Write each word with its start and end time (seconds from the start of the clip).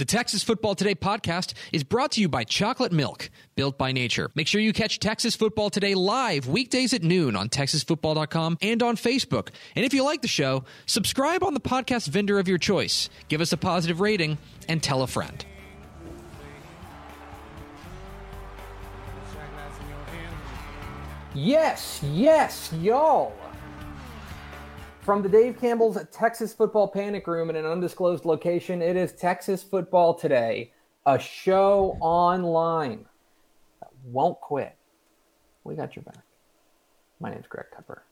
The 0.00 0.06
Texas 0.06 0.42
Football 0.42 0.74
Today 0.76 0.94
podcast 0.94 1.52
is 1.74 1.84
brought 1.84 2.12
to 2.12 2.22
you 2.22 2.28
by 2.30 2.42
Chocolate 2.42 2.90
Milk, 2.90 3.28
built 3.54 3.76
by 3.76 3.92
nature. 3.92 4.30
Make 4.34 4.46
sure 4.46 4.58
you 4.58 4.72
catch 4.72 4.98
Texas 4.98 5.36
Football 5.36 5.68
Today 5.68 5.94
live 5.94 6.48
weekdays 6.48 6.94
at 6.94 7.02
noon 7.02 7.36
on 7.36 7.50
texasfootball.com 7.50 8.56
and 8.62 8.82
on 8.82 8.96
Facebook. 8.96 9.50
And 9.76 9.84
if 9.84 9.92
you 9.92 10.02
like 10.02 10.22
the 10.22 10.26
show, 10.26 10.64
subscribe 10.86 11.44
on 11.44 11.52
the 11.52 11.60
podcast 11.60 12.08
vendor 12.08 12.38
of 12.38 12.48
your 12.48 12.56
choice. 12.56 13.10
Give 13.28 13.42
us 13.42 13.52
a 13.52 13.58
positive 13.58 14.00
rating 14.00 14.38
and 14.70 14.82
tell 14.82 15.02
a 15.02 15.06
friend. 15.06 15.44
Yes, 21.34 22.02
yes, 22.02 22.72
y'all. 22.80 23.34
From 25.10 25.22
the 25.22 25.28
Dave 25.28 25.60
Campbell's 25.60 25.98
Texas 26.12 26.54
Football 26.54 26.86
Panic 26.86 27.26
Room 27.26 27.50
in 27.50 27.56
an 27.56 27.66
undisclosed 27.66 28.24
location, 28.24 28.80
it 28.80 28.94
is 28.94 29.12
Texas 29.12 29.60
Football 29.60 30.14
Today, 30.14 30.70
a 31.04 31.18
show 31.18 31.98
online 31.98 33.06
that 33.80 33.88
won't 34.04 34.40
quit. 34.40 34.76
We 35.64 35.74
got 35.74 35.96
your 35.96 36.04
back. 36.04 36.22
My 37.18 37.28
name's 37.28 37.48
Greg 37.48 37.66
Tepper. 37.76 38.02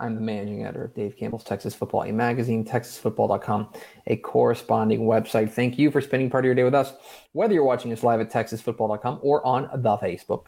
I'm 0.00 0.16
the 0.16 0.20
managing 0.20 0.64
editor 0.64 0.86
of 0.86 0.94
Dave 0.96 1.16
Campbell's 1.16 1.44
Texas 1.44 1.76
Football, 1.76 2.02
a 2.02 2.12
magazine, 2.12 2.64
texasfootball.com, 2.64 3.68
a 4.08 4.16
corresponding 4.16 5.02
website. 5.02 5.52
Thank 5.52 5.78
you 5.78 5.92
for 5.92 6.00
spending 6.00 6.28
part 6.28 6.44
of 6.44 6.46
your 6.46 6.56
day 6.56 6.64
with 6.64 6.74
us, 6.74 6.92
whether 7.34 7.54
you're 7.54 7.62
watching 7.62 7.92
us 7.92 8.02
live 8.02 8.18
at 8.20 8.32
texasfootball.com 8.32 9.20
or 9.22 9.46
on 9.46 9.70
the 9.80 9.96
Facebook, 9.98 10.46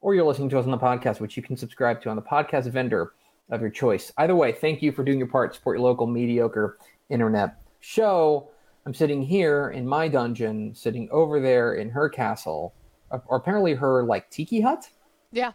or 0.00 0.16
you're 0.16 0.26
listening 0.26 0.48
to 0.48 0.58
us 0.58 0.64
on 0.64 0.72
the 0.72 0.78
podcast, 0.78 1.20
which 1.20 1.36
you 1.36 1.44
can 1.44 1.56
subscribe 1.56 2.02
to 2.02 2.10
on 2.10 2.16
the 2.16 2.22
podcast 2.22 2.68
vendor 2.72 3.12
of 3.50 3.60
your 3.60 3.70
choice. 3.70 4.12
Either 4.18 4.34
way, 4.36 4.52
thank 4.52 4.82
you 4.82 4.92
for 4.92 5.02
doing 5.04 5.18
your 5.18 5.28
part. 5.28 5.54
Support 5.54 5.78
your 5.78 5.84
local 5.84 6.06
mediocre 6.06 6.78
internet 7.08 7.56
show. 7.80 8.48
I'm 8.86 8.94
sitting 8.94 9.22
here 9.22 9.70
in 9.70 9.86
my 9.86 10.08
dungeon, 10.08 10.74
sitting 10.74 11.08
over 11.10 11.40
there 11.40 11.74
in 11.74 11.90
her 11.90 12.08
castle, 12.08 12.74
or 13.10 13.36
apparently 13.36 13.74
her 13.74 14.02
like 14.04 14.30
tiki 14.30 14.60
hut. 14.60 14.88
Yeah, 15.32 15.52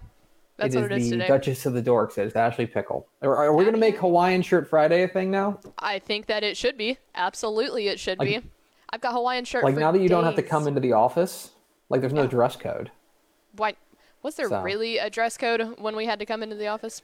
that's 0.58 0.76
it 0.76 0.82
what 0.82 0.92
is 0.92 0.98
it 0.98 1.02
is 1.06 1.10
the 1.10 1.16
today. 1.18 1.28
Duchess 1.28 1.66
of 1.66 1.74
the 1.74 1.82
Dorks. 1.82 2.18
It's 2.18 2.36
Ashley 2.36 2.68
Pickle. 2.68 3.08
Are, 3.22 3.36
are 3.36 3.56
we 3.56 3.64
going 3.64 3.74
to 3.74 3.80
make 3.80 3.98
Hawaiian 3.98 4.42
Shirt 4.42 4.70
Friday 4.70 5.04
a 5.04 5.08
thing 5.08 5.32
now? 5.32 5.60
I 5.80 6.00
think 6.00 6.28
that 6.28 6.44
it 6.44 6.58
should 6.58 6.78
be. 6.78 6.98
Absolutely, 7.16 7.88
it 7.88 8.00
should 8.00 8.20
be. 8.20 8.40
I've 8.92 9.02
got 9.02 9.14
Hawaiian 9.14 9.46
shirt. 9.46 9.64
Like 9.64 9.76
now 9.76 9.92
that 9.92 10.02
you 10.02 10.10
don't 10.10 10.24
have 10.24 10.36
to 10.36 10.44
come 10.44 10.68
into 10.68 10.80
the 10.80 10.94
office, 10.94 11.52
like 11.90 12.02
there's 12.02 12.14
no 12.14 12.24
Yeah. 12.24 12.28
dress 12.30 12.56
code. 12.56 12.92
Why? 13.56 13.74
Was 14.22 14.36
there 14.36 14.50
So- 14.50 14.62
really 14.62 15.00
a 15.00 15.10
dress 15.10 15.36
code 15.38 15.80
when 15.80 15.96
we 15.96 16.06
had 16.06 16.20
to 16.20 16.26
come 16.28 16.44
into 16.44 16.56
the 16.56 16.68
office? 16.68 17.02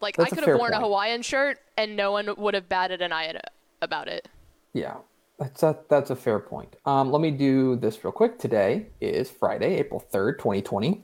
Like 0.00 0.16
That's 0.16 0.32
I 0.32 0.36
could 0.36 0.48
have 0.48 0.58
worn 0.58 0.72
a. 0.72 0.80
Hawaiian 0.80 1.22
shirt 1.22 1.58
and 1.76 1.96
no 1.96 2.12
one 2.12 2.34
would 2.36 2.54
have 2.54 2.68
batted 2.68 3.00
an 3.02 3.12
eye 3.12 3.26
at- 3.26 3.52
about 3.82 4.08
it. 4.08 4.28
Yeah, 4.72 4.96
that's 5.38 5.62
a, 5.62 5.78
that's 5.88 6.10
a 6.10 6.16
fair 6.16 6.38
point. 6.38 6.76
Um, 6.84 7.10
let 7.10 7.20
me 7.20 7.30
do 7.30 7.76
this 7.76 8.02
real 8.04 8.12
quick. 8.12 8.38
Today 8.38 8.86
is 9.00 9.30
Friday, 9.30 9.76
April 9.76 10.04
3rd, 10.12 10.38
2020. 10.38 11.02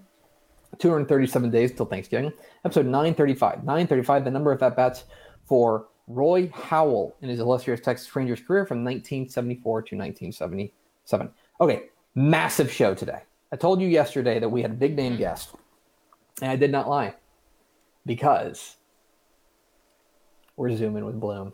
237 0.79 1.51
days 1.51 1.73
till 1.73 1.87
Thanksgiving. 1.87 2.33
Episode 2.65 2.87
935. 2.87 3.59
935, 3.59 4.25
the 4.25 4.31
number 4.31 4.53
of 4.53 4.63
at 4.63 4.75
bats 4.75 5.05
for 5.45 5.89
Roy 6.07 6.51
Howell 6.53 7.17
in 7.21 7.29
his 7.29 7.41
illustrious 7.41 7.81
Texas 7.81 8.15
Rangers 8.15 8.41
career 8.41 8.65
from 8.65 8.85
1974 8.85 9.83
to 9.83 9.97
1977. 9.97 11.31
Okay, 11.61 11.85
massive 12.15 12.73
show 12.73 12.95
today. 12.95 13.23
I 13.53 13.57
told 13.57 13.81
you 13.81 13.89
yesterday 13.89 14.39
that 14.39 14.49
we 14.49 14.63
had 14.63 14.71
a 14.71 14.75
big 14.75 14.97
name 14.97 15.17
guest, 15.17 15.51
and 16.41 16.51
I 16.51 16.57
did 16.57 16.73
not 16.73 16.89
lie 16.89 17.15
because 18.07 18.77
we're 20.63 20.77
zooming 20.77 21.05
with 21.05 21.19
Bloom. 21.19 21.53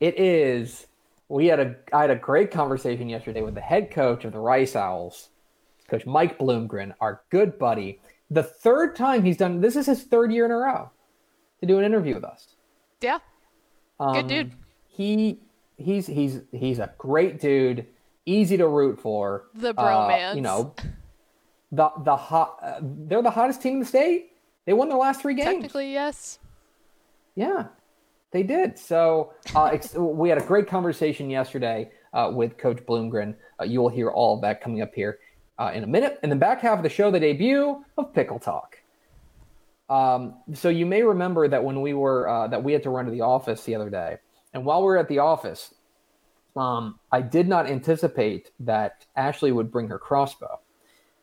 It 0.00 0.18
is. 0.20 0.86
We 1.28 1.46
had 1.46 1.58
a 1.58 1.76
I 1.92 2.02
had 2.02 2.10
a 2.10 2.16
great 2.16 2.50
conversation 2.50 3.08
yesterday 3.08 3.40
with 3.40 3.54
the 3.54 3.60
head 3.62 3.90
coach 3.90 4.24
of 4.26 4.32
the 4.32 4.38
Rice 4.38 4.76
Owls, 4.76 5.30
Coach 5.88 6.04
Mike 6.04 6.38
Bloomgren, 6.38 6.92
our 7.00 7.22
good 7.30 7.58
buddy. 7.58 8.00
The 8.30 8.42
third 8.42 8.94
time 8.96 9.24
he's 9.24 9.38
done 9.38 9.60
this 9.62 9.76
is 9.76 9.86
his 9.86 10.02
third 10.02 10.30
year 10.30 10.44
in 10.44 10.50
a 10.50 10.56
row 10.56 10.90
to 11.60 11.66
do 11.66 11.78
an 11.78 11.84
interview 11.86 12.14
with 12.14 12.24
us. 12.24 12.48
Yeah, 13.00 13.18
Um, 13.98 14.12
Good 14.14 14.26
dude. 14.28 14.52
He 14.88 15.40
he's 15.78 16.06
he's 16.06 16.42
he's 16.52 16.78
a 16.78 16.92
great 16.98 17.40
dude, 17.40 17.86
easy 18.26 18.58
to 18.58 18.68
root 18.68 19.00
for. 19.00 19.46
The 19.54 19.70
Uh, 19.70 19.72
bromance. 19.72 20.34
you 20.36 20.42
know, 20.42 20.74
the 21.72 21.90
the 22.04 22.16
hot. 22.16 22.58
Uh, 22.62 22.80
they're 22.82 23.22
the 23.22 23.30
hottest 23.30 23.62
team 23.62 23.74
in 23.74 23.80
the 23.80 23.86
state. 23.86 24.32
They 24.66 24.74
won 24.74 24.88
their 24.90 24.98
last 24.98 25.22
three 25.22 25.34
games. 25.34 25.46
technically 25.46 25.92
yes. 25.92 26.38
Yeah, 27.34 27.66
they 28.32 28.42
did. 28.42 28.78
So 28.78 29.32
uh, 29.54 29.76
we 29.96 30.28
had 30.28 30.38
a 30.38 30.44
great 30.44 30.66
conversation 30.66 31.30
yesterday 31.30 31.90
uh, 32.12 32.30
with 32.32 32.58
Coach 32.58 32.78
Bloomgren. 32.86 33.34
Uh, 33.60 33.64
you 33.64 33.80
will 33.80 33.88
hear 33.88 34.10
all 34.10 34.36
of 34.36 34.42
that 34.42 34.60
coming 34.60 34.82
up 34.82 34.94
here 34.94 35.18
uh, 35.58 35.72
in 35.74 35.84
a 35.84 35.86
minute. 35.86 36.18
In 36.22 36.30
the 36.30 36.36
back 36.36 36.60
half 36.60 36.78
of 36.78 36.82
the 36.82 36.88
show, 36.88 37.10
the 37.10 37.20
debut 37.20 37.84
of 37.96 38.12
Pickle 38.12 38.38
Talk. 38.38 38.78
Um, 39.88 40.34
so 40.52 40.68
you 40.68 40.84
may 40.84 41.02
remember 41.02 41.46
that 41.46 41.62
when 41.62 41.80
we 41.80 41.94
were 41.94 42.28
uh, 42.28 42.48
that 42.48 42.62
we 42.62 42.72
had 42.72 42.82
to 42.82 42.90
run 42.90 43.04
to 43.04 43.10
the 43.10 43.20
office 43.20 43.62
the 43.62 43.74
other 43.76 43.88
day, 43.88 44.16
and 44.52 44.64
while 44.64 44.80
we 44.80 44.86
were 44.86 44.98
at 44.98 45.08
the 45.08 45.20
office, 45.20 45.74
um, 46.56 46.98
I 47.12 47.20
did 47.20 47.46
not 47.46 47.66
anticipate 47.68 48.50
that 48.60 49.06
Ashley 49.14 49.52
would 49.52 49.70
bring 49.70 49.88
her 49.88 49.98
crossbow, 49.98 50.58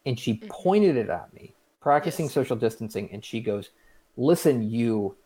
and 0.05 0.17
she 0.17 0.41
pointed 0.47 0.95
it 0.95 1.09
at 1.09 1.33
me, 1.33 1.55
practicing 1.81 2.25
Yes. 2.25 2.33
social 2.33 2.55
distancing, 2.55 3.09
and 3.11 3.23
she 3.23 3.41
goes, 3.41 3.71
"Listen, 4.15 4.63
you." 4.69 5.17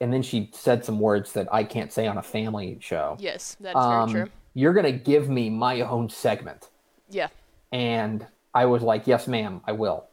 And 0.00 0.12
then 0.12 0.22
she 0.22 0.50
said 0.52 0.84
some 0.84 1.00
words 1.00 1.32
that 1.32 1.48
I 1.52 1.64
can't 1.64 1.92
say 1.92 2.06
on 2.06 2.18
a 2.18 2.22
family 2.22 2.78
show. 2.80 3.16
Yes, 3.18 3.56
that 3.60 3.70
is 3.70 3.76
Um, 3.76 4.12
very 4.12 4.24
true. 4.24 4.32
You're 4.54 4.72
gonna 4.72 4.92
give 4.92 5.28
me 5.28 5.50
my 5.50 5.80
own 5.82 6.08
segment, 6.08 6.68
Yeah, 7.10 7.28
and 7.72 8.26
I 8.54 8.66
was 8.66 8.82
like, 8.82 9.06
"Yes, 9.06 9.26
ma'am, 9.26 9.60
I 9.66 9.72
will." 9.72 10.04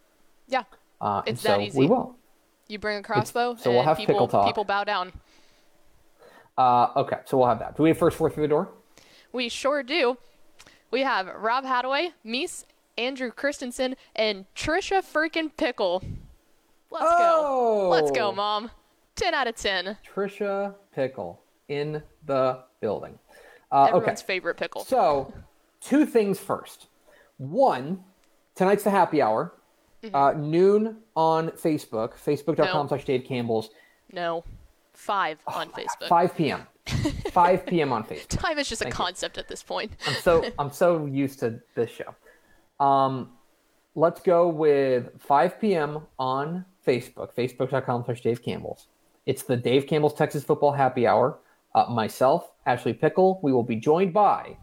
yeah. 0.48 0.64
Uh, 1.02 1.20
and 1.28 1.34
It's 1.34 1.42
so 1.42 1.50
that 1.50 1.74
we 1.76 1.88
will. 1.88 2.16
You 2.68 2.80
bring 2.80 2.98
a 2.98 3.04
crossbow, 3.04 3.56
so 3.56 3.72
we'll 3.72 3.84
have 3.84 3.98
people 3.98 4.16
pickle 4.16 4.28
talk. 4.28 4.48
people 4.48 4.64
bow 4.64 4.84
down. 4.84 5.12
Uh, 6.58 6.88
okay, 6.96 7.18
so 7.26 7.38
we'll 7.38 7.48
have 7.48 7.60
that. 7.60 7.76
Do 7.76 7.84
we 7.84 7.90
have 7.90 7.98
first 7.98 8.18
four 8.18 8.30
through 8.30 8.44
the 8.44 8.48
door? 8.50 8.70
We 9.32 9.50
sure 9.50 9.84
do. 9.84 10.18
We 10.90 11.02
have 11.02 11.28
Rob 11.28 11.66
Hadaway, 11.66 12.14
Meese, 12.26 12.64
Andrew 12.98 13.30
Christensen, 13.30 13.96
and 14.16 14.46
Trisha 14.56 15.04
freaking 15.04 15.52
Pickle. 15.58 16.02
Let's 16.90 17.06
go. 17.12 17.90
Let's 17.92 18.12
go, 18.12 18.30
Oh! 18.30 18.32
Mom. 18.32 18.72
10 19.16 19.34
out 19.34 19.48
of 19.48 19.56
10. 19.56 19.98
Trisha 20.14 20.76
Pickle 20.94 21.42
in 21.68 22.02
the 22.26 22.60
building. 22.82 23.18
Uh, 23.72 23.86
Everyone's 23.86 24.20
okay, 24.22 24.28
favorite 24.28 24.56
pickle. 24.58 24.84
so 24.86 25.34
two 25.82 26.06
things 26.06 26.40
first. 26.40 26.88
One, 27.38 28.04
tonight's 28.56 28.84
the 28.84 28.92
happy 28.92 29.22
hour, 29.22 29.54
Mm-hmm. 30.04 30.16
uh, 30.16 30.34
noon 30.34 30.98
on 31.16 31.50
Facebook, 31.52 32.14
facebook.com 32.14 32.84
No. 32.84 32.88
slash 32.88 33.06
Dave 33.06 33.24
Campbell's, 33.24 33.70
no. 34.12 34.44
Five 34.94 35.40
on 35.48 35.70
Facebook. 35.72 36.08
5 36.08 36.36
p.m. 36.38 36.68
5 37.32 37.66
p.m. 37.66 37.92
on 37.92 38.04
Facebook. 38.08 38.28
Time 38.28 38.60
is 38.60 38.70
just 38.70 38.82
a 38.82 38.86
Thank 38.86 38.94
you. 38.94 38.98
concept 38.98 39.38
at 39.40 39.48
this 39.48 39.64
point. 39.64 39.92
I'm 40.08 40.14
so 40.16 40.46
I'm 40.60 40.72
so 40.72 41.06
used 41.08 41.40
to 41.40 41.60
this 41.74 41.90
show. 41.90 42.86
Um, 42.86 43.32
let's 43.96 44.22
go 44.22 44.48
with 44.48 45.10
5 45.22 45.60
p.m. 45.60 46.06
on 46.20 46.66
Facebook, 46.86 47.34
facebook.com 47.34 48.04
slash 48.06 48.22
Dave 48.22 48.44
Campbell's. 48.44 48.88
It's 49.26 49.44
the 49.44 49.58
Dave 49.58 49.88
Campbell's 49.88 50.14
Texas 50.14 50.44
Football 50.44 50.72
Happy 50.72 51.08
Hour. 51.08 51.40
Uh, 51.74 51.88
myself, 51.90 52.52
Ashley 52.66 52.94
Pickle. 52.94 53.40
We 53.42 53.52
will 53.52 53.64
be 53.64 53.76
joined 53.76 54.14
by 54.14 54.58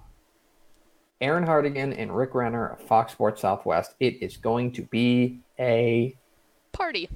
Erin 1.21 1.45
Hartigan 1.45 1.93
and 1.93 2.17
Rick 2.17 2.35
Renner 2.35 2.69
of 2.69 2.81
Fox 2.81 3.13
Sports 3.13 3.43
Southwest. 3.43 3.95
It 3.99 4.23
is 4.23 4.37
going 4.37 4.73
to 4.73 4.83
be 4.83 5.41
a 5.59 6.17
Party. 6.73 7.09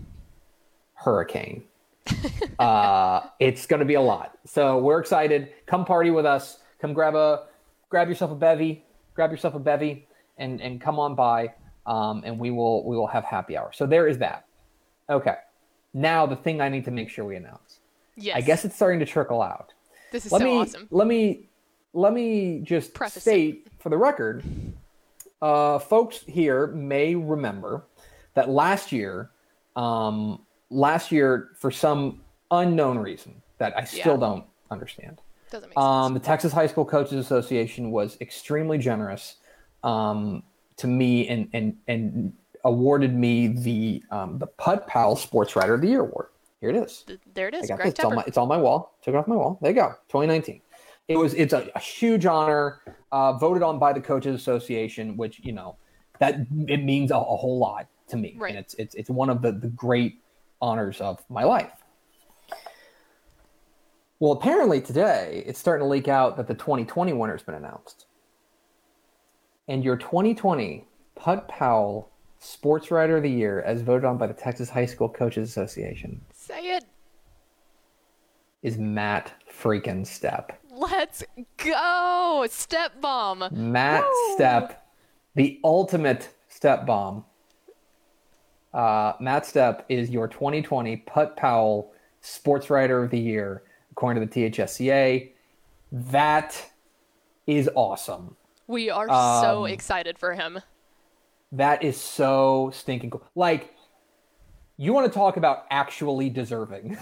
hurricane. 0.94 1.64
uh, 2.58 3.22
it's 3.38 3.66
going 3.66 3.81
to 3.81 3.87
be 3.87 3.94
a 3.94 4.00
lot. 4.00 4.38
So 4.44 4.78
we're 4.78 5.00
excited. 5.00 5.52
Come 5.66 5.84
party 5.84 6.10
with 6.10 6.26
us. 6.26 6.58
Come 6.81 6.93
grab 6.93 7.14
a, 7.14 7.46
grab 7.88 8.08
yourself 8.08 8.32
a 8.32 8.37
bevy, 8.37 8.84
grab 9.14 9.31
yourself 9.31 9.54
a 9.54 9.58
bevy, 9.58 10.06
and 10.37 10.60
and 10.60 10.81
come 10.81 10.98
on 10.98 11.14
by, 11.14 11.54
um, 11.87 12.22
and 12.25 12.38
we 12.38 12.50
will 12.50 12.84
we 12.84 12.96
will 12.96 13.06
have 13.06 13.25
happy 13.25 13.56
hour. 13.56 13.70
So 13.72 13.87
there 13.87 14.06
is 14.08 14.19
that. 14.19 14.46
Okay. 15.08 15.37
Now 15.96 16.26
the 16.26 16.37
thing 16.37 16.60
I 16.60 16.69
need 16.69 16.84
to 16.84 16.90
make 16.90 17.08
sure 17.08 17.25
we 17.25 17.37
announce. 17.37 17.81
Yes. 18.16 18.37
I 18.37 18.43
guess 18.43 18.64
it's 18.66 18.75
starting 18.76 19.00
to 19.00 19.06
trickle 19.06 19.40
out. 19.40 19.72
this 20.12 20.26
is 20.26 20.32
let 20.32 20.40
so 20.40 20.44
me 20.44 20.58
awesome. 20.58 20.87
let 20.90 21.06
me 21.06 21.48
let 21.94 22.12
me 22.12 22.60
just 22.62 22.93
Preface 22.93 23.16
it. 23.16 23.20
state 23.31 23.66
for 23.78 23.88
the 23.88 23.96
record 23.96 24.44
uh, 25.40 25.78
folks 25.78 26.20
here 26.26 26.66
may 26.69 27.14
remember 27.14 27.84
that 28.34 28.48
last 28.50 28.93
year 28.93 29.31
um, 29.75 30.40
last 30.70 31.10
year 31.12 31.50
for 31.58 31.70
some 31.70 32.20
unknown 32.50 32.98
reason 32.98 33.34
that 33.58 33.76
i 33.76 33.84
still 33.84 34.14
Yeah. 34.14 34.20
don't 34.20 34.44
understand 34.70 35.20
Doesn't 35.50 35.70
make 35.70 35.78
um, 35.78 36.12
sense. 36.12 36.20
the 36.22 36.26
texas 36.26 36.52
high 36.52 36.66
school 36.66 36.84
coaches 36.84 37.14
association 37.14 37.90
was 37.90 38.16
extremely 38.20 38.78
generous 38.78 39.37
um, 39.82 40.43
to 40.76 40.87
me 40.87 41.26
and 41.28 41.48
and 41.54 41.76
and 41.88 42.32
awarded 42.64 43.14
me 43.14 43.49
the 43.49 44.03
um, 44.11 44.38
the 44.38 44.47
Putt 44.47 44.87
Powell 44.87 45.17
sports 45.17 45.56
writer 45.56 45.75
of 45.75 45.81
the 45.81 45.88
year 45.88 46.00
award 46.00 46.29
here 46.61 46.70
it 46.70 46.76
is 46.76 47.05
There 47.35 47.49
it 47.49 47.55
I 47.55 47.67
got 47.67 47.76
Greg. 47.76 47.88
It's 47.88 48.05
on, 48.05 48.14
my, 48.14 48.25
it's 48.26 48.38
on 48.38 48.49
my 48.49 48.56
wall. 48.56 48.97
Took 49.03 49.14
it 49.14 49.19
off 49.19 49.29
my 49.29 49.37
wall. 49.37 49.58
There 49.61 49.70
you 49.70 49.76
go. 49.76 49.88
2019. 50.08 50.61
It 51.08 51.17
was. 51.17 51.35
It's 51.35 51.53
a, 51.53 51.70
a 51.75 51.79
huge 51.79 52.26
honor. 52.26 52.81
Uh, 53.12 53.35
voted 53.35 53.62
on 53.62 53.79
by 53.79 53.93
the 53.93 54.00
coaches 54.00 54.35
association, 54.35 55.17
which 55.17 55.41
you 55.44 55.53
know 55.53 55.76
that 56.19 56.47
it 56.67 56.82
means 56.82 57.11
a, 57.11 57.17
a 57.17 57.19
whole 57.19 57.58
lot 57.58 57.87
to 58.08 58.17
me. 58.17 58.35
Right. 58.37 58.50
And 58.50 58.58
it's 58.58 58.75
it's 58.75 58.94
it's 58.94 59.11
one 59.11 59.31
of 59.31 59.43
the 59.43 59.53
the 59.53 59.69
great 59.69 60.23
honors 60.61 61.00
of 61.00 61.23
my 61.29 61.44
life. 61.44 61.70
Well, 64.19 64.32
apparently 64.32 64.81
today 64.81 65.44
it's 65.47 65.61
starting 65.61 65.85
to 65.85 65.88
leak 65.88 66.08
out 66.08 66.38
that 66.38 66.49
the 66.49 66.55
2020 66.55 67.12
winner's 67.12 67.43
been 67.43 67.55
announced, 67.55 68.06
and 69.69 69.85
your 69.85 69.97
2020 69.97 70.85
Putt 71.14 71.47
Powell 71.47 72.11
Sports 72.38 72.90
Writer 72.90 73.16
of 73.16 73.22
the 73.22 73.30
Year, 73.30 73.62
as 73.62 73.82
voted 73.82 74.04
on 74.04 74.18
by 74.18 74.26
the 74.26 74.34
Texas 74.34 74.68
High 74.70 74.86
School 74.86 75.08
Coaches 75.08 75.48
Association, 75.48 76.20
Say 76.34 76.76
it. 76.76 76.84
is 78.62 78.76
Matt 78.78 79.32
freaking 79.52 80.06
Step. 80.06 80.60
Let's 80.70 81.24
go. 81.56 82.46
Step 82.50 83.00
bomb. 83.00 83.44
Matt 83.50 84.02
Woo! 84.04 84.34
Step, 84.34 84.86
the 85.34 85.58
ultimate 85.64 86.28
step 86.48 86.84
bomb. 86.86 87.24
Uh, 88.74 89.14
Matt 89.20 89.46
Step 89.46 89.86
is 89.88 90.10
your 90.10 90.28
2020 90.28 90.98
Putt 90.98 91.36
Powell 91.36 91.92
Sports 92.20 92.68
Writer 92.68 93.02
of 93.02 93.10
the 93.10 93.18
Year, 93.18 93.62
according 93.90 94.26
to 94.26 94.32
the 94.32 94.50
THSCA. 94.50 95.30
That 95.92 96.70
is 97.46 97.70
awesome. 97.74 98.36
We 98.66 98.90
are 98.90 99.08
so 99.08 99.64
Um, 99.64 99.70
excited 99.70 100.18
for 100.18 100.34
him. 100.34 100.60
That 101.56 101.82
is 101.82 101.99
so 101.99 102.70
stinking 102.75 103.11
cool. 103.11 103.26
Like, 103.35 103.75
you 104.76 104.93
want 104.93 105.11
to 105.11 105.19
talk 105.19 105.38
about 105.38 105.64
actually 105.70 106.29
deserving. 106.29 106.99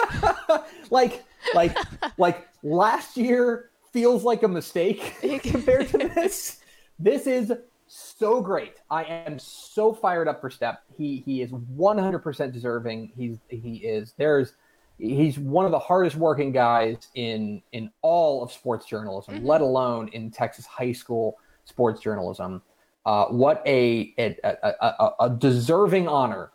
like, 0.90 1.24
like, 1.54 1.76
like 2.16 2.48
last 2.62 3.18
year 3.18 3.70
feels 3.92 4.24
like 4.24 4.42
a 4.42 4.48
mistake 4.48 5.14
compared 5.42 5.88
to 5.88 5.98
this. 6.14 6.60
This 6.98 7.26
is 7.26 7.52
so 7.86 8.40
great. 8.40 8.74
I 8.90 9.04
am 9.04 9.38
so 9.38 9.92
fired 9.92 10.26
up 10.26 10.40
for 10.40 10.48
Step. 10.48 10.82
He 10.96 11.22
he 11.26 11.42
is 11.42 11.50
100% 11.50 12.52
deserving. 12.52 13.12
He's 13.14 13.38
he 13.48 13.76
is 13.76 14.14
there's 14.16 14.54
he's 14.98 15.38
one 15.38 15.66
of 15.66 15.70
the 15.70 15.78
hardest 15.78 16.16
working 16.16 16.52
guys 16.52 16.96
in 17.14 17.62
in 17.72 17.90
all 18.00 18.42
of 18.42 18.52
sports 18.52 18.86
journalism, 18.86 19.34
mm-hmm. 19.34 19.46
let 19.46 19.60
alone 19.60 20.08
in 20.08 20.30
Texas 20.30 20.64
high 20.66 20.92
school 20.92 21.36
sports 21.64 22.00
journalism. 22.00 22.62
Uh, 23.06 23.26
what 23.26 23.62
a 23.66 24.14
a, 24.18 24.36
a, 24.44 25.10
a 25.20 25.30
deserving 25.30 26.08
honor. 26.08 26.50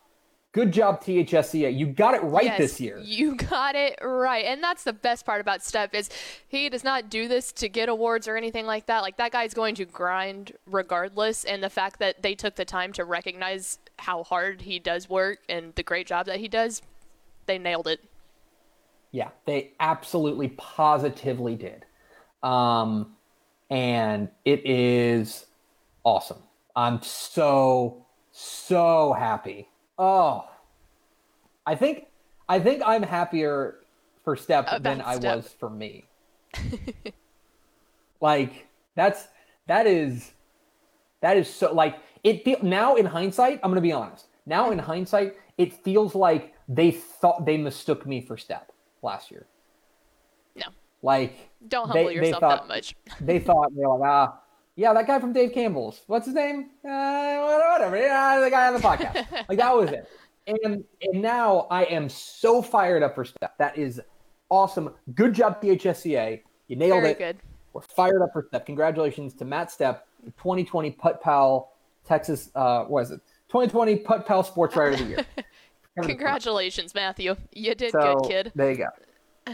Good 0.55 0.71
job, 0.71 1.03
THSCA. 1.03 1.77
You 1.77 1.87
got 1.87 2.13
it 2.13 2.23
right 2.23 2.45
yes, 2.45 2.57
this 2.57 2.79
year. 2.79 2.97
You 3.03 3.35
got 3.35 3.75
it 3.75 3.99
right. 4.01 4.45
And 4.45 4.63
that's 4.63 4.85
the 4.85 4.93
best 4.93 5.25
part 5.25 5.41
about 5.41 5.61
Steph 5.61 5.93
is 5.93 6.09
he 6.47 6.69
does 6.69 6.81
not 6.81 7.09
do 7.09 7.27
this 7.27 7.51
to 7.53 7.67
get 7.67 7.89
awards 7.89 8.25
or 8.25 8.37
anything 8.37 8.65
like 8.65 8.85
that. 8.85 9.01
Like 9.01 9.17
that 9.17 9.33
guy's 9.33 9.53
going 9.53 9.75
to 9.75 9.83
grind 9.83 10.53
regardless 10.65 11.43
and 11.43 11.61
the 11.61 11.69
fact 11.69 11.99
that 11.99 12.21
they 12.21 12.35
took 12.35 12.55
the 12.55 12.63
time 12.63 12.93
to 12.93 13.03
recognize 13.03 13.79
how 13.99 14.23
hard 14.23 14.61
he 14.61 14.79
does 14.79 15.09
work 15.09 15.39
and 15.49 15.75
the 15.75 15.83
great 15.83 16.07
job 16.07 16.25
that 16.27 16.39
he 16.39 16.47
does, 16.47 16.81
they 17.47 17.57
nailed 17.57 17.87
it. 17.87 17.99
Yeah, 19.11 19.31
they 19.45 19.73
absolutely 19.81 20.47
positively 20.49 21.57
did. 21.57 21.85
Um, 22.43 23.17
and 23.69 24.29
it 24.45 24.65
is 24.65 25.47
awesome. 26.05 26.41
I'm 26.75 27.01
so, 27.01 28.05
so 28.31 29.11
happy. 29.13 29.67
Oh, 29.97 30.47
I 31.65 31.75
think, 31.75 32.05
I 32.47 32.59
think 32.59 32.81
I'm 32.85 33.03
happier 33.03 33.79
for 34.23 34.35
Step 34.35 34.67
than 34.81 35.01
About 35.01 35.07
I 35.07 35.15
Step. 35.17 35.35
was 35.37 35.47
for 35.59 35.69
me. 35.69 36.05
like 38.21 38.67
that's, 38.95 39.27
that 39.67 39.87
is, 39.87 40.31
that 41.21 41.37
is 41.37 41.51
so 41.53 41.73
like 41.73 41.97
it 42.23 42.43
feel 42.43 42.57
now 42.61 42.95
in 42.95 43.05
hindsight, 43.05 43.59
I'm 43.63 43.69
going 43.71 43.75
to 43.75 43.81
be 43.81 43.91
honest. 43.91 44.27
Now 44.45 44.71
in 44.71 44.79
hindsight, 44.79 45.35
it 45.57 45.73
feels 45.73 46.13
like 46.15 46.53
they 46.67 46.91
thought 46.91 47.45
they 47.45 47.57
mistook 47.57 48.05
me 48.05 48.21
for 48.21 48.37
Step 48.37 48.71
last 49.01 49.31
year. 49.31 49.45
No. 50.55 50.65
Like 51.01 51.49
Don't 51.67 51.87
humble 51.87 52.07
they 52.07 52.15
yourself 52.15 52.41
thought- 52.41 52.61
that 52.63 52.67
much. 52.67 52.95
they 53.21 53.39
thought 53.39 53.75
they 53.75 53.85
were 53.85 53.97
like, 53.97 54.09
ah, 54.09 54.39
yeah, 54.75 54.93
that 54.93 55.07
guy 55.07 55.19
from 55.19 55.33
Dave 55.33 55.53
Campbell's. 55.53 56.01
What's 56.07 56.25
his 56.25 56.35
name? 56.35 56.69
Uh, 56.83 57.69
whatever. 57.71 57.97
Yeah, 57.97 58.39
the 58.39 58.49
guy 58.49 58.67
on 58.67 58.73
the 58.73 58.79
podcast. 58.79 59.25
like 59.49 59.57
that 59.57 59.75
was 59.75 59.89
it. 59.91 60.09
And 60.47 60.83
and 61.01 61.21
now 61.21 61.67
I 61.71 61.83
am 61.85 62.07
so 62.09 62.61
fired 62.61 63.01
up 63.03 63.15
for 63.15 63.25
Step. 63.25 63.57
That 63.57 63.77
is 63.77 63.99
awesome. 64.49 64.93
Good 65.15 65.33
job, 65.33 65.61
THSCA. 65.61 66.41
You 66.67 66.75
nailed 66.75 67.01
Very 67.01 67.11
it. 67.13 67.17
good. 67.17 67.37
We're 67.73 67.81
fired 67.81 68.21
up 68.21 68.29
for 68.33 68.45
Step. 68.49 68.65
Congratulations 68.65 69.33
to 69.35 69.45
Matt 69.45 69.71
Step, 69.71 70.07
2020 70.37 70.91
Putt 70.91 71.21
Powell 71.21 71.71
Texas. 72.05 72.49
Uh, 72.55 72.83
what 72.85 73.01
is 73.03 73.11
it? 73.11 73.21
2020 73.49 73.97
Putt 73.97 74.25
Powell 74.25 74.43
Sports 74.43 74.75
Writer 74.75 74.91
of 74.91 74.99
the 74.99 75.05
Year. 75.05 75.25
Congratulations, 76.01 76.93
Matthew. 76.93 77.35
You 77.51 77.73
did 77.75 77.91
So 77.91 78.15
good, 78.15 78.29
kid. 78.29 78.51
there 78.55 78.71
you 78.71 78.77
go. 78.77 78.87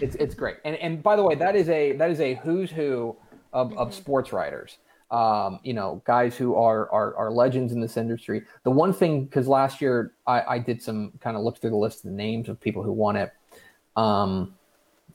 It's 0.01 0.15
it's 0.15 0.33
great. 0.35 0.57
And 0.65 0.75
and 0.77 1.03
by 1.03 1.15
the 1.15 1.23
way, 1.23 1.35
that 1.35 1.55
is 1.55 1.69
a 1.69 1.91
that 1.93 2.09
is 2.09 2.19
a 2.19 2.35
who's 2.35 2.71
who 2.71 3.15
of, 3.53 3.69
Mm-hmm. 3.69 3.77
of 3.77 3.93
sports 3.93 4.31
writers. 4.33 4.77
Um, 5.11 5.59
you 5.63 5.73
know, 5.73 6.01
guys 6.05 6.37
who 6.37 6.55
are, 6.55 6.89
are 6.91 7.15
are 7.15 7.31
legends 7.31 7.73
in 7.73 7.81
this 7.81 7.97
industry. 7.97 8.43
The 8.63 8.71
one 8.71 8.93
thing, 8.93 9.25
because 9.25 9.47
last 9.47 9.81
year 9.81 10.13
I, 10.25 10.41
I 10.41 10.59
did 10.59 10.81
some 10.81 11.11
kind 11.19 11.35
of 11.35 11.43
look 11.43 11.57
through 11.59 11.71
the 11.71 11.75
list 11.75 11.97
of 11.99 12.11
the 12.11 12.15
names 12.15 12.47
of 12.47 12.59
people 12.59 12.81
who 12.81 12.93
won 12.93 13.17
it. 13.17 13.33
Um, 13.97 14.55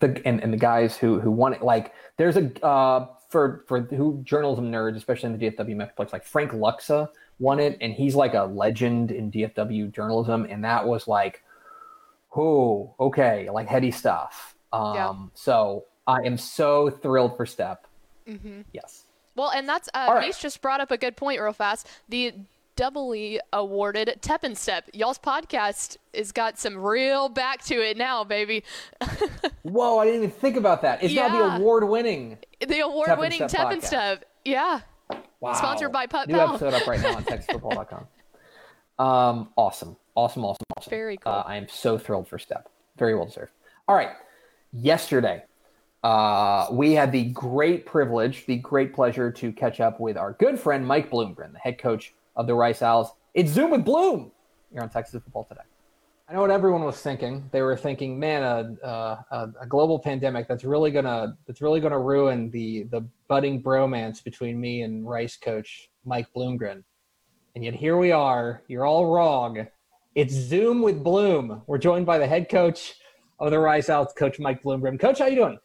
the 0.01 0.21
and, 0.27 0.43
and 0.43 0.53
the 0.53 0.59
guys 0.59 0.97
who 0.97 1.19
who 1.19 1.31
won 1.31 1.55
it, 1.55 1.63
like 1.63 1.95
there's 2.19 2.37
a 2.37 2.53
uh 2.65 3.09
for 3.31 3.65
for 3.67 3.81
who 3.81 4.21
journalism 4.23 4.71
nerds, 4.71 4.97
especially 4.97 5.33
in 5.33 5.39
the 5.39 5.51
DFW 5.51 5.75
Metroplex, 5.75 6.13
like 6.13 6.25
Frank 6.25 6.53
Luksa 6.53 7.09
won 7.39 7.59
it, 7.59 7.79
and 7.81 7.93
he's 7.93 8.15
like 8.15 8.35
a 8.35 8.45
legend 8.45 9.11
in 9.11 9.31
DFW 9.31 9.93
journalism, 9.93 10.47
and 10.49 10.63
that 10.65 10.87
was 10.87 11.09
like, 11.09 11.43
oh, 12.37 12.95
okay, 13.01 13.49
like 13.51 13.67
heady 13.67 13.91
stuff. 13.91 14.55
Um, 14.73 14.95
Yeah. 14.95 15.15
so 15.35 15.85
I 16.07 16.19
am 16.23 16.37
so 16.37 16.91
thrilled 16.91 17.37
for 17.37 17.47
Step. 17.47 17.87
Yes. 18.73 19.06
Well, 19.37 19.51
and 19.51 19.69
that's 19.69 19.89
uh, 19.95 20.07
right. 20.09 20.21
Mace 20.27 20.39
just 20.39 20.61
brought 20.61 20.81
up 20.81 20.91
a 20.91 20.97
good 20.97 21.17
point 21.17 21.41
real 21.41 21.53
fast. 21.53 21.87
The 22.09 22.35
doubly 22.75 23.41
awarded 23.53 24.19
Tep 24.21 24.45
and 24.45 24.57
Step. 24.57 24.89
Y'all's 24.93 25.19
podcast 25.19 25.97
has 26.15 26.33
got 26.33 26.59
some 26.59 26.77
real 26.77 27.29
back 27.29 27.63
to 27.65 27.75
it 27.75 27.97
now, 27.97 28.25
baby. 28.25 28.65
Whoa, 29.63 29.99
I 29.99 30.05
didn't 30.07 30.23
even 30.25 30.31
think 30.31 30.57
about 30.57 30.83
that. 30.83 31.03
It's 31.03 31.15
now 31.15 31.29
the 31.29 31.57
award-winning. 31.57 32.39
The 32.67 32.81
award-winning 32.81 33.49
Step 33.49 33.51
Tep 33.51 33.71
and. 33.73 33.83
Step. 33.83 34.25
Yeah. 34.45 34.81
Wow. 35.41 35.53
Sponsored 35.55 35.93
by 35.93 36.07
Putt 36.07 36.29
New 36.29 36.35
Pal. 36.35 36.55
episode 36.55 36.75
up 36.75 36.87
right 36.87 37.01
now 37.01 37.17
on 37.17 37.25
TexasFootball.com. 37.25 38.07
Um, 38.99 39.49
awesome, 39.57 39.97
awesome, 40.15 40.45
awesome, 40.45 40.65
awesome. 40.77 40.91
Very 40.91 41.19
cool. 41.19 41.33
Uh, 41.33 41.43
I 41.47 41.57
am 41.57 41.69
so 41.69 41.99
thrilled 41.99 42.29
for 42.29 42.39
Step. 42.39 42.69
Very 42.97 43.15
well 43.15 43.27
deserved. 43.27 43.53
All 43.89 43.95
right. 43.95 44.11
Yesterday, 44.73 45.45
uh, 46.07 46.69
we 46.71 46.93
had 46.93 47.11
the 47.11 47.25
great 47.25 47.85
privilege, 47.85 48.47
the 48.47 48.55
great 48.59 48.95
pleasure 48.95 49.33
to 49.33 49.51
catch 49.51 49.81
up 49.81 49.99
with 49.99 50.17
our 50.17 50.35
good 50.35 50.57
friend 50.57 50.87
Mike 50.87 51.11
Bloomgren, 51.11 51.53
the 51.53 51.59
head 51.59 51.79
coach 51.79 52.15
of 52.37 52.47
the 52.47 52.55
Rice 52.55 52.81
Owls. 52.81 53.11
It's 53.35 53.51
Zoom 53.51 53.73
with 53.73 53.85
Bloom. 53.85 54.31
You're 54.73 54.85
on 54.85 54.89
Texas 54.89 55.21
Football 55.25 55.47
Today. 55.47 55.63
I 56.29 56.35
know 56.35 56.43
what 56.43 56.53
everyone 56.53 56.85
was 56.85 57.01
thinking. 57.01 57.49
They 57.51 57.61
were 57.61 57.77
thinking, 57.77 58.21
man, 58.21 58.45
a, 58.45 58.87
a, 59.33 59.53
a 59.63 59.67
global 59.67 59.99
pandemic 59.99 60.47
that's 60.47 60.63
really 60.63 60.93
gonna 60.93 61.37
that's 61.45 61.61
really 61.61 61.81
gonna 61.81 61.99
ruin 61.99 62.51
the 62.51 62.85
the 62.85 63.05
budding 63.27 63.61
bromance 63.61 64.23
between 64.23 64.61
me 64.61 64.83
and 64.83 65.09
Rice 65.09 65.37
coach 65.37 65.91
Mike 66.05 66.29
Bloomgren. 66.37 66.85
And 67.57 67.65
yet 67.65 67.75
here 67.75 67.97
we 67.97 68.13
are. 68.13 68.63
You're 68.69 68.87
all 68.87 69.13
wrong. 69.13 69.67
It's 70.15 70.33
Zoom 70.33 70.83
with 70.83 71.03
Bloom. 71.03 71.63
We're 71.67 71.79
joined 71.79 72.07
by 72.07 72.19
the 72.19 72.29
head 72.29 72.49
coach 72.49 72.95
of 73.41 73.51
the 73.51 73.59
Rice 73.59 73.91
Owls, 73.91 74.13
Coach 74.17 74.39
Mike 74.39 74.63
Bloomgren. 74.63 75.01
Coach, 75.01 75.19
how 75.19 75.27
you 75.27 75.35
doing? 75.35 75.59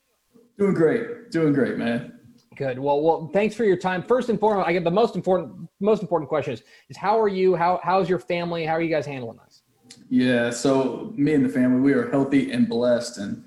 Doing 0.61 0.75
great. 0.75 1.31
Doing 1.31 1.53
great, 1.53 1.77
man. 1.79 2.19
good. 2.55 2.77
Well, 2.77 3.01
well, 3.01 3.31
thanks 3.33 3.55
for 3.55 3.63
your 3.63 3.77
time. 3.77 4.03
First 4.03 4.29
and 4.29 4.39
foremost, 4.39 4.67
I 4.67 4.73
get 4.73 4.83
the 4.83 4.91
most 4.91 5.15
important 5.15 5.67
most 5.79 6.03
important 6.03 6.29
question 6.29 6.53
is, 6.53 6.61
is 6.87 6.95
how 6.95 7.19
are 7.19 7.27
you? 7.27 7.55
How 7.55 7.79
how's 7.83 8.07
your 8.07 8.19
family? 8.19 8.63
How 8.63 8.73
are 8.73 8.81
you 8.81 8.91
guys 8.91 9.07
handling 9.07 9.39
this? 9.43 9.63
Yeah, 10.11 10.51
so 10.51 11.13
me 11.15 11.33
and 11.33 11.43
the 11.43 11.49
family, 11.49 11.81
we 11.81 11.93
are 11.93 12.11
healthy 12.11 12.51
and 12.51 12.69
blessed, 12.69 13.17
and 13.17 13.43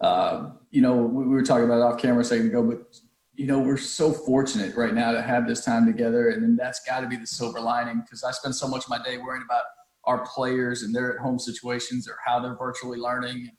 uh, 0.00 0.50
you 0.70 0.82
know, 0.82 0.98
we, 0.98 1.24
we 1.24 1.30
were 1.30 1.42
talking 1.42 1.64
about 1.64 1.78
it 1.78 1.82
off 1.82 2.00
camera 2.00 2.20
a 2.20 2.24
second 2.24 2.46
ago, 2.46 2.62
but 2.62 2.96
you 3.34 3.48
know, 3.48 3.58
we're 3.58 3.76
so 3.76 4.12
fortunate 4.12 4.76
right 4.76 4.94
now 4.94 5.10
to 5.10 5.20
have 5.20 5.48
this 5.48 5.64
time 5.64 5.84
together, 5.84 6.28
and 6.28 6.44
then 6.44 6.54
that's 6.54 6.80
got 6.86 7.00
to 7.00 7.08
be 7.08 7.16
the 7.16 7.26
silver 7.26 7.60
lining 7.60 8.02
because 8.02 8.22
I 8.22 8.30
spend 8.30 8.54
so 8.54 8.68
much 8.68 8.84
of 8.84 8.88
my 8.88 9.02
day 9.02 9.18
worrying 9.18 9.42
about 9.44 9.64
our 10.04 10.24
players 10.24 10.84
and 10.84 10.94
their 10.94 11.14
at 11.16 11.22
home 11.22 11.40
situations 11.40 12.06
or 12.06 12.18
how 12.24 12.38
they're 12.38 12.56
virtually 12.56 12.98
learning. 12.98 13.50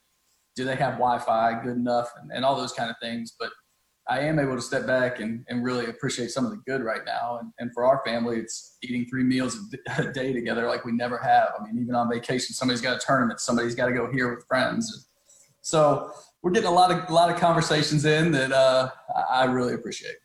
Do 0.56 0.66
they 0.66 0.76
have 0.76 0.94
Wi-Fi 0.94 1.64
good 1.64 1.76
enough, 1.76 2.10
and, 2.22 2.32
and 2.32 2.46
all 2.46 2.56
those 2.56 2.74
kind 2.74 2.90
of 2.90 2.96
things, 3.02 3.34
but 3.40 3.50
I 4.08 4.20
am 4.20 4.38
able 4.38 4.56
to 4.56 4.62
step 4.62 4.86
back 4.86 5.22
and, 5.22 5.46
and 5.48 5.64
really 5.64 5.86
appreciate 5.86 6.32
some 6.32 6.46
of 6.46 6.52
the 6.52 6.58
good 6.68 6.82
right 6.84 7.02
now. 7.06 7.40
And, 7.40 7.54
and 7.60 7.72
for 7.74 7.86
our 7.86 8.02
family, 8.06 8.38
it's 8.38 8.78
eating 8.84 9.06
three 9.06 9.24
meals 9.24 9.58
a 9.98 10.12
day 10.12 10.34
together 10.34 10.68
like 10.68 10.84
we 10.84 10.92
never 10.92 11.18
have. 11.18 11.50
I 11.58 11.64
mean, 11.64 11.82
even 11.82 11.96
on 11.96 12.10
vacation, 12.10 12.54
somebody's 12.54 12.82
got 12.82 12.98
a 12.98 13.06
tournament, 13.06 13.40
somebody's 13.40 13.76
got 13.76 13.86
to 13.86 13.94
go 13.94 14.12
here 14.12 14.36
with 14.36 14.46
friends. 14.46 15.08
So 15.62 16.12
we're 16.42 16.52
getting 16.52 16.68
a 16.68 16.74
lot 16.74 16.92
of 16.92 17.10
a 17.10 17.14
lot 17.14 17.32
of 17.32 17.40
conversations 17.40 18.04
in 18.04 18.32
that 18.34 18.52
uh, 18.52 18.90
I 19.30 19.46
really 19.46 19.74
appreciate. 19.74 20.16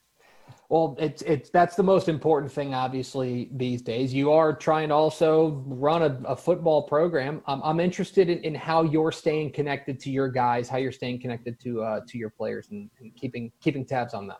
Well, 0.68 0.96
it's 0.98 1.22
it's 1.22 1.48
that's 1.48 1.76
the 1.76 1.82
most 1.82 2.10
important 2.10 2.52
thing, 2.52 2.74
obviously, 2.74 3.48
these 3.52 3.80
days. 3.80 4.12
You 4.12 4.32
are 4.32 4.54
trying 4.54 4.88
to 4.88 4.94
also 4.94 5.62
run 5.66 6.02
a, 6.02 6.20
a 6.26 6.36
football 6.36 6.82
program. 6.82 7.40
Um, 7.46 7.62
I'm 7.64 7.80
interested 7.80 8.28
in, 8.28 8.38
in 8.44 8.54
how 8.54 8.82
you're 8.82 9.12
staying 9.12 9.52
connected 9.52 9.98
to 10.00 10.10
your 10.10 10.28
guys, 10.28 10.68
how 10.68 10.76
you're 10.76 10.92
staying 10.92 11.22
connected 11.22 11.58
to 11.60 11.82
uh, 11.82 12.00
to 12.06 12.18
your 12.18 12.28
players, 12.28 12.68
and, 12.70 12.90
and 13.00 13.16
keeping 13.16 13.50
keeping 13.62 13.86
tabs 13.86 14.12
on 14.12 14.26
them. 14.26 14.36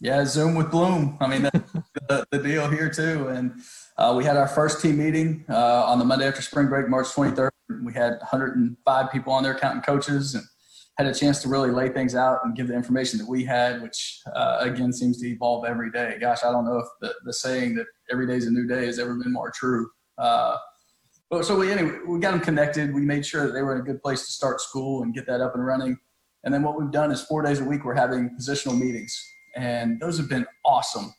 Yeah, 0.00 0.26
Zoom 0.26 0.54
with 0.54 0.70
Bloom. 0.70 1.16
I 1.18 1.26
mean, 1.26 1.42
that's 1.42 1.72
the, 2.08 2.26
the 2.30 2.38
deal 2.40 2.68
here 2.68 2.90
too. 2.90 3.28
And 3.28 3.54
uh, 3.96 4.12
we 4.14 4.22
had 4.22 4.36
our 4.36 4.48
first 4.48 4.82
team 4.82 4.98
meeting 4.98 5.46
uh, 5.48 5.84
on 5.86 5.98
the 5.98 6.04
Monday 6.04 6.28
after 6.28 6.42
spring 6.42 6.66
break, 6.66 6.90
March 6.90 7.06
23rd. 7.06 7.48
We 7.82 7.94
had 7.94 8.18
105 8.18 9.10
people 9.10 9.32
on 9.32 9.42
there, 9.44 9.54
counting 9.54 9.80
coaches, 9.80 10.34
and 10.34 10.44
had 10.96 11.06
a 11.06 11.14
chance 11.14 11.42
to 11.42 11.48
really 11.48 11.70
lay 11.70 11.88
things 11.88 12.14
out 12.14 12.40
and 12.44 12.54
give 12.54 12.68
the 12.68 12.74
information 12.74 13.18
that 13.18 13.28
we 13.28 13.44
had, 13.44 13.82
which 13.82 14.20
uh, 14.34 14.58
again 14.60 14.92
seems 14.92 15.20
to 15.20 15.28
evolve 15.28 15.64
every 15.64 15.90
day. 15.90 16.16
Gosh, 16.20 16.44
I 16.44 16.52
don't 16.52 16.64
know 16.64 16.78
if 16.78 16.86
the, 17.00 17.14
the 17.24 17.32
saying 17.32 17.74
that 17.76 17.86
every 18.10 18.26
day 18.26 18.36
is 18.36 18.46
a 18.46 18.50
new 18.50 18.66
day 18.66 18.86
has 18.86 18.98
ever 18.98 19.14
been 19.14 19.32
more 19.32 19.50
true. 19.52 19.90
Uh, 20.18 20.56
but 21.30 21.44
so 21.44 21.58
we 21.58 21.72
anyway, 21.72 21.98
we 22.06 22.20
got 22.20 22.30
them 22.30 22.40
connected. 22.40 22.94
We 22.94 23.00
made 23.00 23.26
sure 23.26 23.46
that 23.46 23.52
they 23.52 23.62
were 23.62 23.74
in 23.74 23.80
a 23.80 23.84
good 23.84 24.02
place 24.02 24.24
to 24.26 24.32
start 24.32 24.60
school 24.60 25.02
and 25.02 25.12
get 25.12 25.26
that 25.26 25.40
up 25.40 25.54
and 25.54 25.66
running. 25.66 25.98
And 26.44 26.54
then 26.54 26.62
what 26.62 26.78
we've 26.78 26.92
done 26.92 27.10
is 27.10 27.22
four 27.22 27.42
days 27.42 27.60
a 27.60 27.64
week 27.64 27.84
we're 27.84 27.94
having 27.94 28.30
positional 28.38 28.78
meetings, 28.78 29.20
and 29.56 29.98
those 29.98 30.18
have 30.18 30.28
been 30.28 30.46
awesome. 30.64 31.12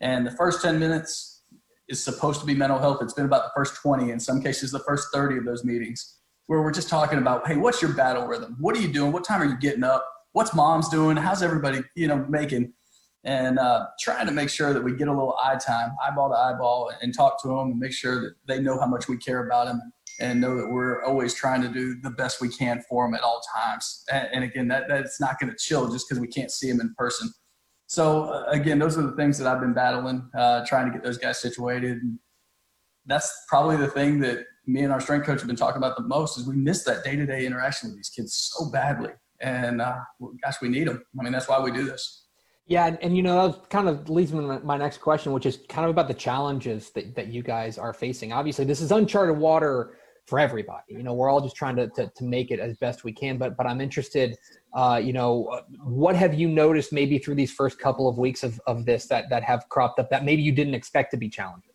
And 0.00 0.26
the 0.26 0.32
first 0.32 0.60
10 0.60 0.78
minutes 0.78 1.42
is 1.88 2.02
supposed 2.02 2.40
to 2.40 2.46
be 2.46 2.54
mental 2.54 2.78
health. 2.78 2.98
It's 3.00 3.14
been 3.14 3.24
about 3.24 3.44
the 3.44 3.52
first 3.54 3.76
20, 3.76 4.10
in 4.10 4.18
some 4.18 4.42
cases, 4.42 4.72
the 4.72 4.80
first 4.80 5.08
30 5.14 5.38
of 5.38 5.44
those 5.44 5.64
meetings 5.64 6.18
where 6.52 6.60
we're 6.60 6.70
just 6.70 6.90
talking 6.90 7.16
about, 7.16 7.46
hey, 7.48 7.56
what's 7.56 7.80
your 7.80 7.94
battle 7.94 8.26
rhythm? 8.26 8.54
What 8.60 8.76
are 8.76 8.78
you 8.78 8.88
doing? 8.88 9.10
What 9.10 9.24
time 9.24 9.40
are 9.40 9.46
you 9.46 9.56
getting 9.56 9.82
up? 9.82 10.06
What's 10.32 10.54
mom's 10.54 10.90
doing? 10.90 11.16
How's 11.16 11.42
everybody, 11.42 11.80
you 11.96 12.06
know, 12.06 12.26
making? 12.28 12.74
And 13.24 13.58
uh, 13.58 13.86
trying 13.98 14.26
to 14.26 14.32
make 14.32 14.50
sure 14.50 14.74
that 14.74 14.84
we 14.84 14.94
get 14.94 15.08
a 15.08 15.12
little 15.12 15.34
eye 15.42 15.56
time, 15.56 15.92
eyeball 16.04 16.28
to 16.28 16.36
eyeball, 16.36 16.92
and 17.00 17.14
talk 17.14 17.40
to 17.40 17.48
them 17.48 17.70
and 17.70 17.78
make 17.78 17.92
sure 17.94 18.20
that 18.20 18.34
they 18.46 18.60
know 18.60 18.78
how 18.78 18.86
much 18.86 19.08
we 19.08 19.16
care 19.16 19.46
about 19.46 19.64
them 19.64 19.80
and 20.20 20.42
know 20.42 20.54
that 20.58 20.68
we're 20.68 21.02
always 21.04 21.32
trying 21.32 21.62
to 21.62 21.68
do 21.68 21.98
the 22.02 22.10
best 22.10 22.42
we 22.42 22.50
can 22.50 22.82
for 22.86 23.06
them 23.06 23.14
at 23.14 23.22
all 23.22 23.40
times. 23.56 24.04
And, 24.12 24.28
and 24.34 24.44
again, 24.44 24.68
that 24.68 24.88
that's 24.88 25.18
not 25.22 25.40
going 25.40 25.50
to 25.50 25.56
chill 25.56 25.90
just 25.90 26.06
because 26.06 26.20
we 26.20 26.28
can't 26.28 26.50
see 26.50 26.70
them 26.70 26.82
in 26.82 26.94
person. 26.98 27.30
So 27.86 28.24
uh, 28.24 28.44
again, 28.50 28.78
those 28.78 28.98
are 28.98 29.02
the 29.06 29.16
things 29.16 29.38
that 29.38 29.46
I've 29.46 29.60
been 29.60 29.72
battling, 29.72 30.28
uh, 30.36 30.66
trying 30.66 30.84
to 30.84 30.92
get 30.92 31.02
those 31.02 31.16
guys 31.16 31.40
situated. 31.40 32.02
And 32.02 32.18
that's 33.06 33.32
probably 33.48 33.76
the 33.78 33.88
thing 33.88 34.20
that 34.20 34.44
me 34.66 34.82
and 34.82 34.92
our 34.92 35.00
strength 35.00 35.26
coach 35.26 35.40
have 35.40 35.46
been 35.46 35.56
talking 35.56 35.78
about 35.78 35.96
the 35.96 36.02
most 36.02 36.38
is 36.38 36.46
we 36.46 36.56
miss 36.56 36.84
that 36.84 37.04
day 37.04 37.16
to 37.16 37.26
day 37.26 37.46
interaction 37.46 37.88
with 37.88 37.96
these 37.96 38.08
kids 38.08 38.52
so 38.54 38.70
badly. 38.70 39.10
And 39.40 39.80
uh, 39.80 39.98
gosh, 40.42 40.60
we 40.62 40.68
need 40.68 40.86
them. 40.86 41.02
I 41.18 41.22
mean, 41.24 41.32
that's 41.32 41.48
why 41.48 41.60
we 41.60 41.72
do 41.72 41.84
this. 41.84 42.26
Yeah, 42.66 42.86
and, 42.86 42.98
and 43.02 43.16
you 43.16 43.24
know 43.24 43.48
that 43.48 43.70
kind 43.70 43.88
of 43.88 44.08
leads 44.08 44.32
me 44.32 44.40
to 44.40 44.60
my 44.60 44.78
next 44.78 44.98
question, 44.98 45.32
which 45.32 45.46
is 45.46 45.58
kind 45.68 45.84
of 45.84 45.90
about 45.90 46.06
the 46.06 46.14
challenges 46.14 46.90
that, 46.90 47.14
that 47.16 47.28
you 47.28 47.42
guys 47.42 47.76
are 47.76 47.92
facing. 47.92 48.32
Obviously, 48.32 48.64
this 48.64 48.80
is 48.80 48.92
uncharted 48.92 49.36
water 49.36 49.98
for 50.26 50.38
everybody. 50.38 50.84
You 50.88 51.02
know, 51.02 51.12
we're 51.12 51.28
all 51.28 51.40
just 51.40 51.56
trying 51.56 51.74
to, 51.76 51.88
to, 51.88 52.10
to 52.14 52.24
make 52.24 52.52
it 52.52 52.60
as 52.60 52.76
best 52.76 53.02
we 53.02 53.12
can. 53.12 53.36
But 53.36 53.56
but 53.56 53.66
I'm 53.66 53.80
interested, 53.80 54.38
uh, 54.74 55.00
you 55.02 55.12
know, 55.12 55.60
what 55.82 56.14
have 56.14 56.34
you 56.34 56.46
noticed 56.48 56.92
maybe 56.92 57.18
through 57.18 57.34
these 57.34 57.52
first 57.52 57.80
couple 57.80 58.08
of 58.08 58.16
weeks 58.16 58.44
of, 58.44 58.60
of 58.68 58.86
this 58.86 59.06
that 59.06 59.28
that 59.30 59.42
have 59.42 59.68
cropped 59.68 59.98
up 59.98 60.08
that 60.10 60.24
maybe 60.24 60.42
you 60.42 60.52
didn't 60.52 60.74
expect 60.74 61.10
to 61.10 61.16
be 61.16 61.28
challenges? 61.28 61.71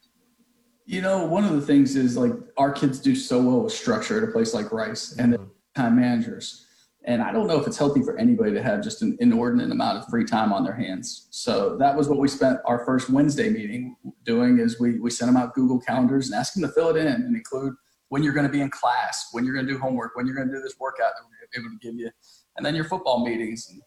You 0.89 1.01
know, 1.01 1.25
one 1.25 1.43
of 1.43 1.51
the 1.51 1.59
things 1.59 1.97
is 1.97 2.15
like 2.15 2.31
our 2.55 2.71
kids 2.71 2.99
do 2.99 3.13
so 3.13 3.41
well 3.41 3.59
with 3.59 3.73
structure 3.73 4.17
at 4.17 4.23
a 4.23 4.31
place 4.31 4.53
like 4.53 4.71
Rice 4.71 5.17
and 5.17 5.33
the 5.33 5.49
time 5.75 5.97
managers. 5.97 6.65
And 7.03 7.21
I 7.21 7.33
don't 7.33 7.45
know 7.45 7.59
if 7.59 7.67
it's 7.67 7.77
healthy 7.77 8.01
for 8.01 8.17
anybody 8.17 8.53
to 8.53 8.63
have 8.63 8.81
just 8.81 9.01
an 9.01 9.17
inordinate 9.19 9.69
amount 9.69 9.97
of 9.97 10.07
free 10.07 10.23
time 10.23 10.53
on 10.53 10.63
their 10.63 10.73
hands. 10.73 11.27
So 11.29 11.75
that 11.77 11.93
was 11.93 12.07
what 12.07 12.19
we 12.19 12.29
spent 12.29 12.59
our 12.63 12.85
first 12.85 13.09
Wednesday 13.09 13.49
meeting 13.49 13.97
doing 14.23 14.59
is 14.59 14.79
we, 14.79 14.97
we 14.97 15.09
sent 15.09 15.27
them 15.27 15.35
out 15.35 15.53
Google 15.53 15.77
calendars 15.77 16.27
and 16.27 16.35
asked 16.35 16.53
them 16.53 16.63
to 16.63 16.69
fill 16.69 16.95
it 16.95 16.95
in 16.95 17.07
and 17.07 17.35
include 17.35 17.73
when 18.07 18.23
you're 18.23 18.33
going 18.33 18.47
to 18.47 18.51
be 18.51 18.61
in 18.61 18.69
class, 18.69 19.27
when 19.33 19.43
you're 19.43 19.53
going 19.53 19.67
to 19.67 19.71
do 19.73 19.77
homework, 19.77 20.15
when 20.15 20.25
you're 20.25 20.35
going 20.35 20.47
to 20.47 20.53
do 20.53 20.61
this 20.61 20.75
workout 20.79 21.11
that 21.17 21.23
we're 21.25 21.61
able 21.61 21.69
to 21.69 21.79
give 21.81 21.95
you, 21.95 22.09
and 22.55 22.65
then 22.65 22.75
your 22.75 22.85
football 22.85 23.25
meetings 23.25 23.67
and 23.69 23.81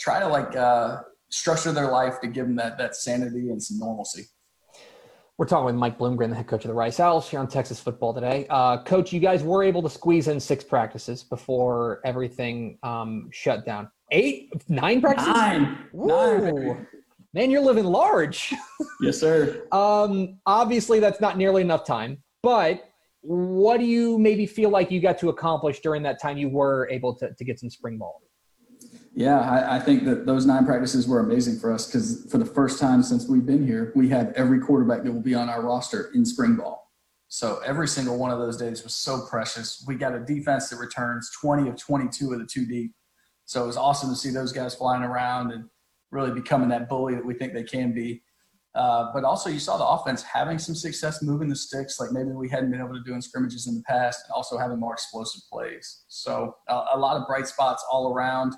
try 0.00 0.18
to 0.18 0.26
like 0.26 0.56
uh, 0.56 0.98
structure 1.28 1.70
their 1.70 1.92
life 1.92 2.20
to 2.20 2.26
give 2.26 2.46
them 2.46 2.56
that, 2.56 2.76
that 2.76 2.96
sanity 2.96 3.50
and 3.50 3.62
some 3.62 3.78
normalcy. 3.78 4.26
We're 5.40 5.46
talking 5.46 5.64
with 5.64 5.74
Mike 5.76 5.96
Bloomgren, 5.96 6.28
the 6.28 6.36
head 6.36 6.48
coach 6.48 6.66
of 6.66 6.68
the 6.68 6.74
Rice 6.74 7.00
Owls 7.00 7.30
here 7.30 7.40
on 7.40 7.48
Texas 7.48 7.80
football 7.80 8.12
today. 8.12 8.46
Uh, 8.50 8.82
coach, 8.82 9.10
you 9.10 9.20
guys 9.20 9.42
were 9.42 9.62
able 9.62 9.80
to 9.80 9.88
squeeze 9.88 10.28
in 10.28 10.38
six 10.38 10.62
practices 10.62 11.22
before 11.22 12.02
everything 12.04 12.76
um, 12.82 13.30
shut 13.32 13.64
down. 13.64 13.90
Eight, 14.10 14.52
nine 14.68 15.00
practices? 15.00 15.32
Nine. 15.32 15.78
Nine. 15.94 16.86
Man, 17.32 17.50
you're 17.50 17.62
living 17.62 17.86
large. 17.86 18.52
yes, 19.00 19.18
sir. 19.18 19.66
um, 19.72 20.38
obviously, 20.44 21.00
that's 21.00 21.22
not 21.22 21.38
nearly 21.38 21.62
enough 21.62 21.86
time, 21.86 22.22
but 22.42 22.90
what 23.22 23.80
do 23.80 23.86
you 23.86 24.18
maybe 24.18 24.44
feel 24.44 24.68
like 24.68 24.90
you 24.90 25.00
got 25.00 25.16
to 25.20 25.30
accomplish 25.30 25.80
during 25.80 26.02
that 26.02 26.20
time 26.20 26.36
you 26.36 26.50
were 26.50 26.86
able 26.90 27.14
to, 27.14 27.32
to 27.32 27.44
get 27.46 27.58
some 27.58 27.70
spring 27.70 27.96
ball? 27.96 28.20
Yeah, 29.12 29.40
I, 29.40 29.76
I, 29.76 29.80
think 29.80 30.04
that 30.04 30.24
those 30.24 30.46
nine 30.46 30.64
practices 30.64 31.08
were 31.08 31.18
amazing 31.18 31.58
for 31.58 31.72
us 31.72 31.86
because 31.86 32.26
for 32.30 32.38
the 32.38 32.44
first 32.44 32.78
time 32.78 33.02
since 33.02 33.28
we've 33.28 33.44
been 33.44 33.66
here, 33.66 33.92
we 33.96 34.08
have 34.10 34.32
every 34.36 34.60
quarterback 34.60 35.02
that 35.02 35.12
will 35.12 35.20
be 35.20 35.34
on 35.34 35.48
our 35.48 35.62
roster 35.62 36.12
in 36.14 36.24
spring 36.24 36.54
ball. 36.54 36.92
So 37.26 37.60
every 37.64 37.88
single 37.88 38.18
one 38.18 38.30
of 38.30 38.38
those 38.38 38.56
days 38.56 38.84
was 38.84 38.94
so 38.94 39.26
precious. 39.28 39.84
We 39.86 39.96
got 39.96 40.14
a 40.14 40.20
defense 40.20 40.68
that 40.70 40.76
returns 40.76 41.30
20 41.40 41.68
of 41.68 41.76
22 41.76 42.32
of 42.32 42.38
the 42.38 42.46
two 42.46 42.66
deep. 42.66 42.92
So 43.46 43.64
it 43.64 43.66
was 43.66 43.76
awesome 43.76 44.10
to 44.10 44.16
see 44.16 44.30
those 44.30 44.52
guys 44.52 44.74
flying 44.74 45.02
around 45.02 45.52
and 45.52 45.64
really 46.12 46.32
becoming 46.32 46.68
that 46.68 46.88
bully 46.88 47.14
that 47.14 47.24
we 47.24 47.34
think 47.34 47.52
they 47.52 47.64
can 47.64 47.92
be. 47.92 48.22
Uh, 48.74 49.06
but 49.12 49.24
also, 49.24 49.50
you 49.50 49.58
saw 49.58 49.76
the 49.76 49.84
offense 49.84 50.22
having 50.22 50.56
some 50.56 50.76
success 50.76 51.22
moving 51.22 51.48
the 51.48 51.56
sticks, 51.56 51.98
like 51.98 52.12
maybe 52.12 52.30
we 52.30 52.48
hadn't 52.48 52.70
been 52.70 52.80
able 52.80 52.94
to 52.94 53.02
do 53.04 53.14
in 53.14 53.20
scrimmages 53.20 53.66
in 53.66 53.74
the 53.74 53.82
past, 53.82 54.24
and 54.24 54.32
also 54.32 54.56
having 54.56 54.78
more 54.78 54.92
explosive 54.92 55.42
plays. 55.52 56.04
So, 56.06 56.54
uh, 56.68 56.84
a 56.92 56.98
lot 56.98 57.16
of 57.16 57.26
bright 57.26 57.48
spots 57.48 57.84
all 57.90 58.12
around. 58.12 58.54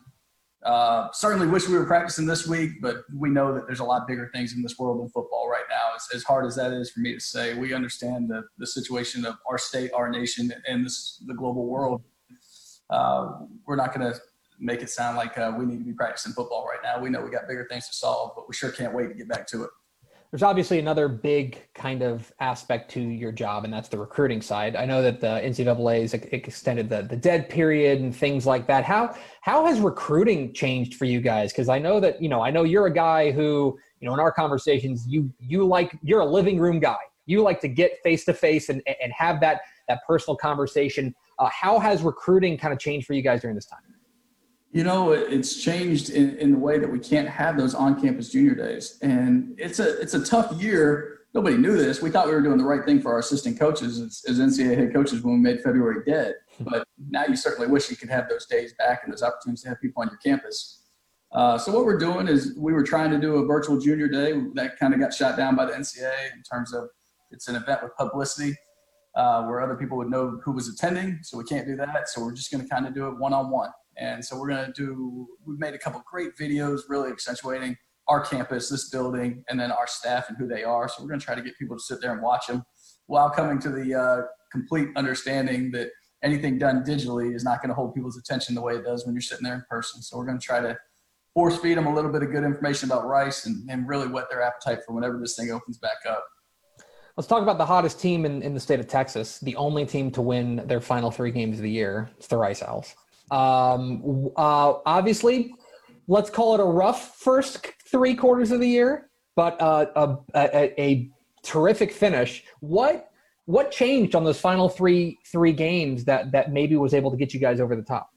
Uh, 0.64 1.10
certainly 1.12 1.46
wish 1.46 1.68
we 1.68 1.76
were 1.76 1.86
practicing 1.86 2.24
this 2.24 2.46
week, 2.46 2.80
but 2.80 2.98
we 3.12 3.28
know 3.28 3.52
that 3.52 3.66
there's 3.66 3.80
a 3.80 3.84
lot 3.84 4.06
bigger 4.06 4.30
things 4.32 4.54
in 4.54 4.62
this 4.62 4.78
world 4.78 5.00
than 5.00 5.08
football 5.08 5.48
right 5.50 5.64
now. 5.68 5.96
As, 5.96 6.06
as 6.14 6.22
hard 6.22 6.46
as 6.46 6.54
that 6.56 6.72
is 6.72 6.90
for 6.90 7.00
me 7.00 7.14
to 7.14 7.20
say, 7.20 7.54
we 7.54 7.74
understand 7.74 8.28
the, 8.28 8.44
the 8.58 8.66
situation 8.66 9.24
of 9.24 9.34
our 9.48 9.58
state, 9.58 9.90
our 9.92 10.08
nation, 10.08 10.52
and 10.68 10.86
this, 10.86 11.20
the 11.26 11.34
global 11.34 11.66
world. 11.66 12.02
Uh, 12.90 13.40
we're 13.66 13.76
not 13.76 13.92
going 13.92 14.12
to 14.12 14.20
make 14.60 14.82
it 14.82 14.90
sound 14.90 15.16
like 15.16 15.36
uh, 15.36 15.52
we 15.58 15.66
need 15.66 15.78
to 15.78 15.84
be 15.84 15.92
practicing 15.92 16.32
football 16.32 16.64
right 16.64 16.78
now. 16.84 17.02
We 17.02 17.10
know 17.10 17.20
we 17.20 17.30
got 17.30 17.48
bigger 17.48 17.66
things 17.68 17.88
to 17.88 17.94
solve, 17.94 18.32
but 18.36 18.48
we 18.48 18.54
sure 18.54 18.70
can't 18.70 18.94
wait 18.94 19.08
to 19.08 19.14
get 19.14 19.28
back 19.28 19.46
to 19.48 19.64
it 19.64 19.70
there's 20.32 20.42
obviously 20.42 20.78
another 20.78 21.08
big 21.08 21.62
kind 21.74 22.00
of 22.00 22.32
aspect 22.40 22.90
to 22.92 23.00
your 23.02 23.32
job, 23.32 23.64
and 23.64 23.72
that's 23.72 23.90
the 23.90 23.98
recruiting 23.98 24.40
side. 24.40 24.76
I 24.76 24.86
know 24.86 25.02
that 25.02 25.20
the 25.20 25.26
NCAA 25.26 26.00
has 26.00 26.14
extended 26.14 26.88
the, 26.88 27.02
the 27.02 27.16
dead 27.16 27.50
period 27.50 28.00
and 28.00 28.16
things 28.16 28.46
like 28.46 28.66
that. 28.66 28.82
How 28.82 29.14
how 29.42 29.66
has 29.66 29.78
recruiting 29.78 30.54
changed 30.54 30.94
for 30.94 31.04
you 31.04 31.20
guys? 31.20 31.52
Because 31.52 31.68
I 31.68 31.78
know 31.78 32.00
that 32.00 32.22
you 32.22 32.30
know 32.30 32.40
I 32.40 32.50
know 32.50 32.64
you're 32.64 32.86
a 32.86 32.92
guy 32.92 33.30
who 33.30 33.78
you 34.00 34.08
know 34.08 34.14
in 34.14 34.20
our 34.20 34.32
conversations 34.32 35.04
you 35.06 35.30
you 35.38 35.66
like 35.66 35.98
you're 36.02 36.20
a 36.20 36.26
living 36.26 36.58
room 36.58 36.80
guy. 36.80 36.96
You 37.26 37.42
like 37.42 37.60
to 37.60 37.68
get 37.68 38.02
face 38.02 38.24
to 38.24 38.32
face 38.32 38.70
and 38.70 38.82
and 38.86 39.12
have 39.12 39.38
that 39.42 39.60
that 39.88 40.00
personal 40.08 40.38
conversation. 40.38 41.14
Uh, 41.38 41.50
how 41.52 41.78
has 41.78 42.00
recruiting 42.00 42.56
kind 42.56 42.72
of 42.72 42.80
changed 42.80 43.06
for 43.06 43.12
you 43.12 43.20
guys 43.20 43.42
during 43.42 43.54
this 43.54 43.66
time? 43.66 43.80
You 44.72 44.84
know, 44.84 45.12
it's 45.12 45.62
changed 45.62 46.08
in, 46.08 46.36
in 46.38 46.52
the 46.52 46.58
way 46.58 46.78
that 46.78 46.90
we 46.90 46.98
can't 46.98 47.28
have 47.28 47.58
those 47.58 47.74
on-campus 47.74 48.30
junior 48.30 48.54
days, 48.54 48.98
and 49.02 49.54
it's 49.58 49.80
a 49.80 50.00
it's 50.00 50.14
a 50.14 50.24
tough 50.24 50.60
year. 50.60 51.18
Nobody 51.34 51.58
knew 51.58 51.76
this. 51.76 52.00
We 52.00 52.10
thought 52.10 52.26
we 52.26 52.32
were 52.32 52.40
doing 52.40 52.56
the 52.56 52.64
right 52.64 52.84
thing 52.84 53.00
for 53.00 53.12
our 53.12 53.18
assistant 53.18 53.58
coaches 53.58 54.00
as, 54.00 54.22
as 54.28 54.38
NCAA 54.38 54.76
head 54.76 54.92
coaches 54.94 55.22
when 55.22 55.34
we 55.34 55.40
made 55.40 55.62
February 55.62 56.02
dead. 56.06 56.34
But 56.60 56.86
now 57.10 57.24
you 57.26 57.36
certainly 57.36 57.68
wish 57.68 57.90
you 57.90 57.96
could 57.96 58.10
have 58.10 58.28
those 58.28 58.46
days 58.46 58.74
back 58.78 59.02
and 59.04 59.12
those 59.12 59.22
opportunities 59.22 59.62
to 59.62 59.70
have 59.70 59.80
people 59.80 60.02
on 60.02 60.08
your 60.08 60.18
campus. 60.18 60.82
Uh, 61.32 61.56
so 61.56 61.72
what 61.72 61.86
we're 61.86 61.98
doing 61.98 62.28
is 62.28 62.54
we 62.58 62.74
were 62.74 62.82
trying 62.82 63.10
to 63.10 63.18
do 63.18 63.36
a 63.36 63.46
virtual 63.46 63.78
junior 63.78 64.08
day 64.08 64.34
that 64.54 64.78
kind 64.78 64.92
of 64.92 65.00
got 65.00 65.12
shot 65.12 65.36
down 65.36 65.56
by 65.56 65.64
the 65.64 65.72
NCAA 65.72 66.32
in 66.34 66.42
terms 66.42 66.74
of 66.74 66.88
it's 67.30 67.48
an 67.48 67.56
event 67.56 67.82
with 67.82 67.96
publicity 67.96 68.54
uh, 69.16 69.44
where 69.44 69.60
other 69.60 69.76
people 69.76 69.96
would 69.96 70.10
know 70.10 70.38
who 70.44 70.52
was 70.52 70.68
attending. 70.68 71.18
So 71.22 71.38
we 71.38 71.44
can't 71.44 71.66
do 71.66 71.76
that. 71.76 72.08
So 72.08 72.22
we're 72.22 72.34
just 72.34 72.50
going 72.50 72.62
to 72.62 72.68
kind 72.68 72.86
of 72.86 72.94
do 72.94 73.08
it 73.08 73.18
one 73.18 73.32
on 73.32 73.50
one. 73.50 73.70
And 73.98 74.24
so 74.24 74.38
we're 74.38 74.48
going 74.48 74.66
to 74.66 74.72
do. 74.72 75.28
We've 75.44 75.58
made 75.58 75.74
a 75.74 75.78
couple 75.78 76.02
great 76.10 76.36
videos, 76.40 76.82
really 76.88 77.10
accentuating 77.10 77.76
our 78.08 78.20
campus, 78.20 78.68
this 78.68 78.88
building, 78.88 79.44
and 79.48 79.58
then 79.60 79.70
our 79.70 79.86
staff 79.86 80.28
and 80.28 80.36
who 80.36 80.46
they 80.46 80.64
are. 80.64 80.88
So 80.88 81.02
we're 81.02 81.08
going 81.08 81.20
to 81.20 81.26
try 81.26 81.34
to 81.34 81.42
get 81.42 81.58
people 81.58 81.76
to 81.76 81.82
sit 81.82 82.00
there 82.00 82.12
and 82.12 82.22
watch 82.22 82.46
them 82.46 82.64
while 83.06 83.30
coming 83.30 83.58
to 83.60 83.70
the 83.70 83.94
uh, 83.94 84.22
complete 84.50 84.88
understanding 84.96 85.70
that 85.72 85.90
anything 86.22 86.58
done 86.58 86.84
digitally 86.84 87.34
is 87.34 87.44
not 87.44 87.60
going 87.60 87.68
to 87.68 87.74
hold 87.74 87.94
people's 87.94 88.16
attention 88.16 88.54
the 88.54 88.60
way 88.60 88.74
it 88.74 88.84
does 88.84 89.04
when 89.04 89.14
you're 89.14 89.22
sitting 89.22 89.44
there 89.44 89.54
in 89.54 89.64
person. 89.68 90.02
So 90.02 90.16
we're 90.16 90.26
going 90.26 90.38
to 90.38 90.44
try 90.44 90.60
to 90.60 90.76
force 91.34 91.56
feed 91.58 91.76
them 91.78 91.86
a 91.86 91.94
little 91.94 92.12
bit 92.12 92.22
of 92.22 92.30
good 92.30 92.44
information 92.44 92.90
about 92.90 93.06
Rice 93.06 93.46
and, 93.46 93.68
and 93.70 93.88
really 93.88 94.06
whet 94.06 94.28
their 94.30 94.42
appetite 94.42 94.80
for 94.86 94.94
whenever 94.94 95.18
this 95.18 95.36
thing 95.36 95.50
opens 95.50 95.78
back 95.78 95.98
up. 96.08 96.24
Let's 97.16 97.28
talk 97.28 97.42
about 97.42 97.58
the 97.58 97.66
hottest 97.66 98.00
team 98.00 98.24
in, 98.24 98.42
in 98.42 98.54
the 98.54 98.60
state 98.60 98.80
of 98.80 98.88
Texas, 98.88 99.38
the 99.40 99.54
only 99.56 99.84
team 99.84 100.10
to 100.12 100.22
win 100.22 100.62
their 100.66 100.80
final 100.80 101.10
three 101.10 101.30
games 101.30 101.58
of 101.58 101.62
the 101.62 101.70
year. 101.70 102.10
It's 102.16 102.26
the 102.26 102.38
Rice 102.38 102.62
Owls. 102.62 102.94
Um, 103.32 104.30
uh, 104.36 104.74
obviously, 104.84 105.54
let's 106.06 106.28
call 106.28 106.54
it 106.54 106.60
a 106.60 106.64
rough 106.64 107.16
first 107.16 107.66
three 107.90 108.14
quarters 108.14 108.50
of 108.50 108.60
the 108.60 108.68
year, 108.68 109.10
but 109.34 109.60
uh, 109.60 109.86
a, 109.96 110.38
a, 110.38 110.80
a 110.80 111.10
terrific 111.42 111.92
finish. 111.92 112.44
What 112.60 113.08
what 113.46 113.72
changed 113.72 114.14
on 114.14 114.22
those 114.22 114.38
final 114.38 114.68
three 114.68 115.18
three 115.30 115.52
games 115.52 116.04
that 116.04 116.30
that 116.32 116.52
maybe 116.52 116.76
was 116.76 116.92
able 116.94 117.10
to 117.10 117.16
get 117.16 117.32
you 117.32 117.40
guys 117.40 117.58
over 117.58 117.74
the 117.74 117.82
top? 117.82 118.10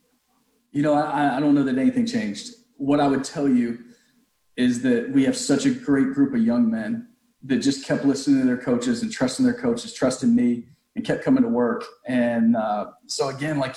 You 0.71 0.81
know, 0.81 0.93
I, 0.93 1.37
I 1.37 1.39
don't 1.39 1.55
know 1.55 1.63
that 1.63 1.77
anything 1.77 2.05
changed. 2.05 2.53
What 2.75 2.99
I 2.99 3.07
would 3.07 3.23
tell 3.23 3.47
you 3.47 3.79
is 4.57 4.81
that 4.83 5.11
we 5.11 5.23
have 5.23 5.37
such 5.37 5.65
a 5.65 5.71
great 5.71 6.13
group 6.13 6.33
of 6.33 6.41
young 6.41 6.69
men 6.69 7.07
that 7.43 7.59
just 7.59 7.85
kept 7.85 8.03
listening 8.03 8.41
to 8.41 8.45
their 8.47 8.57
coaches 8.57 9.01
and 9.01 9.11
trusting 9.11 9.45
their 9.45 9.53
coaches, 9.53 9.93
trusting 9.93 10.35
me, 10.35 10.65
and 10.95 11.05
kept 11.05 11.23
coming 11.23 11.43
to 11.43 11.49
work. 11.49 11.85
And 12.05 12.55
uh, 12.55 12.87
so 13.07 13.29
again, 13.29 13.59
like 13.59 13.75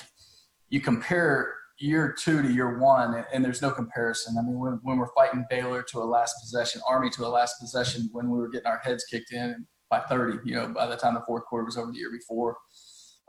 you 0.71 0.81
compare 0.81 1.55
year 1.79 2.15
two 2.19 2.43
to 2.43 2.53
year 2.53 2.79
one, 2.79 3.25
and 3.33 3.45
there's 3.45 3.63
no 3.63 3.71
comparison. 3.71 4.37
I 4.39 4.43
mean, 4.43 4.59
when, 4.59 4.81
when 4.83 4.99
we're 4.99 5.13
fighting 5.15 5.45
Baylor 5.49 5.83
to 5.91 5.99
a 5.99 6.05
last 6.05 6.35
possession, 6.41 6.81
Army 6.89 7.11
to 7.11 7.27
a 7.27 7.29
last 7.29 7.61
possession, 7.61 8.09
when 8.13 8.31
we 8.31 8.39
were 8.39 8.49
getting 8.49 8.67
our 8.67 8.79
heads 8.79 9.05
kicked 9.05 9.33
in 9.33 9.67
by 9.91 10.01
30, 10.01 10.39
you 10.45 10.55
know, 10.55 10.69
by 10.69 10.87
the 10.87 10.97
time 10.97 11.15
the 11.15 11.23
fourth 11.27 11.45
quarter 11.45 11.65
was 11.65 11.77
over 11.77 11.93
the 11.93 11.99
year 11.99 12.11
before. 12.11 12.57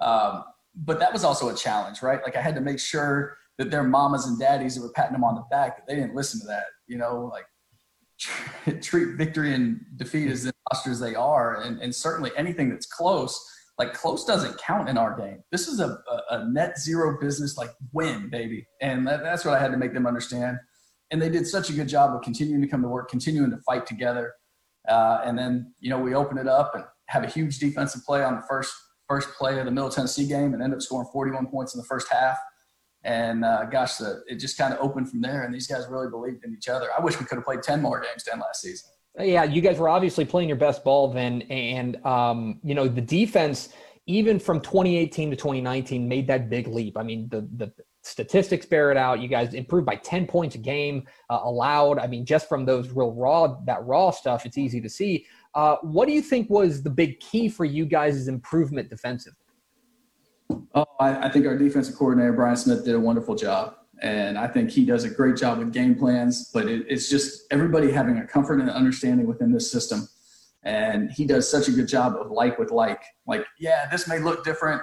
Um, 0.01 0.43
but 0.75 0.99
that 0.99 1.13
was 1.13 1.23
also 1.23 1.49
a 1.49 1.55
challenge, 1.55 2.01
right? 2.01 2.21
Like 2.23 2.35
I 2.35 2.41
had 2.41 2.55
to 2.55 2.61
make 2.61 2.79
sure 2.79 3.37
that 3.57 3.69
their 3.69 3.83
mamas 3.83 4.25
and 4.25 4.39
daddies 4.39 4.75
that 4.75 4.81
were 4.81 4.91
patting 4.91 5.13
them 5.13 5.23
on 5.23 5.35
the 5.35 5.43
back 5.51 5.77
that 5.77 5.87
they 5.87 5.95
didn't 5.95 6.15
listen 6.15 6.39
to 6.41 6.47
that, 6.47 6.65
you 6.87 6.97
know, 6.97 7.31
like 7.31 7.45
treat 8.81 9.15
victory 9.15 9.53
and 9.53 9.79
defeat 9.97 10.29
as 10.29 10.45
imposter 10.45 10.91
as 10.91 10.99
they 10.99 11.15
are, 11.15 11.61
and, 11.61 11.81
and 11.81 11.93
certainly 11.93 12.31
anything 12.35 12.69
that's 12.69 12.85
close 12.85 13.45
like 13.79 13.93
close 13.93 14.25
doesn't 14.25 14.57
count 14.57 14.89
in 14.89 14.97
our 14.97 15.17
game. 15.17 15.41
This 15.51 15.69
is 15.69 15.79
a, 15.79 15.87
a, 15.87 16.21
a 16.31 16.49
net 16.49 16.77
zero 16.77 17.17
business, 17.19 17.57
like 17.57 17.71
win, 17.93 18.29
baby. 18.29 18.67
And 18.81 19.07
that, 19.07 19.23
that's 19.23 19.45
what 19.45 19.55
I 19.55 19.59
had 19.59 19.71
to 19.71 19.77
make 19.77 19.93
them 19.93 20.05
understand. 20.05 20.57
And 21.11 21.21
they 21.21 21.29
did 21.29 21.47
such 21.47 21.69
a 21.69 21.73
good 21.73 21.87
job 21.87 22.13
of 22.13 22.21
continuing 22.21 22.61
to 22.61 22.67
come 22.67 22.81
to 22.81 22.89
work, 22.89 23.09
continuing 23.09 23.49
to 23.51 23.57
fight 23.57 23.87
together. 23.87 24.33
Uh, 24.87 25.21
and 25.23 25.39
then, 25.39 25.73
you 25.79 25.89
know, 25.89 25.97
we 25.97 26.13
open 26.13 26.37
it 26.37 26.47
up 26.47 26.75
and 26.75 26.83
have 27.07 27.23
a 27.23 27.27
huge 27.27 27.57
defensive 27.57 28.03
play 28.05 28.21
on 28.21 28.35
the 28.35 28.43
first 28.47 28.73
first 29.07 29.29
play 29.29 29.57
of 29.57 29.65
the 29.65 29.71
Middle 29.71 29.89
Tennessee 29.89 30.27
game 30.27 30.53
and 30.53 30.61
end 30.61 30.71
up 30.71 30.81
scoring 30.81 31.07
41 31.11 31.47
points 31.47 31.73
in 31.73 31.79
the 31.79 31.87
first 31.87 32.11
half. 32.11 32.37
And 33.03 33.43
uh, 33.43 33.65
gosh, 33.65 33.95
the, 33.95 34.21
it 34.27 34.35
just 34.35 34.57
kind 34.57 34.71
of 34.71 34.79
opened 34.81 35.09
from 35.09 35.21
there. 35.21 35.43
And 35.43 35.53
these 35.53 35.65
guys 35.65 35.85
really 35.89 36.09
believed 36.09 36.43
in 36.43 36.53
each 36.53 36.67
other. 36.67 36.89
I 36.95 37.01
wish 37.01 37.19
we 37.19 37.25
could 37.25 37.37
have 37.37 37.45
played 37.45 37.63
10 37.63 37.81
more 37.81 38.01
games 38.01 38.25
than 38.25 38.39
last 38.39 38.61
season. 38.61 38.89
Yeah, 39.17 39.43
you 39.43 39.61
guys 39.61 39.77
were 39.77 39.89
obviously 39.89 40.25
playing 40.25 40.49
your 40.49 40.57
best 40.57 40.83
ball 40.83 41.11
then, 41.11 41.41
and 41.43 42.03
um, 42.05 42.59
you 42.63 42.75
know 42.75 42.87
the 42.87 43.01
defense, 43.01 43.69
even 44.05 44.39
from 44.39 44.61
2018 44.61 45.31
to 45.31 45.35
2019, 45.35 46.07
made 46.07 46.27
that 46.27 46.49
big 46.49 46.67
leap. 46.67 46.97
I 46.97 47.03
mean, 47.03 47.27
the 47.29 47.41
the 47.57 47.73
statistics 48.01 48.65
bear 48.65 48.91
it 48.91 48.97
out. 48.97 49.19
You 49.19 49.27
guys 49.27 49.53
improved 49.53 49.85
by 49.85 49.95
10 49.95 50.25
points 50.25 50.55
a 50.55 50.57
game 50.57 51.05
uh, 51.29 51.39
allowed. 51.43 51.99
I 51.99 52.07
mean, 52.07 52.25
just 52.25 52.47
from 52.47 52.65
those 52.65 52.89
real 52.89 53.13
raw 53.13 53.57
that 53.65 53.85
raw 53.85 54.11
stuff, 54.11 54.45
it's 54.45 54.57
easy 54.57 54.79
to 54.81 54.89
see. 54.89 55.25
Uh, 55.53 55.77
what 55.81 56.07
do 56.07 56.13
you 56.13 56.21
think 56.21 56.49
was 56.49 56.83
the 56.83 56.89
big 56.89 57.19
key 57.19 57.49
for 57.49 57.65
you 57.65 57.85
guys' 57.85 58.27
improvement 58.27 58.89
defensively? 58.89 59.37
Oh, 60.73 60.85
I, 60.99 61.27
I 61.27 61.29
think 61.29 61.45
our 61.45 61.57
defensive 61.57 61.95
coordinator 61.95 62.33
Brian 62.33 62.55
Smith 62.55 62.85
did 62.85 62.95
a 62.95 62.99
wonderful 62.99 63.35
job. 63.35 63.75
And 64.01 64.37
I 64.37 64.47
think 64.47 64.69
he 64.69 64.85
does 64.85 65.03
a 65.03 65.09
great 65.09 65.35
job 65.35 65.57
with 65.57 65.73
game 65.73 65.95
plans, 65.95 66.49
but 66.53 66.67
it, 66.67 66.85
it's 66.87 67.09
just 67.09 67.43
everybody 67.51 67.91
having 67.91 68.17
a 68.17 68.25
comfort 68.25 68.59
and 68.59 68.69
understanding 68.69 69.27
within 69.27 69.51
this 69.51 69.71
system. 69.71 70.07
And 70.63 71.11
he 71.11 71.25
does 71.25 71.49
such 71.49 71.67
a 71.67 71.71
good 71.71 71.87
job 71.87 72.15
of 72.15 72.31
like 72.31 72.57
with 72.57 72.71
like. 72.71 73.01
Like, 73.27 73.45
yeah, 73.59 73.89
this 73.89 74.07
may 74.07 74.19
look 74.19 74.43
different, 74.43 74.81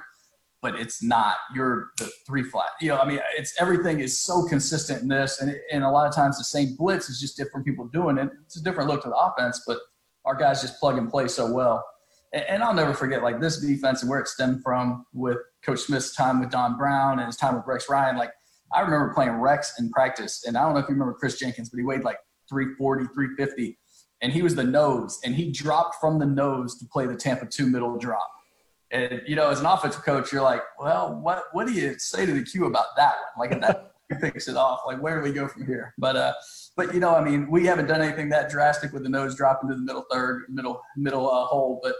but 0.62 0.74
it's 0.74 1.02
not. 1.02 1.37
You're 1.55 1.90
the 1.98 2.11
three 2.26 2.42
flat. 2.42 2.70
You 2.81 2.88
know, 2.88 2.98
I 2.98 3.07
mean, 3.07 3.20
it's 3.37 3.55
everything 3.61 4.00
is 4.00 4.18
so 4.18 4.44
consistent 4.44 5.02
in 5.02 5.09
this, 5.09 5.40
and, 5.40 5.55
and 5.72 5.85
a 5.85 5.90
lot 5.90 6.07
of 6.07 6.14
times 6.14 6.38
the 6.38 6.44
same 6.44 6.76
blitz 6.76 7.09
is 7.09 7.20
just 7.20 7.37
different 7.37 7.66
people 7.66 7.88
doing 7.88 8.18
it. 8.18 8.29
It's 8.44 8.59
a 8.59 8.62
different 8.62 8.90
look 8.90 9.02
to 9.02 9.09
the 9.09 9.16
offense, 9.16 9.62
but 9.66 9.79
our 10.24 10.35
guys 10.35 10.61
just 10.61 10.81
plug 10.81 10.98
and 10.98 11.11
play 11.11 11.29
so 11.29 11.50
well. 11.50 11.85
And, 12.33 12.44
and 12.44 12.62
I'll 12.62 12.74
never 12.74 12.92
forget 12.92 13.22
like 13.22 13.40
this 13.40 13.61
defense 13.61 14.02
and 14.02 14.11
where 14.11 14.20
it 14.20 14.29
stemmed 14.29 14.62
from 14.62 15.07
with 15.12 15.38
Coach 15.62 15.81
Smith's 15.81 16.14
time 16.14 16.40
with 16.40 16.50
Don 16.50 16.76
Brown 16.76 17.18
and 17.18 17.26
his 17.26 17.37
time 17.37 17.55
with 17.55 17.64
Rex 17.66 17.88
Ryan. 17.88 18.16
Like 18.16 18.31
I 18.72 18.81
remember 18.81 19.12
playing 19.14 19.33
Rex 19.33 19.79
in 19.79 19.90
practice, 19.90 20.44
and 20.46 20.57
I 20.57 20.62
don't 20.62 20.74
know 20.74 20.81
if 20.81 20.88
you 20.88 20.94
remember 20.94 21.14
Kris 21.14 21.38
Jenkins, 21.38 21.70
but 21.70 21.79
he 21.79 21.85
weighed 21.85 22.05
like 22.05 22.18
340, 22.48 23.05
350, 23.14 23.79
and 24.22 24.33
he 24.33 24.42
was 24.42 24.55
the 24.55 24.64
nose, 24.64 25.20
and 25.24 25.35
he 25.35 25.50
dropped 25.50 25.96
from 26.00 26.18
the 26.18 26.26
nose 26.26 26.79
to 26.79 26.87
play 26.87 27.07
the 27.07 27.16
Tampa 27.16 27.46
two 27.46 27.66
middle 27.66 27.96
drop. 27.98 28.31
And 28.90 29.22
you 29.26 29.37
know, 29.37 29.50
as 29.50 29.61
an 29.61 29.66
offensive 29.66 30.02
coach, 30.02 30.33
you're 30.33 30.42
like, 30.42 30.62
well, 30.79 31.14
what 31.20 31.44
what 31.52 31.66
do 31.66 31.72
you 31.72 31.98
say 31.98 32.26
to 32.26 32.33
the 32.33 32.42
Q 32.42 32.66
about 32.66 32.87
that 32.96 33.14
one? 33.35 33.50
Like 33.50 33.61
that 33.61 33.92
picks 34.20 34.48
it 34.48 34.57
off. 34.57 34.81
Like 34.87 35.02
where 35.02 35.16
do 35.16 35.22
we 35.22 35.33
go 35.33 35.48
from 35.48 35.66
here? 35.66 35.94
But 35.98 36.16
uh, 36.16 36.33
but 36.76 36.94
you 36.94 37.00
know, 37.00 37.14
I 37.14 37.22
mean, 37.22 37.50
we 37.50 37.66
haven't 37.66 37.87
done 37.87 38.00
anything 38.00 38.29
that 38.31 38.50
drastic 38.50 38.92
with 38.92 39.02
the 39.02 39.09
nose 39.09 39.35
dropping 39.35 39.70
to 39.70 39.76
the 39.76 39.83
middle 39.83 40.07
third, 40.11 40.44
middle 40.48 40.81
middle 40.96 41.31
uh, 41.31 41.44
hole, 41.46 41.81
but 41.83 41.94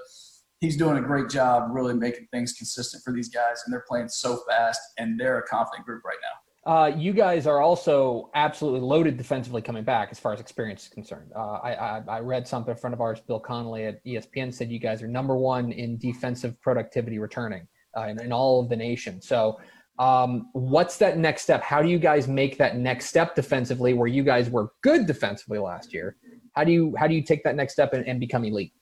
he's 0.61 0.77
doing 0.77 0.97
a 0.97 1.03
great 1.03 1.29
job 1.29 1.69
really 1.71 1.95
making 1.95 2.27
things 2.33 2.53
consistent 2.53 3.03
for 3.05 3.13
these 3.13 3.29
guys 3.29 3.63
and 3.65 3.73
they're 3.73 3.85
playing 3.87 4.09
so 4.09 4.41
fast 4.49 4.81
and 4.99 5.19
they're 5.21 5.39
a 5.39 5.47
confident 5.47 5.85
group 5.85 6.03
right 6.05 6.17
now 6.23 6.46
uh, 6.67 6.91
you 6.97 7.13
guys 7.13 7.47
are 7.47 7.61
also 7.63 8.29
absolutely 8.35 8.81
loaded 8.81 9.17
defensively 9.17 9.63
coming 9.63 9.85
back 9.85 10.09
as 10.11 10.19
far 10.19 10.33
as 10.33 10.41
experience 10.41 10.83
is 10.83 10.89
concerned. 10.89 11.31
Uh, 11.35 11.61
I, 11.63 11.75
I, 11.75 12.03
I, 12.09 12.21
read 12.21 12.47
something 12.47 12.73
in 12.73 12.77
front 12.77 12.93
of 12.93 13.01
ours, 13.01 13.21
Bill 13.21 13.39
Connelly 13.39 13.85
at 13.85 14.05
ESPN 14.05 14.53
said 14.53 14.69
you 14.69 14.81
guys 14.81 15.01
are 15.01 15.07
number 15.07 15.37
one 15.37 15.71
in 15.71 15.97
defensive 15.97 16.61
productivity 16.61 17.21
returning 17.21 17.69
uh, 17.97 18.09
in, 18.09 18.21
in, 18.21 18.33
all 18.33 18.61
of 18.61 18.69
the 18.69 18.75
nation. 18.75 19.23
So, 19.23 19.61
um, 20.01 20.51
what's 20.55 20.97
that 20.99 21.19
next 21.19 21.43
step? 21.43 21.63
How 21.63 21.83
do 21.83 21.89
you 21.89 22.01
guys 22.01 22.27
make 22.27 22.59
that 22.59 22.77
next 22.77 23.07
step 23.07 23.37
defensively, 23.37 23.95
where 23.95 24.09
you 24.09 24.25
guys 24.25 24.51
were 24.51 24.73
good 24.83 25.07
defensively 25.07 25.59
last 25.59 25.95
year? 25.95 26.17
How 26.57 26.65
do 26.65 26.73
you 26.73 26.95
how 26.99 27.07
do 27.07 27.15
you 27.15 27.23
take 27.23 27.45
that 27.45 27.55
next 27.55 27.75
step 27.75 27.95
and, 27.95 28.05
and 28.09 28.19
become 28.19 28.45
elite? 28.45 28.73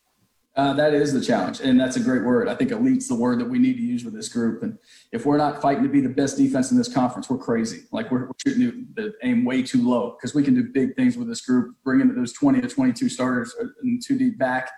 Uh, 0.57 0.73
that 0.73 0.95
is 0.95 1.13
the 1.13 1.21
challenge, 1.21 1.61
and 1.61 1.81
that's 1.81 1.97
a 1.97 2.01
great 2.01 2.23
word. 2.23 2.49
I 2.49 2.55
think 2.55 2.71
elite's 2.71 3.09
the 3.09 3.15
word 3.17 3.41
that 3.41 3.49
we 3.49 3.59
need 3.59 3.77
to 3.77 3.83
use 3.83 4.05
with 4.05 4.15
this 4.15 4.29
group. 4.29 4.63
And 4.63 4.79
if 5.11 5.27
we're 5.27 5.37
not 5.37 5.61
fighting 5.61 5.83
to 5.83 5.89
be 5.89 6.01
the 6.01 6.09
best 6.09 6.37
defense 6.37 6.71
in 6.71 6.79
this 6.79 6.93
conference, 6.93 7.29
we're 7.29 7.39
crazy. 7.39 7.87
Like 7.91 8.13
we're, 8.13 8.27
we're 8.27 8.33
shooting 8.47 8.87
the 8.95 9.15
aim 9.25 9.45
way 9.45 9.65
too 9.65 9.87
low 9.87 10.17
because 10.17 10.33
we 10.33 10.45
can 10.45 10.55
do 10.55 10.63
big 10.73 10.95
things 10.95 11.17
with 11.17 11.27
this 11.27 11.41
group, 11.41 11.75
bringing 11.83 12.15
those 12.15 12.33
20 12.33 12.61
to 12.61 12.69
22 12.69 13.09
starters 13.09 13.53
and 13.83 14.01
two 14.01 14.17
deep 14.17 14.39
back. 14.39 14.71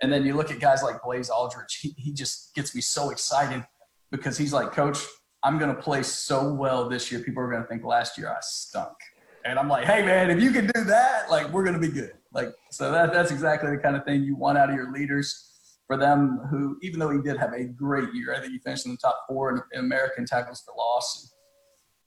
And 0.00 0.10
then 0.10 0.24
you 0.24 0.34
look 0.34 0.50
at 0.50 0.60
guys 0.60 0.82
like 0.82 1.02
Blaze 1.02 1.28
Alldredge. 1.28 1.78
He, 1.78 1.94
he 1.98 2.12
just 2.12 2.54
gets 2.54 2.74
me 2.74 2.80
so 2.80 3.10
excited 3.10 3.66
because 4.10 4.38
he's 4.38 4.54
like, 4.54 4.72
Coach, 4.72 5.04
I'm 5.42 5.58
going 5.58 5.74
to 5.74 5.80
play 5.80 6.02
so 6.04 6.54
well 6.54 6.88
this 6.88 7.12
year. 7.12 7.20
People 7.20 7.42
are 7.42 7.50
going 7.50 7.62
to 7.62 7.68
think 7.68 7.84
last 7.84 8.16
year 8.16 8.30
I 8.30 8.38
stunk. 8.40 8.96
And 9.44 9.58
I'm 9.58 9.68
like, 9.68 9.84
hey, 9.84 10.04
man, 10.04 10.30
if 10.30 10.42
you 10.42 10.50
can 10.52 10.66
do 10.74 10.84
that, 10.84 11.30
like, 11.30 11.50
we're 11.52 11.64
going 11.64 11.80
to 11.80 11.80
be 11.80 11.92
good. 11.92 12.12
Like, 12.38 12.54
so 12.70 12.92
that, 12.92 13.12
that's 13.12 13.32
exactly 13.32 13.68
the 13.68 13.78
kind 13.78 13.96
of 13.96 14.04
thing 14.04 14.22
you 14.22 14.36
want 14.36 14.58
out 14.58 14.70
of 14.70 14.76
your 14.76 14.92
leaders 14.92 15.50
for 15.88 15.96
them 15.96 16.38
who, 16.48 16.78
even 16.82 17.00
though 17.00 17.10
he 17.10 17.20
did 17.20 17.36
have 17.36 17.52
a 17.52 17.64
great 17.64 18.14
year, 18.14 18.32
I 18.32 18.38
think 18.38 18.52
he 18.52 18.60
finished 18.60 18.86
in 18.86 18.92
the 18.92 18.98
top 18.98 19.24
four 19.26 19.66
in, 19.72 19.80
American 19.80 20.24
tackles 20.24 20.62
for 20.64 20.72
loss. 20.78 21.34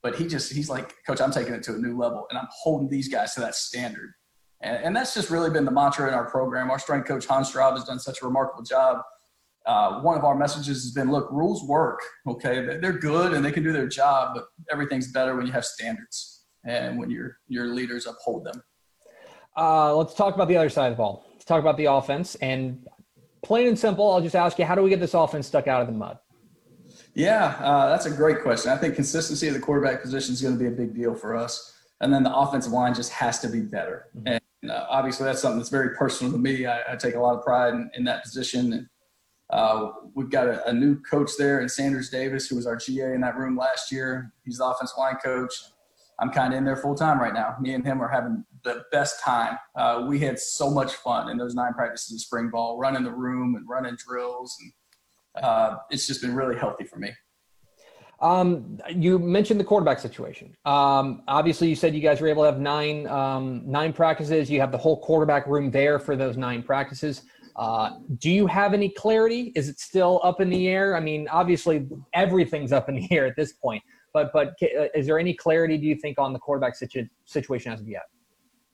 But 0.02 0.14
he 0.16 0.26
just, 0.26 0.50
he's 0.50 0.70
like, 0.70 0.94
coach, 1.06 1.20
I'm 1.20 1.32
taking 1.32 1.52
it 1.52 1.62
to 1.64 1.74
a 1.74 1.78
new 1.78 1.98
level 1.98 2.26
and 2.30 2.38
I'm 2.38 2.48
holding 2.50 2.88
these 2.88 3.08
guys 3.08 3.34
to 3.34 3.40
that 3.40 3.54
standard. 3.54 4.14
And, 4.62 4.82
and 4.82 4.96
that's 4.96 5.12
just 5.12 5.28
really 5.28 5.50
been 5.50 5.66
the 5.66 5.70
mantra 5.70 6.08
in 6.08 6.14
our 6.14 6.30
program. 6.30 6.70
Our 6.70 6.78
strength 6.78 7.06
coach, 7.06 7.26
Hans 7.26 7.52
Straub, 7.52 7.72
has 7.74 7.84
done 7.84 7.98
such 7.98 8.22
a 8.22 8.24
remarkable 8.24 8.62
job. 8.62 9.02
Uh, 9.66 10.00
one 10.00 10.16
of 10.16 10.24
our 10.24 10.34
messages 10.34 10.82
has 10.82 10.92
been, 10.92 11.10
look, 11.10 11.30
rules 11.30 11.62
work. 11.64 12.00
Okay. 12.26 12.78
They're 12.80 12.98
good 12.98 13.34
and 13.34 13.44
they 13.44 13.52
can 13.52 13.62
do 13.62 13.72
their 13.72 13.86
job, 13.86 14.34
but 14.34 14.46
everything's 14.72 15.12
better 15.12 15.36
when 15.36 15.46
you 15.46 15.52
have 15.52 15.66
standards 15.66 16.46
and 16.64 16.98
when 16.98 17.10
your, 17.10 17.36
your 17.48 17.66
leaders 17.66 18.06
uphold 18.06 18.46
them. 18.46 18.62
Uh, 19.56 19.94
let's 19.94 20.14
talk 20.14 20.34
about 20.34 20.48
the 20.48 20.56
other 20.56 20.68
side 20.68 20.86
of 20.86 20.92
the 20.92 20.96
ball. 20.96 21.24
Let's 21.32 21.44
talk 21.44 21.60
about 21.60 21.76
the 21.76 21.86
offense. 21.86 22.34
And 22.36 22.86
plain 23.42 23.68
and 23.68 23.78
simple, 23.78 24.10
I'll 24.10 24.20
just 24.20 24.36
ask 24.36 24.58
you, 24.58 24.64
how 24.64 24.74
do 24.74 24.82
we 24.82 24.90
get 24.90 25.00
this 25.00 25.14
offense 25.14 25.46
stuck 25.46 25.66
out 25.66 25.82
of 25.82 25.88
the 25.88 25.92
mud? 25.92 26.18
Yeah, 27.14 27.56
uh, 27.60 27.90
that's 27.90 28.06
a 28.06 28.10
great 28.10 28.42
question. 28.42 28.72
I 28.72 28.76
think 28.76 28.94
consistency 28.94 29.48
of 29.48 29.54
the 29.54 29.60
quarterback 29.60 30.00
position 30.00 30.32
is 30.32 30.40
going 30.40 30.54
to 30.54 30.60
be 30.60 30.68
a 30.68 30.70
big 30.70 30.94
deal 30.94 31.14
for 31.14 31.36
us. 31.36 31.78
and 32.00 32.12
then 32.12 32.24
the 32.24 32.34
offensive 32.34 32.72
line 32.72 32.94
just 32.94 33.12
has 33.12 33.38
to 33.40 33.48
be 33.48 33.60
better. 33.60 34.06
Mm-hmm. 34.16 34.38
And 34.62 34.70
uh, 34.70 34.86
obviously, 34.88 35.24
that's 35.24 35.42
something 35.42 35.58
that's 35.58 35.70
very 35.70 35.94
personal 35.96 36.32
to 36.32 36.38
me. 36.38 36.66
I, 36.66 36.80
I 36.92 36.96
take 36.96 37.14
a 37.14 37.20
lot 37.20 37.36
of 37.36 37.44
pride 37.44 37.74
in, 37.74 37.90
in 37.94 38.04
that 38.04 38.22
position. 38.22 38.72
And 38.72 38.86
uh, 39.50 39.90
we've 40.14 40.30
got 40.30 40.48
a, 40.48 40.66
a, 40.68 40.72
new 40.72 40.98
coach 41.02 41.30
there 41.38 41.60
in 41.60 41.68
Sanders 41.68 42.08
Davis, 42.08 42.48
who 42.48 42.56
was 42.56 42.66
our 42.66 42.76
GA 42.76 43.12
in 43.12 43.20
that 43.20 43.36
room 43.36 43.56
last 43.56 43.92
year. 43.92 44.32
He's 44.44 44.58
the 44.58 44.64
offensive 44.64 44.96
line 44.98 45.16
coach. 45.16 45.52
I'm 46.22 46.30
kind 46.30 46.52
of 46.52 46.58
in 46.58 46.64
there 46.64 46.76
full 46.76 46.94
time 46.94 47.20
right 47.20 47.34
now. 47.34 47.56
Me 47.60 47.74
and 47.74 47.84
him 47.84 48.00
are 48.00 48.06
having 48.06 48.44
the 48.62 48.84
best 48.92 49.20
time. 49.20 49.58
Uh, 49.74 50.04
we 50.06 50.20
had 50.20 50.38
so 50.38 50.70
much 50.70 50.94
fun 50.94 51.28
in 51.28 51.36
those 51.36 51.56
nine 51.56 51.74
practices 51.74 52.12
of 52.14 52.20
spring 52.20 52.48
ball, 52.48 52.78
running 52.78 53.02
the 53.02 53.10
room 53.10 53.56
and 53.56 53.68
running 53.68 53.96
drills, 53.96 54.56
and 54.62 55.44
uh, 55.44 55.78
it's 55.90 56.06
just 56.06 56.22
been 56.22 56.36
really 56.36 56.56
healthy 56.56 56.84
for 56.84 57.00
me. 57.00 57.10
Um, 58.20 58.78
you 58.88 59.18
mentioned 59.18 59.58
the 59.58 59.64
quarterback 59.64 59.98
situation. 59.98 60.56
Um, 60.64 61.24
obviously, 61.26 61.68
you 61.68 61.74
said 61.74 61.92
you 61.92 62.00
guys 62.00 62.20
were 62.20 62.28
able 62.28 62.44
to 62.44 62.52
have 62.52 62.60
nine 62.60 63.08
um, 63.08 63.62
nine 63.66 63.92
practices. 63.92 64.48
You 64.48 64.60
have 64.60 64.70
the 64.70 64.78
whole 64.78 65.00
quarterback 65.00 65.48
room 65.48 65.72
there 65.72 65.98
for 65.98 66.14
those 66.14 66.36
nine 66.36 66.62
practices. 66.62 67.22
Uh, 67.56 67.98
do 68.18 68.30
you 68.30 68.46
have 68.46 68.74
any 68.74 68.90
clarity? 68.90 69.52
Is 69.56 69.68
it 69.68 69.80
still 69.80 70.20
up 70.22 70.40
in 70.40 70.50
the 70.50 70.68
air? 70.68 70.96
I 70.96 71.00
mean, 71.00 71.26
obviously, 71.26 71.88
everything's 72.14 72.70
up 72.70 72.88
in 72.88 72.94
the 72.94 73.08
air 73.10 73.26
at 73.26 73.34
this 73.34 73.54
point. 73.54 73.82
But 74.12 74.32
but 74.32 74.54
uh, 74.62 74.86
is 74.94 75.06
there 75.06 75.18
any 75.18 75.34
clarity? 75.34 75.76
Do 75.78 75.86
you 75.86 75.96
think 75.96 76.18
on 76.18 76.32
the 76.32 76.38
quarterback 76.38 76.76
situ- 76.76 77.08
situation 77.24 77.72
as 77.72 77.80
of 77.80 77.88
yet? 77.88 78.02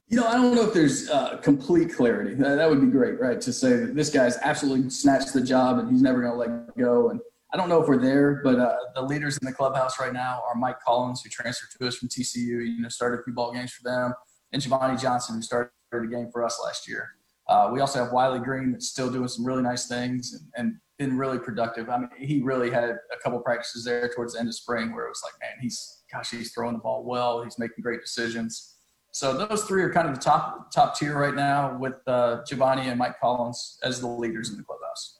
You 0.08 0.18
know, 0.18 0.26
I 0.26 0.34
don't 0.34 0.54
know 0.54 0.66
if 0.66 0.72
there's 0.72 1.10
uh, 1.10 1.36
complete 1.38 1.94
clarity. 1.94 2.34
That 2.34 2.68
would 2.68 2.80
be 2.80 2.86
great, 2.86 3.20
right? 3.20 3.38
To 3.40 3.52
say 3.52 3.76
that 3.76 3.94
this 3.94 4.08
guy's 4.08 4.38
absolutely 4.38 4.88
snatched 4.88 5.34
the 5.34 5.42
job 5.42 5.78
and 5.78 5.90
he's 5.90 6.00
never 6.00 6.22
going 6.22 6.32
to 6.32 6.38
let 6.38 6.76
go. 6.78 7.10
And 7.10 7.20
I 7.52 7.58
don't 7.58 7.68
know 7.68 7.82
if 7.82 7.88
we're 7.88 8.00
there, 8.00 8.40
but 8.42 8.58
uh, 8.58 8.76
the 8.94 9.02
leaders 9.02 9.36
in 9.36 9.46
the 9.46 9.52
clubhouse 9.52 10.00
right 10.00 10.12
now 10.12 10.42
are 10.48 10.54
Mike 10.54 10.80
Collins, 10.80 11.22
who 11.22 11.28
transferred 11.28 11.68
to 11.78 11.86
us 11.86 11.96
from 11.96 12.08
TCU. 12.08 12.36
You 12.36 12.80
know, 12.80 12.88
started 12.88 13.20
a 13.20 13.22
few 13.22 13.34
ball 13.34 13.52
games 13.52 13.72
for 13.72 13.82
them, 13.82 14.14
and 14.52 14.62
Jovoni 14.62 14.98
Johnson, 14.98 15.36
who 15.36 15.42
started 15.42 15.70
a 15.92 16.06
game 16.06 16.30
for 16.32 16.42
us 16.42 16.58
last 16.64 16.88
year. 16.88 17.10
Uh, 17.46 17.70
we 17.72 17.80
also 17.80 18.02
have 18.02 18.12
Wiley 18.12 18.40
Green 18.40 18.72
that's 18.72 18.88
still 18.88 19.10
doing 19.10 19.28
some 19.28 19.44
really 19.44 19.62
nice 19.62 19.88
things 19.88 20.34
and, 20.34 20.52
and 20.56 20.76
been 20.98 21.16
really 21.16 21.38
productive. 21.38 21.88
I 21.88 21.98
mean, 21.98 22.10
he 22.18 22.42
really 22.42 22.70
had 22.70 22.90
a 22.90 23.18
couple 23.22 23.38
practices 23.40 23.84
there 23.84 24.10
towards 24.14 24.34
the 24.34 24.40
end 24.40 24.48
of 24.48 24.54
spring 24.54 24.92
where 24.94 25.06
it 25.06 25.08
was 25.08 25.22
like, 25.24 25.34
man, 25.40 25.62
he's 25.62 26.02
gosh, 26.12 26.30
he's 26.30 26.52
throwing 26.52 26.74
the 26.74 26.80
ball 26.80 27.04
well. 27.04 27.42
He's 27.42 27.58
making 27.58 27.82
great 27.82 28.00
decisions. 28.00 28.74
So 29.12 29.46
those 29.46 29.64
three 29.64 29.82
are 29.82 29.92
kind 29.92 30.08
of 30.08 30.14
the 30.14 30.20
top 30.20 30.70
top 30.72 30.98
tier 30.98 31.18
right 31.18 31.34
now 31.34 31.76
with 31.78 31.96
uh, 32.06 32.42
Jovoni 32.48 32.86
and 32.86 32.98
Mike 32.98 33.18
Collins 33.20 33.78
as 33.82 34.00
the 34.00 34.06
leaders 34.08 34.50
in 34.50 34.56
the 34.56 34.62
clubhouse. 34.64 35.18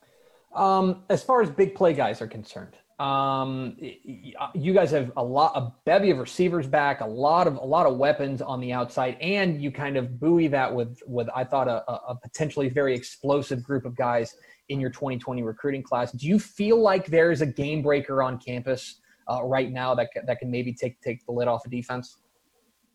Um, 0.55 1.05
as 1.09 1.23
far 1.23 1.43
as 1.43 1.51
big 1.51 1.75
play 1.75 1.93
guys 1.93 2.21
are 2.21 2.27
concerned, 2.27 2.77
um, 2.99 3.77
you 3.79 4.75
guys 4.75 4.91
have 4.91 5.12
a 5.17 5.23
lot, 5.23 5.53
a 5.55 5.73
bevy 5.85 6.11
of 6.11 6.19
receivers 6.19 6.67
back, 6.67 7.01
a 7.01 7.07
lot 7.07 7.47
of 7.47 7.57
a 7.57 7.64
lot 7.64 7.87
of 7.87 7.97
weapons 7.97 8.43
on 8.43 8.61
the 8.61 8.73
outside, 8.73 9.17
and 9.21 9.62
you 9.62 9.71
kind 9.71 9.97
of 9.97 10.19
buoy 10.19 10.49
that 10.49 10.75
with 10.75 11.01
with 11.07 11.29
I 11.35 11.45
thought 11.45 11.69
a, 11.69 11.91
a 11.91 12.17
potentially 12.17 12.69
very 12.69 12.95
explosive 12.95 13.62
group 13.62 13.85
of 13.85 13.97
guys 13.97 14.35
in 14.69 14.81
your 14.81 14.91
2020 14.91 15.43
recruiting 15.43 15.83
class. 15.83 16.13
Do 16.13 16.27
you 16.27 16.39
feel 16.39 16.81
like 16.81 17.07
there's 17.07 17.41
a 17.41 17.47
game 17.47 17.83
breaker 17.83 18.23
on 18.23 18.39
campus 18.39 19.01
uh, 19.31 19.43
right 19.43 19.71
now 19.71 19.95
that 19.95 20.09
that 20.27 20.39
can 20.39 20.51
maybe 20.51 20.73
take 20.73 21.01
take 21.01 21.25
the 21.27 21.33
lid 21.33 21.49
off 21.49 21.65
of 21.65 21.71
defense? 21.71 22.19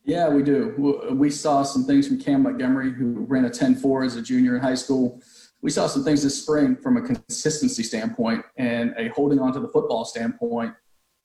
Yeah, 0.05 0.27
we 0.27 0.43
do. 0.43 1.07
We 1.13 1.29
saw 1.29 1.63
some 1.63 1.85
things 1.85 2.07
from 2.07 2.19
Cam 2.19 2.43
Montgomery, 2.43 2.91
who 2.91 3.25
ran 3.25 3.45
a 3.45 3.49
10-4 3.49 4.05
as 4.05 4.15
a 4.17 4.21
junior 4.21 4.57
in 4.57 4.61
high 4.61 4.75
school. 4.75 5.21
We 5.61 5.69
saw 5.69 5.87
some 5.87 6.03
things 6.03 6.23
this 6.23 6.41
spring 6.41 6.75
from 6.75 6.97
a 6.97 7.01
consistency 7.01 7.83
standpoint 7.83 8.43
and 8.57 8.93
a 8.97 9.07
holding 9.09 9.39
on 9.39 9.53
to 9.53 9.61
the 9.61 9.69
football 9.69 10.03
standpoint, 10.03 10.73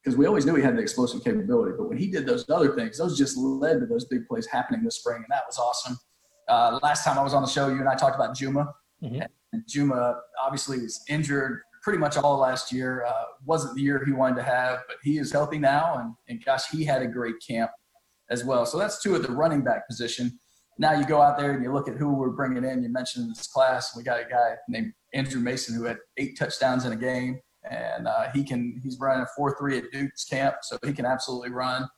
because 0.01 0.17
we 0.17 0.27
always 0.27 0.47
knew 0.47 0.55
he 0.55 0.63
had 0.63 0.77
the 0.77 0.81
explosive 0.81 1.25
capability. 1.25 1.73
But 1.77 1.89
when 1.89 1.99
he 1.99 2.09
did 2.09 2.25
those 2.25 2.49
other 2.49 2.77
things, 2.77 2.99
those 2.99 3.19
just 3.19 3.37
led 3.37 3.81
to 3.81 3.87
those 3.87 4.05
big 4.05 4.29
plays 4.29 4.47
happening 4.47 4.85
this 4.85 4.99
spring, 4.99 5.17
and 5.17 5.27
that 5.31 5.43
was 5.45 5.59
awesome. 5.59 5.99
Uh, 6.47 6.79
last 6.81 7.05
time 7.05 7.19
I 7.19 7.23
was 7.23 7.35
on 7.35 7.43
the 7.43 7.49
show, 7.49 7.67
you 7.67 7.81
and 7.81 7.89
I 7.89 7.97
talked 7.97 8.15
about 8.15 8.37
Juma. 8.37 8.73
Mm-hmm. 9.03 9.23
And 9.53 9.63
Juma 9.67 10.17
obviously 10.43 10.79
was 10.81 11.01
injured 11.09 11.61
pretty 11.83 11.99
much 11.99 12.17
all 12.17 12.39
last 12.39 12.73
year. 12.73 13.05
Uh, 13.07 13.25
wasn't 13.47 13.75
the 13.75 13.83
year 13.83 14.05
he 14.05 14.13
wanted 14.13 14.37
to 14.37 14.43
have, 14.43 14.81
but 14.87 14.97
he 15.03 15.19
is 15.19 15.33
healthy 15.33 15.59
now, 15.59 15.99
and, 15.99 16.15
and 16.29 16.45
gosh, 16.45 16.69
he 16.71 16.85
had 16.85 17.03
a 17.03 17.07
great 17.07 17.37
camp 17.47 17.71
as 18.31 18.45
well. 18.45 18.67
So 18.67 18.79
that's 18.79 19.03
two 19.03 19.15
at 19.15 19.23
the 19.23 19.33
running 19.33 19.63
back 19.63 19.89
position. 19.89 20.39
Now 20.79 20.93
you 20.93 21.07
go 21.07 21.23
out 21.23 21.39
there 21.39 21.53
and 21.53 21.63
you 21.63 21.73
look 21.73 21.89
at 21.89 21.97
who 21.97 22.13
we're 22.13 22.31
bringing 22.31 22.65
in. 22.65 22.83
You 22.83 22.89
mentioned 22.91 23.25
in 23.25 23.31
this 23.31 23.47
class, 23.47 23.97
we 23.97 24.03
got 24.03 24.21
a 24.21 24.25
guy 24.25 24.55
named 24.69 24.93
Andrew 25.15 25.41
Mason 25.41 25.75
who 25.75 25.85
had 25.85 25.97
eight 26.19 26.39
touchdowns 26.39 26.85
in 26.85 26.93
a 26.93 26.97
game, 26.97 27.41
and 27.69 28.07
uh, 28.07 28.31
he 28.35 28.45
can 28.45 28.81
he's 28.83 28.99
running 29.01 29.23
a 29.23 29.27
four 29.37 29.57
three 29.59 29.79
at 29.79 29.85
Duke's 29.93 30.25
camp, 30.25 30.57
so 30.63 30.79
he 30.85 30.93
can 30.93 31.07
absolutely 31.07 31.51
run. 31.51 31.89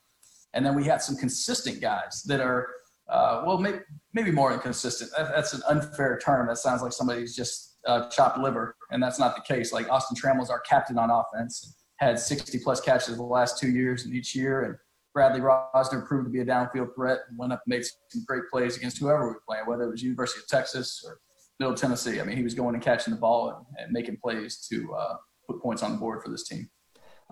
And 0.54 0.64
then 0.64 0.74
we 0.74 0.84
had 0.84 1.02
some 1.02 1.16
consistent 1.16 1.80
guys 1.80 2.22
that 2.26 2.40
are 2.40 2.68
uh, 3.10 3.42
well, 3.44 3.58
maybe, 3.58 3.78
maybe 4.12 4.30
more 4.30 4.52
inconsistent. 4.52 5.10
That, 5.16 5.32
that's 5.34 5.52
an 5.52 5.62
unfair 5.68 6.18
term. 6.24 6.46
That 6.46 6.58
sounds 6.58 6.82
like 6.82 6.92
somebody's 6.92 7.34
just 7.34 7.78
uh, 7.86 8.08
chopped 8.08 8.38
liver, 8.38 8.76
and 8.90 9.02
that's 9.02 9.18
not 9.18 9.34
the 9.34 9.42
case. 9.42 9.72
Like 9.72 9.90
Austin 9.90 10.16
Trammell's 10.16 10.50
our 10.50 10.60
captain 10.60 10.98
on 10.98 11.10
offense, 11.10 11.76
had 11.96 12.18
60 12.18 12.58
plus 12.60 12.80
catches 12.80 13.16
the 13.16 13.22
last 13.22 13.58
two 13.58 13.70
years 13.70 14.04
and 14.04 14.14
each 14.14 14.34
year, 14.34 14.62
and 14.62 14.76
Bradley 15.12 15.40
Rozner 15.40 16.06
proved 16.06 16.26
to 16.26 16.30
be 16.30 16.40
a 16.40 16.44
downfield 16.44 16.94
threat 16.94 17.18
and 17.28 17.36
went 17.36 17.52
up 17.52 17.62
and 17.66 17.76
made 17.76 17.84
some 17.84 18.24
great 18.26 18.44
plays 18.50 18.76
against 18.76 18.98
whoever 18.98 19.28
we 19.28 19.34
playing, 19.46 19.66
whether 19.66 19.82
it 19.82 19.90
was 19.90 20.02
University 20.02 20.40
of 20.40 20.46
Texas 20.46 21.02
or 21.04 21.18
Middle 21.58 21.74
Tennessee. 21.74 22.20
I 22.20 22.24
mean, 22.24 22.36
he 22.36 22.44
was 22.44 22.54
going 22.54 22.74
and 22.74 22.82
catching 22.82 23.12
the 23.12 23.20
ball 23.20 23.50
and, 23.50 23.84
and 23.84 23.92
making 23.92 24.18
plays 24.22 24.66
to 24.70 24.94
uh, 24.94 25.16
put 25.48 25.60
points 25.60 25.82
on 25.82 25.92
the 25.92 25.98
board 25.98 26.22
for 26.22 26.30
this 26.30 26.46
team. 26.46 26.70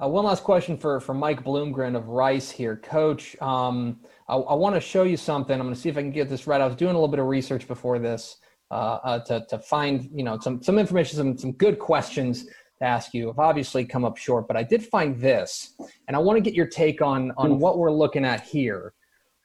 Uh, 0.01 0.09
one 0.09 0.25
last 0.25 0.45
question 0.45 0.77
for, 0.77 1.01
for 1.01 1.13
Mike 1.13 1.43
Bloomgren 1.43 1.97
of 1.97 2.09
Rice 2.09 2.51
here. 2.51 2.77
Coach, 2.77 3.41
um, 3.41 3.99
I, 4.29 4.37
I 4.37 4.55
want 4.55 4.75
to 4.75 4.81
show 4.81 5.05
you 5.05 5.17
something. 5.17 5.59
I'm 5.59 5.67
going 5.67 5.75
to 5.75 5.81
see 5.81 5.89
if 5.89 5.97
I 5.97 6.03
can 6.03 6.11
get 6.11 6.29
this 6.29 6.47
right. 6.47 6.61
I 6.61 6.67
was 6.67 6.77
doing 6.77 6.91
a 6.91 6.95
little 6.95 7.09
bit 7.09 7.21
of 7.21 7.27
research 7.27 7.67
before 7.67 7.99
this 7.99 8.37
uh, 8.71 8.99
uh, 9.03 9.19
to, 9.21 9.47
to 9.49 9.59
find 9.59 10.09
you 10.13 10.23
know 10.23 10.39
some, 10.41 10.63
some 10.63 10.79
information, 10.79 11.17
some, 11.17 11.39
some 11.39 11.53
good 11.53 11.79
questions 11.79 12.45
to 12.45 12.85
ask 12.85 13.15
you. 13.15 13.31
I've 13.31 13.39
obviously 13.39 13.85
come 13.85 14.05
up 14.05 14.17
short, 14.17 14.47
but 14.47 14.57
I 14.57 14.63
did 14.63 14.85
find 14.85 15.19
this, 15.19 15.75
and 16.07 16.17
I 16.17 16.21
want 16.21 16.37
to 16.37 16.41
get 16.41 16.55
your 16.55 16.67
take 16.67 17.01
on 17.01 17.33
on 17.37 17.59
what 17.59 17.79
we're 17.79 17.93
looking 17.93 18.25
at 18.25 18.43
here. 18.43 18.93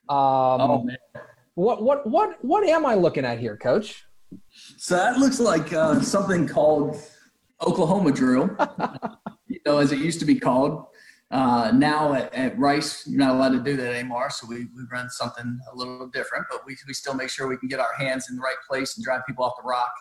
Um, 0.10 0.18
oh 0.18 0.84
man, 0.84 0.98
what 1.56 1.82
what 1.84 2.06
what 2.06 2.44
what 2.44 2.68
am 2.68 2.86
I 2.86 2.96
looking 2.96 3.24
at 3.24 3.40
here, 3.40 3.56
Coach? 3.56 4.04
So 4.78 4.98
that 4.98 5.20
looks 5.20 5.40
like 5.40 5.72
uh, 5.72 6.02
something 6.02 6.48
called 6.48 6.98
Oklahoma 7.62 8.12
drill. 8.12 8.50
you 9.48 9.60
know, 9.66 9.78
as 9.78 9.92
it 9.92 10.00
used 10.00 10.20
to 10.20 10.26
be 10.26 10.40
called. 10.40 10.86
Uh, 11.34 11.72
now 11.74 12.14
at, 12.14 12.32
at, 12.36 12.58
Rice, 12.60 13.08
you're 13.08 13.18
not 13.18 13.34
allowed 13.34 13.54
to 13.54 13.60
do 13.60 13.76
that 13.76 13.92
anymore. 13.92 14.30
So 14.30 14.46
we, 14.48 14.68
we 14.76 14.84
run 14.92 15.10
something 15.10 15.60
a 15.72 15.76
little 15.76 16.08
different, 16.08 16.46
but 16.48 16.64
we, 16.64 16.78
we 16.88 16.94
still 16.94 17.16
make 17.16 17.30
sure 17.30 17.48
we 17.48 17.58
can 17.58 17.68
get 17.68 17.80
our 17.80 17.92
hands 17.98 18.28
in 18.30 18.36
the 18.36 18.42
right 18.44 18.56
place 18.70 18.96
and 18.96 19.04
drive 19.04 19.22
people 19.26 19.44
off 19.44 19.54
the 19.60 19.68
rock. 19.68 19.92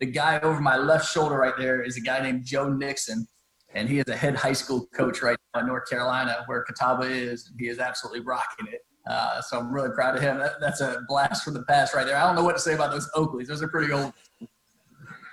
The 0.00 0.06
guy 0.06 0.40
over 0.40 0.60
my 0.60 0.76
left 0.76 1.10
shoulder 1.10 1.36
right 1.36 1.54
there 1.56 1.82
is 1.82 1.96
a 1.96 2.02
guy 2.02 2.20
named 2.20 2.44
Joe 2.44 2.68
Nixon, 2.68 3.26
and 3.72 3.88
he 3.88 3.98
is 3.98 4.04
a 4.08 4.16
head 4.16 4.36
high 4.36 4.52
school 4.52 4.86
coach 4.94 5.22
right 5.22 5.38
now 5.54 5.62
in 5.62 5.68
North 5.68 5.88
Carolina, 5.88 6.44
where 6.48 6.62
Catawba 6.64 7.04
is, 7.04 7.48
and 7.48 7.58
he 7.58 7.68
is 7.68 7.78
absolutely 7.78 8.20
rocking 8.20 8.66
it. 8.70 8.82
Uh, 9.08 9.40
so 9.40 9.58
I'm 9.58 9.72
really 9.72 9.90
proud 9.94 10.16
of 10.16 10.20
him. 10.20 10.38
That, 10.38 10.60
that's 10.60 10.82
a 10.82 11.00
blast 11.08 11.44
from 11.44 11.54
the 11.54 11.62
past 11.62 11.94
right 11.94 12.04
there. 12.04 12.18
I 12.18 12.26
don't 12.26 12.36
know 12.36 12.44
what 12.44 12.56
to 12.56 12.62
say 12.62 12.74
about 12.74 12.90
those 12.90 13.10
Oakleys. 13.12 13.46
Those 13.46 13.62
are 13.62 13.68
pretty 13.68 13.90
old. 13.90 14.12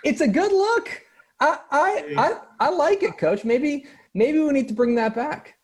It's 0.06 0.22
a 0.22 0.30
good 0.30 0.54
look. 0.54 1.04
I, 1.42 1.60
I, 1.72 2.14
I, 2.18 2.68
I 2.68 2.70
like 2.70 3.04
it, 3.04 3.18
Coach. 3.18 3.44
Maybe 3.44 3.86
maybe 4.14 4.40
we 4.40 4.52
need 4.52 4.68
to 4.68 4.74
bring 4.74 4.96
that 4.96 5.16
back. 5.16 5.56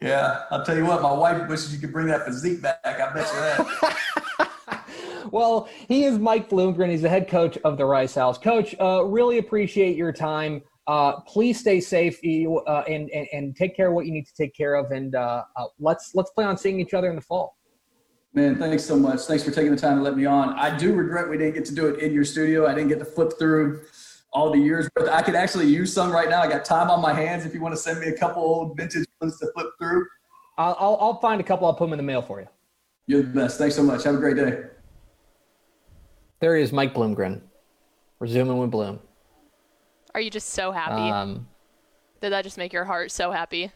Yeah, 0.00 0.44
I'll 0.50 0.64
tell 0.64 0.76
you 0.76 0.86
what. 0.86 1.02
My 1.02 1.12
wife 1.12 1.46
wishes 1.48 1.74
you 1.74 1.78
could 1.78 1.92
bring 1.92 2.06
that 2.06 2.24
physique 2.24 2.62
back. 2.62 2.80
I 2.84 3.12
bet 3.12 3.26
you 3.26 3.40
that. 3.40 4.86
well, 5.30 5.68
he 5.88 6.04
is 6.04 6.18
Mike 6.18 6.48
Bloomgren. 6.48 6.90
He's 6.90 7.02
the 7.02 7.08
head 7.08 7.28
coach 7.28 7.58
of 7.58 7.76
the 7.76 7.84
Rice 7.84 8.16
Owls. 8.16 8.38
Coach, 8.38 8.74
uh, 8.80 9.04
really 9.04 9.38
appreciate 9.38 9.96
your 9.96 10.12
time. 10.12 10.62
Uh, 10.86 11.20
please 11.20 11.60
stay 11.60 11.80
safe 11.80 12.18
uh, 12.24 12.82
and, 12.88 13.10
and, 13.10 13.28
and 13.32 13.56
take 13.56 13.76
care 13.76 13.88
of 13.88 13.94
what 13.94 14.06
you 14.06 14.12
need 14.12 14.26
to 14.26 14.34
take 14.34 14.54
care 14.56 14.74
of, 14.74 14.90
and 14.90 15.14
uh, 15.14 15.44
uh, 15.54 15.64
let's 15.78 16.14
let's 16.14 16.30
plan 16.30 16.48
on 16.48 16.56
seeing 16.56 16.80
each 16.80 16.94
other 16.94 17.10
in 17.10 17.16
the 17.16 17.22
fall. 17.22 17.56
Man, 18.32 18.56
thanks 18.56 18.84
so 18.84 18.96
much. 18.96 19.20
Thanks 19.22 19.44
for 19.44 19.50
taking 19.50 19.72
the 19.72 19.80
time 19.80 19.98
to 19.98 20.02
let 20.02 20.16
me 20.16 20.24
on. 20.24 20.50
I 20.58 20.76
do 20.76 20.94
regret 20.94 21.28
we 21.28 21.36
didn't 21.36 21.54
get 21.54 21.64
to 21.66 21.74
do 21.74 21.88
it 21.88 22.00
in 22.00 22.12
your 22.12 22.24
studio. 22.24 22.66
I 22.66 22.74
didn't 22.74 22.88
get 22.88 23.00
to 23.00 23.04
flip 23.04 23.32
through 23.38 23.82
all 24.32 24.50
the 24.50 24.58
years, 24.58 24.88
but 24.94 25.08
I 25.08 25.22
could 25.22 25.34
actually 25.34 25.66
use 25.66 25.92
some 25.92 26.10
right 26.10 26.28
now. 26.28 26.40
I 26.40 26.48
got 26.48 26.64
time 26.64 26.90
on 26.90 27.00
my 27.00 27.12
hands. 27.12 27.44
If 27.44 27.54
you 27.54 27.60
want 27.60 27.74
to 27.74 27.80
send 27.80 28.00
me 28.00 28.08
a 28.08 28.16
couple 28.16 28.42
old 28.42 28.76
vintage 28.76 29.06
ones 29.20 29.38
to 29.40 29.50
flip 29.52 29.68
through, 29.78 30.06
I'll, 30.58 30.76
I'll, 30.78 30.98
I'll 31.00 31.20
find 31.20 31.40
a 31.40 31.44
couple. 31.44 31.66
I'll 31.66 31.74
put 31.74 31.84
them 31.86 31.92
in 31.94 31.96
the 31.98 32.02
mail 32.02 32.22
for 32.22 32.40
you. 32.40 32.46
You're 33.06 33.22
the 33.22 33.28
best. 33.28 33.58
Thanks 33.58 33.74
so 33.74 33.82
much. 33.82 34.04
Have 34.04 34.14
a 34.14 34.18
great 34.18 34.36
day. 34.36 34.62
There 36.40 36.56
is 36.56 36.72
Mike 36.72 36.94
Bloomgren. 36.94 37.40
Resuming 38.18 38.58
with 38.58 38.70
Bloom. 38.70 39.00
Are 40.14 40.20
you 40.20 40.30
just 40.30 40.50
so 40.50 40.72
happy? 40.72 41.10
Um, 41.10 41.48
Did 42.20 42.32
that 42.32 42.44
just 42.44 42.58
make 42.58 42.72
your 42.72 42.84
heart 42.84 43.10
so 43.10 43.30
happy? 43.30 43.72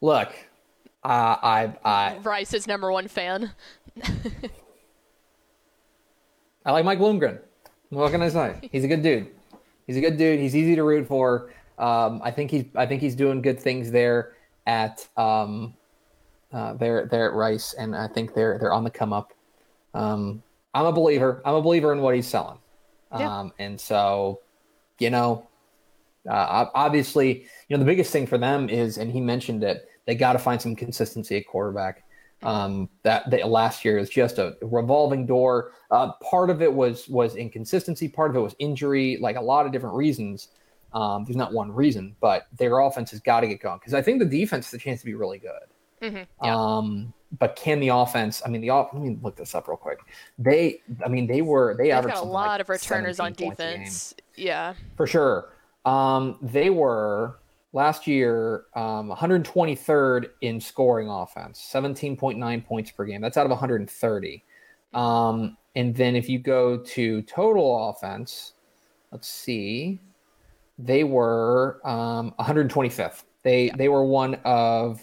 Look, 0.00 0.32
uh, 1.04 1.36
I, 1.42 1.74
I 1.84 2.16
Rice's 2.22 2.66
number 2.66 2.90
one 2.90 3.08
fan. 3.08 3.50
I 6.64 6.72
like 6.72 6.84
Mike 6.84 6.98
Bloomgren. 6.98 7.38
What 7.90 8.10
can 8.10 8.22
I 8.22 8.28
say? 8.30 8.56
He's 8.72 8.84
a 8.84 8.88
good 8.88 9.02
dude. 9.02 9.28
He's 9.86 9.96
a 9.96 10.00
good 10.00 10.16
dude. 10.16 10.40
He's 10.40 10.54
easy 10.54 10.74
to 10.76 10.84
root 10.84 11.06
for. 11.06 11.52
Um, 11.78 12.20
I 12.22 12.30
think 12.30 12.50
he's 12.50 12.64
I 12.76 12.86
think 12.86 13.00
he's 13.00 13.14
doing 13.14 13.42
good 13.42 13.58
things 13.58 13.90
there 13.90 14.34
at 14.66 15.06
um, 15.16 15.74
Uh, 16.52 16.74
they're 16.74 17.06
they're 17.06 17.30
at 17.30 17.34
Rice, 17.34 17.72
and 17.72 17.96
I 17.96 18.08
think 18.08 18.34
they're 18.34 18.58
they're 18.58 18.72
on 18.72 18.84
the 18.84 18.90
come 18.90 19.12
up. 19.12 19.32
Um, 19.94 20.42
I'm 20.74 20.84
a 20.86 20.92
believer. 20.92 21.40
I'm 21.44 21.54
a 21.54 21.62
believer 21.62 21.92
in 21.92 22.00
what 22.00 22.14
he's 22.14 22.28
selling. 22.28 22.58
Yeah. 23.18 23.40
Um, 23.40 23.52
and 23.58 23.80
so, 23.80 24.40
you 24.98 25.10
know, 25.10 25.46
uh, 26.28 26.66
obviously, 26.74 27.46
you 27.68 27.76
know, 27.76 27.78
the 27.78 27.84
biggest 27.84 28.12
thing 28.12 28.26
for 28.26 28.38
them 28.38 28.68
is, 28.68 28.98
and 28.98 29.10
he 29.10 29.20
mentioned 29.20 29.64
it, 29.64 29.88
they 30.06 30.14
got 30.14 30.32
to 30.34 30.38
find 30.38 30.60
some 30.60 30.76
consistency 30.76 31.36
at 31.36 31.46
quarterback. 31.46 32.04
Um, 32.44 32.88
that, 33.02 33.30
that 33.30 33.48
last 33.48 33.84
year 33.84 33.98
was 33.98 34.08
just 34.10 34.38
a 34.38 34.56
revolving 34.62 35.26
door. 35.26 35.72
Uh, 35.90 36.12
part 36.14 36.50
of 36.50 36.62
it 36.62 36.72
was 36.72 37.08
was 37.08 37.36
inconsistency. 37.36 38.08
Part 38.08 38.30
of 38.30 38.36
it 38.36 38.40
was 38.40 38.54
injury. 38.58 39.18
Like 39.20 39.36
a 39.36 39.40
lot 39.40 39.66
of 39.66 39.72
different 39.72 39.94
reasons. 39.96 40.48
Um, 40.92 41.24
there's 41.24 41.36
not 41.36 41.52
one 41.52 41.72
reason, 41.72 42.14
but 42.20 42.48
their 42.58 42.78
offense 42.80 43.10
has 43.12 43.20
got 43.20 43.40
to 43.40 43.46
get 43.46 43.60
going 43.62 43.78
because 43.78 43.94
I 43.94 44.02
think 44.02 44.18
the 44.18 44.26
defense 44.26 44.66
has 44.66 44.74
a 44.74 44.78
chance 44.82 45.00
to 45.00 45.06
be 45.06 45.14
really 45.14 45.38
good. 45.38 45.50
Mhm, 46.02 46.26
yeah. 46.42 46.54
Um, 46.56 47.12
but 47.38 47.56
can 47.56 47.80
the 47.80 47.88
offense? 47.88 48.42
I 48.44 48.48
mean, 48.50 48.60
the 48.60 48.70
off. 48.70 48.90
Let 48.92 49.02
me 49.02 49.16
look 49.22 49.36
this 49.36 49.54
up 49.54 49.68
real 49.68 49.76
quick. 49.78 50.00
They, 50.38 50.82
I 51.04 51.08
mean, 51.08 51.26
they 51.26 51.40
were 51.40 51.74
they 51.78 51.84
They've 51.84 51.92
averaged 51.94 52.16
got 52.16 52.24
a 52.24 52.28
lot 52.28 52.48
like 52.48 52.60
of 52.60 52.68
returners 52.68 53.20
on 53.20 53.34
17 53.34 53.46
points 53.48 53.60
a 53.60 53.62
game. 53.64 53.72
defense. 53.78 54.14
Yeah. 54.36 54.74
for 54.96 55.06
sure. 55.06 55.52
Um, 55.84 56.38
they 56.42 56.70
were 56.70 57.38
last 57.72 58.06
year 58.06 58.64
um, 58.74 59.10
123rd 59.10 60.26
in 60.42 60.60
scoring 60.60 61.08
offense, 61.08 61.66
17.9 61.72 62.66
points 62.66 62.90
per 62.90 63.04
game. 63.04 63.20
That's 63.20 63.36
out 63.36 63.46
of 63.46 63.50
130. 63.50 64.44
Um, 64.94 65.56
and 65.74 65.94
then 65.94 66.16
if 66.16 66.28
you 66.28 66.38
go 66.38 66.78
to 66.78 67.22
total 67.22 67.88
offense, 67.90 68.52
let's 69.10 69.28
see, 69.28 70.00
they 70.78 71.04
were 71.04 71.80
um, 71.84 72.34
125th. 72.38 73.24
They 73.42 73.70
they 73.70 73.88
were 73.88 74.04
one 74.04 74.36
of 74.44 75.00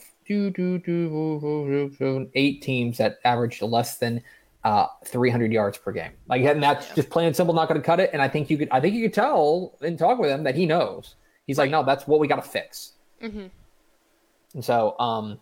eight 2.36 2.62
teams 2.62 2.98
that 3.00 3.18
averaged 3.26 3.62
less 3.64 3.98
than 3.98 4.22
uh, 4.64 4.86
300 5.06 5.52
yards 5.52 5.78
per 5.78 5.92
game. 5.92 6.12
Like, 6.28 6.44
and 6.44 6.62
that's 6.62 6.88
Yeah. 6.90 6.96
just 6.96 7.10
plain 7.10 7.28
and 7.28 7.36
simple, 7.36 7.56
not 7.56 7.68
going 7.68 7.82
to 7.82 7.86
cut 7.86 8.00
it. 8.00 8.12
And 8.14 8.22
I 8.22 8.28
think 8.28 8.50
you 8.50 8.58
could, 8.58 8.70
I 8.72 8.80
think 8.80 8.94
you 8.94 9.04
could 9.04 9.14
tell 9.14 9.78
and 9.82 9.98
talk 9.98 10.20
with 10.20 10.30
him 10.30 10.44
that 10.44 10.56
he 10.56 10.66
knows. 10.66 11.16
He's 11.50 11.58
like, 11.58 11.72
no, 11.72 11.82
that's 11.82 12.06
what 12.06 12.20
we 12.20 12.28
got 12.28 12.36
to 12.36 12.48
fix. 12.48 12.92
hmm 13.20 13.48
And 14.54 14.64
so, 14.64 14.96
um, 15.00 15.40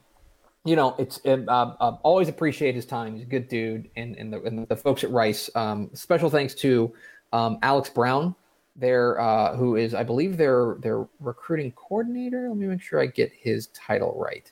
you 0.63 0.77
know, 0.77 0.95
it's 0.97 1.19
uh, 1.25 1.35
uh, 1.49 1.97
always 2.01 2.29
appreciate 2.29 2.75
his 2.75 2.85
time. 2.85 3.15
He's 3.15 3.23
a 3.23 3.29
good 3.29 3.49
dude, 3.49 3.89
and 3.97 4.15
and 4.15 4.31
the, 4.31 4.41
and 4.43 4.65
the 4.69 4.77
folks 4.77 5.03
at 5.03 5.11
Rice. 5.11 5.49
Um, 5.53 5.89
special 5.91 6.29
thanks 6.29 6.55
to 6.55 6.93
um, 7.33 7.59
Alex 7.61 7.89
Brown, 7.89 8.35
there, 8.77 9.19
uh, 9.19 9.57
who 9.57 9.75
is, 9.75 9.93
I 9.93 10.03
believe, 10.03 10.37
their 10.37 10.77
their 10.79 11.05
recruiting 11.19 11.73
coordinator. 11.73 12.47
Let 12.47 12.57
me 12.57 12.67
make 12.67 12.81
sure 12.81 13.01
I 13.01 13.07
get 13.07 13.33
his 13.33 13.67
title 13.67 14.15
right. 14.17 14.49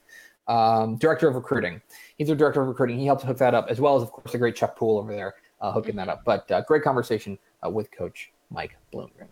Um, 0.49 0.97
director 0.97 1.29
of 1.29 1.35
recruiting. 1.35 1.81
He's 2.17 2.27
their 2.27 2.35
director 2.35 2.61
of 2.61 2.67
recruiting. 2.67 2.99
He 2.99 3.05
helped 3.05 3.23
hook 3.23 3.37
that 3.37 3.53
up, 3.53 3.67
as 3.69 3.79
well 3.79 3.95
as, 3.95 4.03
of 4.03 4.11
course, 4.11 4.33
the 4.33 4.37
great 4.37 4.57
Chuck 4.57 4.75
Poole 4.75 4.97
over 4.97 5.13
there 5.13 5.35
uh, 5.61 5.71
hooking 5.71 5.95
that 5.95 6.09
up. 6.09 6.23
But 6.25 6.51
uh, 6.51 6.63
great 6.67 6.83
conversation 6.83 7.39
uh, 7.65 7.69
with 7.69 7.89
Coach 7.91 8.33
Mike 8.49 8.75
Bloomgren. 8.93 9.29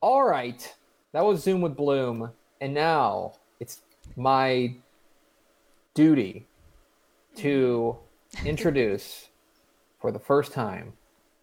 All 0.00 0.22
right, 0.22 0.62
that 1.12 1.24
was 1.24 1.42
Zoom 1.42 1.60
with 1.60 1.76
Bloom, 1.76 2.30
and 2.60 2.74
now 2.74 3.32
it's 3.58 3.82
my 4.16 4.74
duty 5.94 6.46
to 7.36 7.96
introduce 8.44 9.28
for 10.00 10.12
the 10.12 10.18
first 10.18 10.52
time 10.52 10.92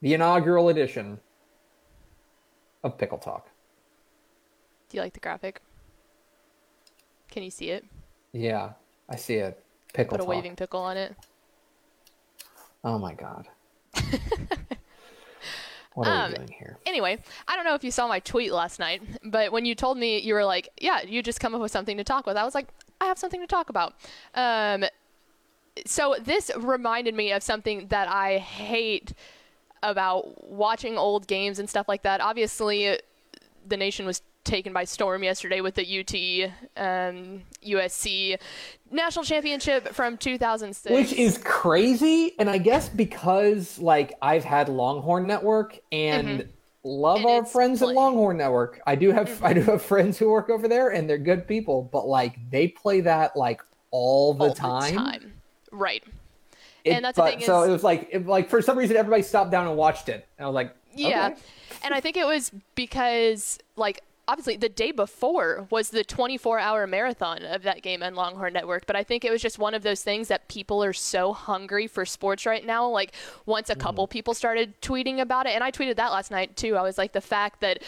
the 0.02 0.14
inaugural 0.14 0.70
edition 0.70 1.20
of 2.84 2.98
Pickle 2.98 3.18
Talk. 3.18 3.50
Do 4.90 4.98
you 4.98 5.04
like 5.04 5.14
the 5.14 5.20
graphic? 5.20 5.62
Can 7.30 7.44
you 7.44 7.52
see 7.52 7.72
it? 7.72 7.86
Yeah, 8.32 8.72
I 9.10 9.16
see 9.18 9.36
it. 9.36 9.64
Pickle 9.94 10.12
Put 10.12 10.22
a 10.22 10.24
Talk. 10.24 10.30
waving 10.30 10.56
pickle 10.56 10.80
on 10.80 10.96
it. 10.98 11.16
Oh 12.84 12.98
my 12.98 13.14
god. 13.14 13.48
what 15.98 16.08
are 16.08 16.26
Um, 16.26 16.32
we 16.32 16.38
doing 16.38 16.48
here? 16.50 16.78
Anyway, 16.86 17.18
I 17.48 17.56
don't 17.56 17.66
know 17.66 17.74
if 17.74 17.84
you 17.84 17.92
saw 17.92 18.08
my 18.08 18.20
tweet 18.20 18.52
last 18.52 18.78
night, 18.80 19.02
but 19.24 19.52
when 19.52 19.66
you 19.66 19.74
told 19.74 19.98
me 19.98 20.20
you 20.20 20.34
were 20.36 20.46
like, 20.46 20.70
"Yeah, 20.80 21.02
you 21.02 21.24
just 21.24 21.40
come 21.40 21.56
up 21.56 21.62
with 21.62 21.72
something 21.72 21.98
to 21.98 22.04
talk 22.04 22.26
with," 22.28 22.38
I 22.38 22.44
was 22.44 22.54
like, 22.54 22.68
"I 23.02 23.06
have 23.06 23.18
something 23.18 23.42
to 23.42 23.48
talk 23.48 23.70
about." 23.70 23.96
Um, 24.36 24.86
so 25.86 26.16
this 26.20 26.52
reminded 26.56 27.16
me 27.16 27.32
of 27.32 27.42
something 27.44 27.88
that 27.88 28.08
I 28.08 28.38
hate 28.38 29.14
about 29.84 30.50
watching 30.50 30.98
old 30.98 31.28
games 31.28 31.60
and 31.60 31.70
stuff 31.70 31.88
like 31.88 32.04
that. 32.04 32.22
Obviously, 32.22 33.00
the 33.68 33.78
nation 33.78 34.06
was 34.06 34.22
taken 34.48 34.74
by 34.74 34.84
storm 34.86 35.24
yesterday 35.24 35.62
with 35.62 35.76
the 35.76 36.00
UT 36.00 36.52
um, 36.84 37.44
USC 37.64 38.38
national 38.90 39.26
championship 39.26 39.90
from 39.90 40.18
2006. 40.18 40.94
Which 40.94 41.14
is 41.14 41.38
crazy, 41.40 42.34
and 42.40 42.50
I 42.50 42.58
guess 42.58 42.90
because 42.90 43.78
like 43.78 44.14
I've 44.22 44.44
had 44.46 44.70
Longhorn 44.70 45.28
Network 45.28 45.78
and 45.92 46.48
love 46.84 47.18
Mm-hmm. 47.20 47.28
And 47.28 47.38
our 47.40 47.46
friends 47.46 47.80
play- 47.80 47.90
at 47.90 47.96
Longhorn 47.96 48.38
Network. 48.38 48.80
I 48.88 48.96
do 48.96 49.12
have 49.12 49.44
I 49.44 49.54
do 49.54 49.62
have 49.64 49.82
friends 49.82 50.18
who 50.18 50.30
work 50.30 50.50
over 50.50 50.68
there, 50.68 50.90
and 50.90 51.10
they're 51.10 51.18
good 51.18 51.48
people. 51.48 51.90
But 51.92 52.08
like 52.08 52.38
they 52.50 52.70
play 52.70 53.02
that 53.02 53.36
like 53.36 53.62
all 53.92 54.34
the 54.34 54.46
all 54.46 54.54
time. 54.54 54.94
the 54.96 55.00
time. 55.00 55.34
Right. 55.72 56.04
It- 56.86 56.92
And 56.94 57.04
that's 57.06 57.18
the 57.18 57.24
but- 57.24 57.32
thing 57.32 57.42
so 57.46 57.64
is- 57.64 57.70
it 57.70 57.72
was 57.74 57.84
like 57.84 58.08
it, 58.12 58.26
like 58.26 58.50
for 58.50 58.62
some 58.62 58.78
reason 58.78 58.96
everybody 58.96 59.22
stopped 59.24 59.52
down 59.52 59.68
and 59.68 59.76
watched 59.76 60.08
it, 60.08 60.26
and 60.38 60.46
I 60.46 60.48
was 60.48 60.56
like, 60.56 60.74
Yeah. 60.96 61.32
okay. 61.32 61.42
and 61.84 61.94
I 61.94 62.00
think 62.00 62.16
it 62.16 62.26
was 62.26 62.52
because, 62.76 63.60
like, 63.76 64.02
obviously 64.28 64.58
the 64.58 64.70
day 64.70 64.92
before 64.92 65.68
was 65.70 65.90
the 65.90 66.04
24 66.04 66.60
hour 66.60 66.86
marathon 66.86 67.44
of 67.44 67.64
that 67.64 67.82
game 67.82 68.04
on 68.04 68.16
Longhorn 68.16 68.54
Network. 68.54 68.86
But 68.86 68.96
I 68.96 69.04
think 69.04 69.24
it 69.24 69.32
was 69.32 69.42
just 69.42 69.58
one 69.58 69.74
of 69.74 69.84
those 69.84 70.04
things 70.04 70.28
that 70.28 70.48
people 70.48 70.84
are 70.84 70.94
so 70.94 71.34
hungry 71.34 71.88
for 71.88 72.06
sports 72.06 72.46
right 72.46 72.66
now. 72.66 72.88
Like, 72.88 73.14
once 73.46 73.70
a 73.70 73.74
mm-hmm. 73.74 73.82
couple 73.82 74.08
people 74.08 74.34
started 74.34 74.80
tweeting 74.82 75.20
about 75.20 75.46
it, 75.46 75.54
and 75.54 75.64
I 75.64 75.72
tweeted 75.72 75.96
that 75.96 76.12
last 76.12 76.32
night 76.32 76.56
too. 76.56 76.76
I 76.76 76.82
was 76.82 76.98
like, 76.98 77.14
the 77.14 77.22
fact 77.22 77.62
that 77.62 77.82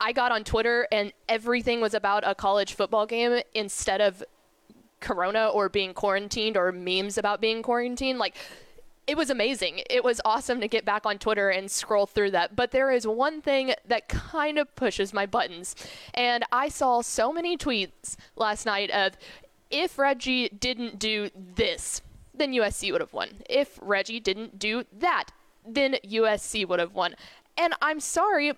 I 0.00 0.12
got 0.12 0.32
on 0.32 0.44
Twitter 0.44 0.86
and 0.90 1.12
everything 1.28 1.80
was 1.80 1.94
about 1.94 2.22
a 2.26 2.34
college 2.34 2.74
football 2.74 3.06
game 3.06 3.40
instead 3.54 4.00
of 4.00 4.22
corona 5.00 5.48
or 5.48 5.68
being 5.68 5.94
quarantined 5.94 6.56
or 6.56 6.72
memes 6.72 7.16
about 7.16 7.40
being 7.40 7.62
quarantined 7.62 8.18
like 8.18 8.36
it 9.06 9.16
was 9.16 9.30
amazing 9.30 9.80
it 9.88 10.04
was 10.04 10.20
awesome 10.24 10.60
to 10.60 10.68
get 10.68 10.84
back 10.84 11.04
on 11.04 11.18
twitter 11.18 11.48
and 11.48 11.70
scroll 11.70 12.06
through 12.06 12.30
that 12.30 12.54
but 12.54 12.70
there 12.70 12.90
is 12.90 13.06
one 13.06 13.40
thing 13.40 13.74
that 13.86 14.08
kind 14.08 14.58
of 14.58 14.74
pushes 14.76 15.12
my 15.12 15.26
buttons 15.26 15.74
and 16.14 16.44
i 16.52 16.68
saw 16.68 17.00
so 17.00 17.32
many 17.32 17.56
tweets 17.56 18.16
last 18.36 18.66
night 18.66 18.90
of 18.90 19.14
if 19.70 19.98
reggie 19.98 20.48
didn't 20.48 20.98
do 20.98 21.30
this 21.34 22.02
then 22.34 22.52
usc 22.52 22.90
would 22.92 23.00
have 23.00 23.12
won 23.12 23.28
if 23.48 23.78
reggie 23.82 24.20
didn't 24.20 24.58
do 24.58 24.84
that 24.92 25.26
then 25.66 25.96
usc 26.04 26.66
would 26.68 26.78
have 26.80 26.94
won 26.94 27.14
and 27.56 27.74
i'm 27.82 28.00
sorry 28.00 28.52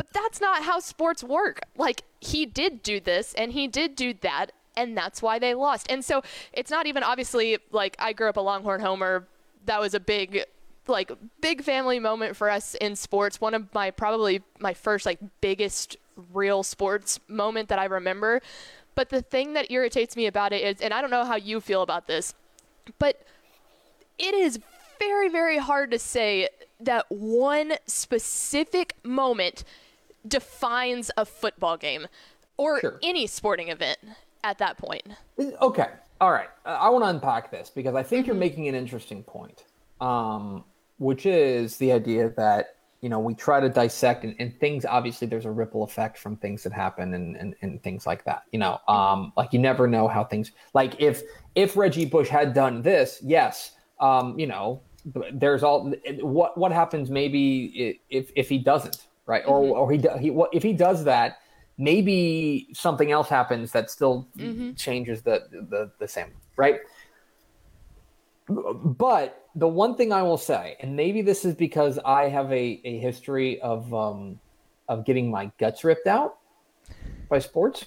but 0.00 0.14
that's 0.14 0.40
not 0.40 0.62
how 0.62 0.80
sports 0.80 1.22
work. 1.22 1.60
Like, 1.76 2.04
he 2.22 2.46
did 2.46 2.82
do 2.82 3.00
this 3.00 3.34
and 3.34 3.52
he 3.52 3.68
did 3.68 3.94
do 3.94 4.14
that, 4.22 4.46
and 4.74 4.96
that's 4.96 5.20
why 5.20 5.38
they 5.38 5.52
lost. 5.52 5.90
And 5.90 6.02
so 6.02 6.22
it's 6.54 6.70
not 6.70 6.86
even 6.86 7.02
obviously 7.02 7.58
like 7.70 7.96
I 7.98 8.14
grew 8.14 8.30
up 8.30 8.38
a 8.38 8.40
Longhorn 8.40 8.80
Homer. 8.80 9.28
That 9.70 9.80
was 9.80 9.94
a 9.94 10.00
big, 10.00 10.42
like, 10.88 11.12
big 11.40 11.62
family 11.62 12.00
moment 12.00 12.34
for 12.34 12.50
us 12.50 12.74
in 12.74 12.96
sports. 12.96 13.40
One 13.40 13.54
of 13.54 13.72
my 13.72 13.92
probably 13.92 14.42
my 14.58 14.74
first, 14.74 15.06
like, 15.06 15.20
biggest 15.40 15.96
real 16.32 16.64
sports 16.64 17.20
moment 17.28 17.68
that 17.68 17.78
I 17.78 17.84
remember. 17.84 18.40
But 18.96 19.10
the 19.10 19.22
thing 19.22 19.52
that 19.52 19.70
irritates 19.70 20.16
me 20.16 20.26
about 20.26 20.52
it 20.52 20.62
is, 20.62 20.80
and 20.80 20.92
I 20.92 21.00
don't 21.00 21.10
know 21.10 21.24
how 21.24 21.36
you 21.36 21.60
feel 21.60 21.82
about 21.82 22.08
this, 22.08 22.34
but 22.98 23.22
it 24.18 24.34
is 24.34 24.58
very, 24.98 25.28
very 25.28 25.58
hard 25.58 25.92
to 25.92 26.00
say 26.00 26.48
that 26.80 27.06
one 27.08 27.74
specific 27.86 28.96
moment 29.04 29.62
defines 30.26 31.12
a 31.16 31.24
football 31.24 31.76
game 31.76 32.08
or 32.56 32.80
Sure. 32.80 32.98
any 33.04 33.28
sporting 33.28 33.68
event 33.68 34.00
at 34.42 34.58
that 34.58 34.78
point. 34.78 35.06
Okay. 35.38 35.90
All 36.20 36.32
right. 36.32 36.48
Uh, 36.66 36.76
I 36.80 36.88
want 36.90 37.04
to 37.04 37.08
unpack 37.08 37.50
this 37.50 37.70
because 37.70 37.94
I 37.94 38.02
think 38.02 38.26
you're 38.26 38.34
Mm-hmm. 38.34 38.40
making 38.40 38.68
an 38.68 38.74
interesting 38.74 39.22
point, 39.22 39.64
um, 40.00 40.64
which 40.98 41.24
is 41.26 41.78
the 41.78 41.92
idea 41.92 42.30
that, 42.36 42.76
you 43.00 43.08
know, 43.08 43.18
we 43.18 43.34
try 43.34 43.60
to 43.60 43.70
dissect 43.70 44.24
and, 44.24 44.36
and 44.38 44.58
things, 44.60 44.84
obviously, 44.84 45.26
there's 45.26 45.46
a 45.46 45.50
ripple 45.50 45.82
effect 45.82 46.18
from 46.18 46.36
things 46.36 46.62
that 46.64 46.72
happen 46.74 47.14
and, 47.14 47.36
and, 47.36 47.54
and 47.62 47.82
things 47.82 48.06
like 48.06 48.24
that. 48.24 48.42
You 48.52 48.58
know, 48.58 48.78
Mm-hmm. 48.86 48.92
um, 48.92 49.32
like 49.36 49.52
you 49.54 49.58
never 49.58 49.86
know 49.86 50.06
how 50.08 50.22
things, 50.24 50.52
like 50.74 51.00
if, 51.00 51.22
if 51.54 51.76
Reggie 51.76 52.04
Bush 52.04 52.28
had 52.28 52.52
done 52.52 52.82
this, 52.82 53.20
yes, 53.24 53.72
um, 54.00 54.38
you 54.38 54.46
know, 54.46 54.82
there's 55.32 55.62
all, 55.62 55.94
what, 56.20 56.58
what 56.58 56.72
happens 56.72 57.08
maybe 57.08 57.98
if, 58.10 58.30
if 58.36 58.50
he 58.50 58.58
doesn't, 58.58 59.06
right? 59.24 59.42
Or, 59.46 59.60
or 59.60 59.90
he, 59.90 60.04
he, 60.20 60.30
what, 60.30 60.50
if 60.52 60.62
he 60.62 60.74
does 60.74 61.04
that, 61.04 61.38
maybe 61.80 62.68
something 62.72 63.10
else 63.10 63.28
happens 63.28 63.72
that 63.72 63.90
still 63.90 64.28
changes 64.76 65.22
the, 65.22 65.46
the 65.70 65.90
the 65.98 66.06
same 66.06 66.28
right 66.56 66.80
but 68.48 69.46
the 69.54 69.66
one 69.66 69.96
thing 69.96 70.12
i 70.12 70.22
will 70.22 70.36
say 70.36 70.76
and 70.80 70.94
maybe 70.94 71.22
this 71.22 71.44
is 71.44 71.54
because 71.54 71.98
i 72.04 72.28
have 72.28 72.50
a, 72.52 72.80
a 72.84 72.98
history 72.98 73.60
of 73.60 73.92
um 73.94 74.38
of 74.88 75.04
getting 75.04 75.30
my 75.30 75.50
guts 75.58 75.82
ripped 75.82 76.06
out 76.06 76.38
by 77.28 77.38
sports 77.38 77.86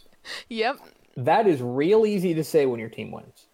Yep. 0.50 0.80
that 1.18 1.48
is 1.48 1.62
real 1.62 2.06
easy 2.06 2.34
to 2.34 2.44
say 2.44 2.66
when 2.66 2.80
your 2.80 2.90
team 2.90 3.12
wins 3.12 3.48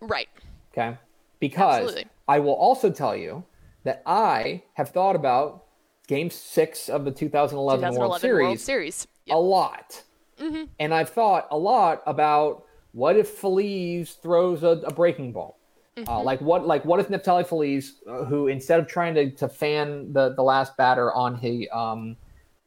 Right. 0.00 0.28
Okay. 0.72 0.96
Because 1.38 1.82
Absolutely. 1.82 2.10
I 2.28 2.40
will 2.40 2.54
also 2.54 2.90
tell 2.90 3.16
you 3.16 3.44
that 3.84 4.02
I 4.06 4.62
have 4.74 4.90
thought 4.90 5.16
about 5.16 5.64
game 6.06 6.30
six 6.30 6.88
of 6.88 7.04
the 7.04 7.10
2011, 7.10 7.80
2011 7.80 7.98
World 8.00 8.20
Series 8.20 8.44
World 8.44 8.60
Series. 8.60 9.06
A 9.30 9.38
lot. 9.38 10.02
Mm-hmm. 10.38 10.64
And 10.78 10.94
I've 10.94 11.10
thought 11.10 11.48
a 11.50 11.58
lot 11.58 12.02
about 12.06 12.64
what 12.92 13.16
if 13.16 13.28
Feliz 13.28 14.12
throws 14.12 14.62
a, 14.62 14.82
a 14.86 14.92
breaking 14.92 15.32
ball? 15.32 15.58
Mm-hmm. 15.96 16.08
Uh, 16.08 16.22
like 16.22 16.40
what 16.40 16.66
like 16.66 16.84
what 16.84 17.00
if 17.00 17.08
Neftali 17.08 17.46
Feliz, 17.46 17.96
uh, 18.08 18.24
who 18.24 18.48
instead 18.48 18.80
of 18.80 18.86
trying 18.86 19.14
to, 19.14 19.30
to 19.32 19.48
fan 19.48 20.12
the, 20.12 20.34
the 20.34 20.42
last 20.42 20.76
batter 20.76 21.12
on 21.12 21.36
he 21.36 21.68
um 21.70 22.16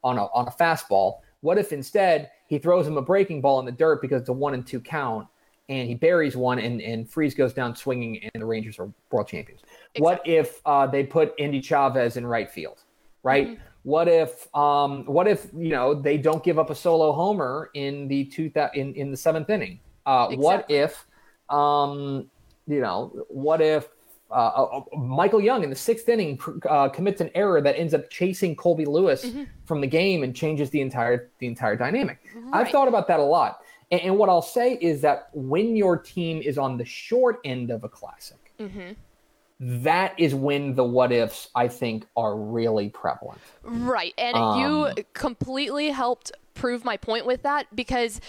on 0.02 0.18
a 0.18 0.24
on 0.26 0.46
a 0.46 0.50
fastball, 0.50 1.20
what 1.40 1.58
if 1.58 1.72
instead 1.72 2.30
he 2.46 2.58
throws 2.58 2.86
him 2.86 2.96
a 2.96 3.02
breaking 3.02 3.40
ball 3.40 3.58
in 3.60 3.66
the 3.66 3.72
dirt 3.72 4.02
because 4.02 4.20
it's 4.20 4.28
a 4.28 4.32
one 4.32 4.54
and 4.54 4.66
two 4.66 4.80
count 4.80 5.26
and 5.68 5.88
he 5.88 5.94
buries 5.94 6.36
one 6.36 6.58
and, 6.58 6.80
and 6.82 7.08
Freese 7.08 7.34
goes 7.34 7.52
down 7.52 7.74
swinging 7.74 8.22
and 8.34 8.42
the 8.42 8.46
Rangers 8.46 8.78
are 8.78 8.90
world 9.10 9.28
champions. 9.28 9.62
What 9.98 10.20
if 10.26 10.60
uh, 10.66 10.86
they 10.86 11.04
put 11.04 11.34
Endy 11.38 11.60
Chavez 11.60 12.16
in 12.16 12.26
right 12.26 12.50
field, 12.50 12.82
right? 13.22 13.48
Mm-hmm. 13.48 13.62
What 13.84 14.08
if 14.08 14.48
um, 14.56 15.04
what 15.04 15.28
if 15.28 15.46
you 15.54 15.68
know 15.68 15.94
they 15.94 16.16
don't 16.18 16.42
give 16.42 16.58
up 16.58 16.70
a 16.70 16.74
solo 16.74 17.12
homer 17.12 17.70
in 17.74 18.08
the 18.08 18.24
two 18.24 18.50
that 18.54 18.74
in, 18.74 18.94
in 18.94 19.10
the 19.10 19.16
seventh 19.16 19.48
inning? 19.50 19.78
Uh, 20.06 20.28
What 20.30 20.66
if 20.70 21.06
um, 21.50 22.30
you 22.66 22.80
know 22.80 23.12
what 23.28 23.60
if 23.60 23.88
uh, 24.30 24.34
uh, 24.34 24.96
Michael 24.96 25.40
Young 25.40 25.62
in 25.62 25.70
the 25.70 25.76
sixth 25.76 26.08
inning 26.08 26.40
uh, 26.68 26.88
commits 26.88 27.20
an 27.20 27.30
error 27.34 27.60
that 27.60 27.78
ends 27.78 27.92
up 27.92 28.08
chasing 28.10 28.56
Colby 28.56 28.86
Lewis 28.86 29.26
Mm-hmm. 29.26 29.42
from 29.66 29.80
the 29.82 29.86
game 29.86 30.22
and 30.24 30.34
changes 30.34 30.70
the 30.70 30.80
entire 30.80 31.30
the 31.38 31.46
entire 31.46 31.76
dynamic. 31.76 32.18
I've 32.54 32.70
thought 32.70 32.88
about 32.88 33.06
that 33.08 33.20
a 33.20 33.22
lot, 33.22 33.60
and, 33.92 34.00
and 34.00 34.16
what 34.16 34.30
I'll 34.30 34.40
say 34.58 34.78
is 34.80 35.02
that 35.02 35.28
when 35.34 35.76
your 35.76 35.98
team 35.98 36.40
is 36.40 36.56
on 36.56 36.78
the 36.78 36.86
short 36.86 37.38
end 37.44 37.70
of 37.70 37.84
a 37.84 37.88
classic, 37.88 38.38
Mm-hmm. 38.58 38.92
That 39.60 40.18
is 40.18 40.34
when 40.34 40.74
the 40.74 40.84
what 40.84 41.12
ifs 41.12 41.48
I 41.54 41.68
think 41.68 42.06
are 42.16 42.36
really 42.36 42.88
prevalent. 42.88 43.40
Right. 43.62 44.14
And 44.18 44.36
Um, 44.36 44.60
you 44.60 45.04
completely 45.12 45.90
helped 45.90 46.32
prove 46.54 46.84
my 46.84 46.96
point 46.96 47.26
with 47.26 47.42
that 47.42 47.74
because 47.74 48.20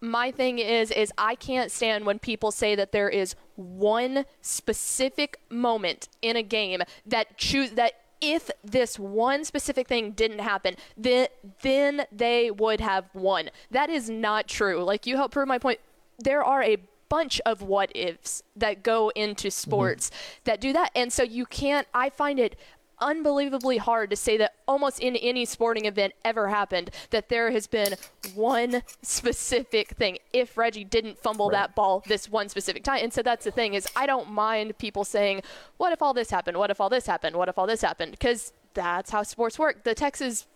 my 0.00 0.30
thing 0.32 0.58
is 0.58 0.90
is 0.90 1.12
I 1.16 1.36
can't 1.36 1.70
stand 1.70 2.04
when 2.04 2.18
people 2.18 2.50
say 2.50 2.74
that 2.74 2.92
there 2.92 3.08
is 3.08 3.36
one 3.56 4.24
specific 4.40 5.38
moment 5.48 6.08
in 6.20 6.36
a 6.36 6.42
game 6.42 6.82
that 7.06 7.38
choose 7.38 7.70
that 7.72 7.92
if 8.20 8.50
this 8.64 8.98
one 8.98 9.44
specific 9.44 9.88
thing 9.88 10.12
didn't 10.12 10.40
happen, 10.40 10.74
then 10.96 11.28
then 11.62 12.06
they 12.10 12.50
would 12.50 12.80
have 12.80 13.08
won. 13.14 13.50
That 13.70 13.90
is 13.90 14.10
not 14.10 14.48
true. 14.48 14.82
Like 14.82 15.06
you 15.06 15.16
helped 15.16 15.34
prove 15.34 15.48
my 15.48 15.58
point. 15.58 15.78
There 16.18 16.42
are 16.42 16.62
a 16.62 16.78
bunch 17.12 17.42
of 17.44 17.60
what 17.60 17.94
ifs 17.94 18.42
that 18.56 18.82
go 18.82 19.10
into 19.10 19.48
mm-hmm. 19.48 19.70
sports 19.70 20.10
that 20.44 20.62
do 20.62 20.72
that. 20.72 20.90
And 20.96 21.12
so 21.12 21.22
you 21.22 21.44
can't 21.44 21.86
I 21.92 22.08
find 22.08 22.38
it 22.38 22.56
unbelievably 23.00 23.76
hard 23.76 24.08
to 24.08 24.16
say 24.16 24.38
that 24.38 24.54
almost 24.66 24.98
in 24.98 25.14
any 25.16 25.44
sporting 25.44 25.84
event 25.84 26.14
ever 26.24 26.48
happened 26.48 26.88
that 27.10 27.28
there 27.28 27.50
has 27.50 27.66
been 27.66 27.96
one 28.34 28.82
specific 29.02 29.88
thing 29.90 30.16
if 30.32 30.56
reggie 30.56 30.84
didn't 30.84 31.18
fumble 31.18 31.50
that 31.50 31.74
ball 31.74 32.02
this 32.06 32.30
one 32.30 32.48
specific 32.48 32.82
time. 32.82 33.00
And 33.02 33.12
so 33.12 33.22
that's 33.22 33.44
the 33.44 33.50
thing 33.50 33.74
is 33.74 33.86
i 33.94 34.06
don't 34.06 34.30
mind 34.30 34.78
people 34.78 35.04
saying 35.04 35.42
what 35.76 35.92
if 35.92 36.00
all 36.00 36.14
this 36.14 36.30
happened? 36.30 36.56
What 36.56 36.70
if 36.70 36.80
all 36.80 36.88
this 36.88 37.04
happened? 37.04 37.36
What 37.36 37.50
if 37.50 37.58
all 37.58 37.66
this 37.66 37.82
happened? 37.82 38.12
Because 38.12 38.54
that's 38.72 39.10
how 39.10 39.22
sports 39.22 39.58
work. 39.58 39.84
The 39.84 39.94
texas 39.94 40.46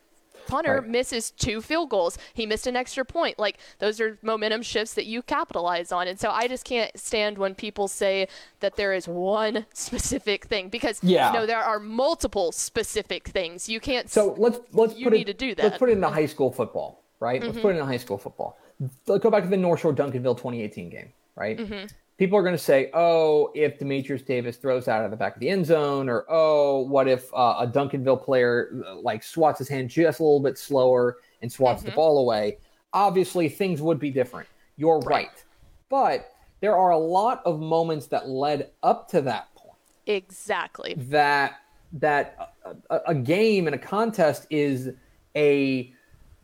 punter 0.47 0.81
Right. 0.81 0.89
misses 0.89 1.31
two 1.31 1.61
field 1.61 1.91
goals. 1.91 2.19
He 2.35 2.47
missed 2.47 2.67
an 2.67 2.77
extra 2.77 3.05
point. 3.05 3.39
Like 3.39 3.59
those 3.79 4.01
are 4.01 4.19
momentum 4.23 4.63
shifts 4.63 4.95
that 4.95 5.07
you 5.07 5.23
capitalize 5.23 5.93
on. 5.93 6.09
And 6.09 6.19
so 6.19 6.31
I 6.31 6.49
just 6.49 6.65
can't 6.65 6.91
stand 6.99 7.39
when 7.39 7.55
people 7.55 7.89
say 7.89 8.29
that 8.61 8.77
there 8.77 8.93
is 8.95 9.07
one 9.09 9.67
specific 9.75 10.45
thing 10.47 10.69
because 10.69 11.01
Yeah. 11.03 11.31
no, 11.33 11.47
there 11.47 11.63
are 11.63 11.79
multiple 11.79 12.53
specific 12.53 13.29
things. 13.29 13.69
You 13.69 13.81
can't. 13.81 14.09
So 14.11 14.35
let's 14.39 14.59
let's 14.73 14.97
You 14.97 15.05
put 15.05 15.13
need 15.15 15.29
it, 15.29 15.39
to 15.39 15.47
do 15.47 15.55
that. 15.55 15.63
Let's. 15.63 15.75
Mm-hmm. 15.75 15.79
put 15.79 15.89
it 15.91 15.93
into 15.93 16.09
high 16.09 16.27
school 16.27 16.51
football, 16.53 17.03
right? 17.21 17.43
Let's 17.43 17.59
put 17.59 17.75
it 17.75 17.79
in 17.79 17.87
high 17.87 17.97
school 17.97 18.19
football. 18.19 18.59
Let's 19.07 19.23
go 19.23 19.31
back 19.31 19.43
to 19.45 19.49
the 19.49 19.57
North 19.57 19.81
Shore 19.81 19.95
Duncanville 19.95 20.37
2018 20.37 20.91
game, 20.91 21.13
right? 21.35 21.59
Mm-hmm. 21.59 21.87
People 22.19 22.39
are 22.39 22.43
going 22.43 22.55
to 22.55 22.59
say, 22.63 22.91
"Oh, 22.95 23.51
if 23.55 23.79
Demetrius 23.79 24.23
Davis 24.23 24.57
throws 24.57 24.89
out 24.89 25.05
of 25.05 25.11
the 25.11 25.17
back 25.17 25.35
of 25.35 25.41
the 25.41 25.49
end 25.51 25.67
zone," 25.67 26.09
or 26.09 26.25
"Oh, 26.29 26.81
what 26.81 27.09
if 27.09 27.33
uh, 27.35 27.57
a 27.61 27.67
Duncanville 27.67 28.23
player 28.25 28.83
uh, 28.87 28.97
like 28.97 29.23
swats 29.23 29.59
his 29.59 29.69
hand 29.69 29.91
just 29.91 30.21
a 30.21 30.23
little 30.23 30.41
bit 30.41 30.57
slower 30.59 31.19
and 31.43 31.53
swats 31.53 31.83
Mm-hmm. 31.83 31.91
the 31.91 31.97
ball 31.97 32.19
away?" 32.19 32.59
Obviously, 32.93 33.49
things 33.51 33.83
would 33.83 33.99
be 33.99 34.11
different. 34.11 34.49
You're 34.77 35.01
right, 35.01 35.45
but 35.91 36.33
there 36.61 36.75
are 36.77 36.91
a 36.91 36.99
lot 36.99 37.43
of 37.45 37.61
moments 37.61 38.07
that 38.07 38.29
led 38.29 38.71
up 38.83 39.09
to 39.11 39.21
that 39.23 39.55
point 39.55 39.77
exactly. 40.07 40.95
that 40.97 41.57
that 41.93 42.53
a, 42.65 42.75
a- 42.95 43.03
a 43.09 43.15
game 43.15 43.67
and 43.67 43.75
a 43.75 43.79
contest 43.79 44.47
is 44.49 44.91
a 45.37 45.93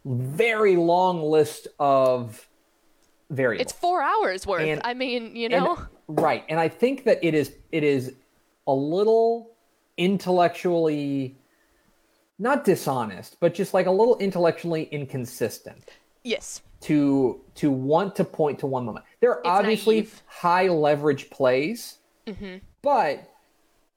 very 0.05 0.77
long 0.77 1.23
list 1.23 1.69
of 1.79 2.47
variables. 3.33 3.63
It's 3.71 3.73
four 3.73 4.03
hours 4.03 4.47
worth. 4.47 4.63
And- 4.63 4.81
I 4.85 4.95
mean, 4.95 5.35
you 5.35 5.49
And- 5.51 5.65
know. 5.65 5.79
right, 6.09 6.45
and 6.49 6.61
I 6.61 6.69
think 6.69 7.05
that 7.05 7.19
it 7.23 7.35
is 7.35 7.53
it 7.73 7.83
is 7.83 8.15
a 8.67 8.75
little 8.75 9.51
intellectually 9.97 11.37
not 12.39 12.65
dishonest, 12.65 13.39
but 13.41 13.55
just 13.55 13.73
like 13.75 13.87
a 13.87 13.91
little 13.91 14.17
intellectually 14.19 14.85
inconsistent 14.91 15.91
yes. 16.25 16.61
to 16.81 17.41
to 17.57 17.71
want 17.71 18.17
to 18.17 18.25
point 18.25 18.59
to 18.61 18.67
one 18.67 18.85
moment. 18.85 19.05
There 19.21 19.31
are 19.33 19.39
It's 19.41 19.49
obviously 19.49 19.97
naive. 19.97 20.09
Mm-hmm. 20.09 20.47
high 20.49 20.69
leverage 20.69 21.31
plays, 21.31 21.99
but 22.83 23.29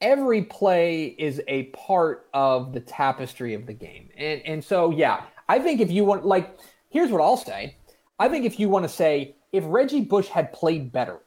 every 0.02 0.44
play 0.44 1.06
is 1.18 1.42
a 1.48 1.64
part 1.64 2.28
of 2.34 2.74
the 2.74 2.80
tapestry 2.82 3.54
of 3.54 3.66
the 3.66 3.74
game. 3.74 4.10
And 4.18 4.42
and 4.46 4.64
so 4.64 4.92
yeah, 4.92 5.24
I 5.50 5.60
think 5.60 5.80
if 5.82 5.90
you 5.92 6.06
want 6.06 6.26
like 6.26 6.58
here's 6.90 7.12
what 7.12 7.22
I'll 7.22 7.38
say. 7.38 7.78
I 8.20 8.30
think 8.30 8.46
if 8.46 8.60
you 8.60 8.70
want 8.70 8.84
to 8.84 8.90
say 8.90 9.36
if 9.52 9.64
Reggie 9.68 10.02
Bush 10.02 10.28
had 10.28 10.52
played 10.54 10.92
better, 10.92 11.20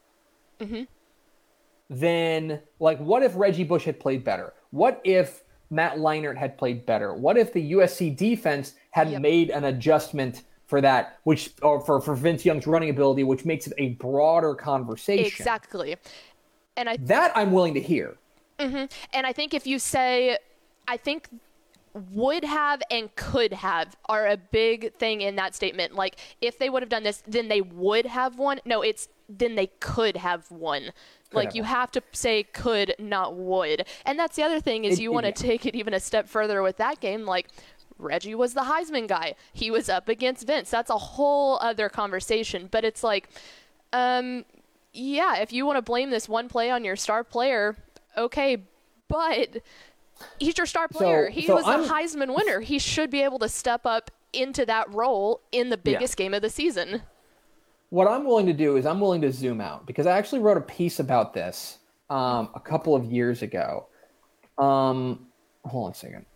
Mm-hmm. 0.60 0.82
then 1.88 2.60
like 2.80 2.98
what 2.98 3.22
if 3.22 3.32
Reggie 3.36 3.64
Bush 3.64 3.84
had 3.84 4.00
played 4.00 4.24
better? 4.24 4.54
What 4.70 5.00
if 5.04 5.44
Matt 5.70 5.96
Leinart 5.98 6.36
had 6.36 6.58
played 6.58 6.84
better? 6.84 7.14
What 7.14 7.36
if 7.36 7.52
the 7.52 7.72
USC 7.72 8.16
defense 8.16 8.74
had 8.90 9.10
Yep. 9.10 9.20
made 9.20 9.50
an 9.50 9.64
adjustment 9.64 10.42
for 10.66 10.80
that, 10.80 11.18
which 11.24 11.50
or 11.62 11.80
for, 11.80 12.00
for 12.00 12.14
Vince 12.14 12.44
Young's 12.44 12.66
running 12.66 12.90
ability, 12.90 13.22
which 13.24 13.44
makes 13.44 13.66
it 13.66 13.72
a 13.78 13.90
broader 13.90 14.54
conversation? 14.54 15.24
Exactly. 15.26 15.96
And 16.76 16.88
I 16.88 16.96
That 16.98 17.32
I'm 17.36 17.52
willing 17.52 17.74
to 17.74 17.80
hear. 17.80 18.16
And 18.58 18.88
I 19.14 19.32
think 19.32 19.54
if 19.54 19.66
you 19.66 19.78
say, 19.78 20.36
I 20.88 20.96
think 20.96 21.28
would 22.10 22.44
have 22.44 22.82
and 22.90 23.14
could 23.16 23.52
have 23.52 23.96
are 24.08 24.26
a 24.26 24.36
big 24.36 24.94
thing 24.94 25.20
in 25.20 25.36
that 25.36 25.54
statement. 25.54 25.94
Like, 25.94 26.16
if 26.40 26.58
they 26.58 26.70
would 26.70 26.82
have 26.82 26.88
done 26.88 27.02
this, 27.02 27.22
then 27.26 27.48
they 27.48 27.60
would 27.60 28.06
have 28.06 28.38
won. 28.38 28.60
No, 28.64 28.82
it's 28.82 29.08
then 29.28 29.54
they 29.54 29.66
could 29.80 30.16
have 30.16 30.50
won. 30.50 30.90
like, 31.32 31.48
have 31.48 31.56
you 31.56 31.62
won. 31.62 31.70
have 31.70 31.90
to 31.92 32.02
say 32.12 32.42
could, 32.42 32.94
not 32.98 33.34
would. 33.34 33.84
And 34.06 34.18
that's 34.18 34.36
the 34.36 34.42
other 34.42 34.60
thing 34.60 34.84
is 34.86 34.98
It- 34.98 35.02
you 35.02 35.12
want 35.12 35.24
to 35.24 35.30
yeah. 35.30 35.50
take 35.50 35.66
it 35.66 35.74
even 35.74 35.92
a 35.92 36.00
step 36.00 36.26
further 36.28 36.62
with 36.62 36.78
that 36.78 37.00
game. 37.00 37.26
Like, 37.26 37.48
Reggie 37.98 38.34
was 38.34 38.54
the 38.54 38.62
Heisman 38.62 39.06
guy. 39.08 39.34
He 39.52 39.70
was 39.70 39.88
up 39.90 40.08
against 40.08 40.46
Vince. 40.46 40.70
That's 40.70 40.88
a 40.88 40.96
whole 40.96 41.58
other 41.60 41.88
conversation. 41.88 42.68
But 42.70 42.84
it's 42.84 43.02
like, 43.02 43.28
um, 43.92 44.44
yeah, 44.92 45.38
if 45.38 45.52
you 45.52 45.66
want 45.66 45.76
to 45.76 45.82
blame 45.82 46.10
this 46.10 46.28
one 46.28 46.48
play 46.48 46.70
on 46.70 46.84
your 46.84 46.96
star 46.96 47.24
player, 47.24 47.76
okay, 48.16 48.62
but 49.08 49.58
he's 50.38 50.56
your 50.56 50.66
star 50.66 50.88
player. 50.88 51.28
he 51.28 51.46
so 51.46 51.54
was 51.54 51.64
I'm- 51.64 51.84
a 51.84 51.86
Heisman 51.86 52.34
winner. 52.34 52.60
He 52.60 52.78
should 52.78 53.10
be 53.10 53.22
able 53.22 53.38
to 53.40 53.48
step 53.48 53.84
up 53.84 54.10
into 54.32 54.66
that 54.66 54.92
role 54.92 55.40
in 55.52 55.70
the 55.70 55.76
biggest 55.76 56.16
game 56.16 56.34
of 56.34 56.42
the 56.42 56.50
season. 56.50 57.02
What 57.90 58.06
I'm 58.06 58.24
willing 58.24 58.46
to 58.46 58.52
do 58.52 58.76
is 58.76 58.84
I'm 58.84 59.00
willing 59.00 59.22
to 59.22 59.32
zoom 59.32 59.60
out 59.60 59.86
because 59.86 60.06
I 60.06 60.18
actually 60.18 60.40
wrote 60.40 60.58
a 60.58 60.62
piece 60.62 61.00
about 61.00 61.32
this 61.32 61.78
um, 62.10 62.50
a 62.54 62.60
couple 62.60 62.94
of 62.94 63.04
years 63.06 63.40
ago. 63.42 63.86
Um, 64.58 65.28
hold 65.64 65.86
on 65.86 65.92
a 65.92 65.94
second. 65.94 66.26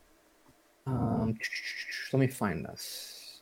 Um, 0.87 1.37
let 2.13 2.21
me 2.21 2.27
find 2.27 2.65
this. 2.65 3.41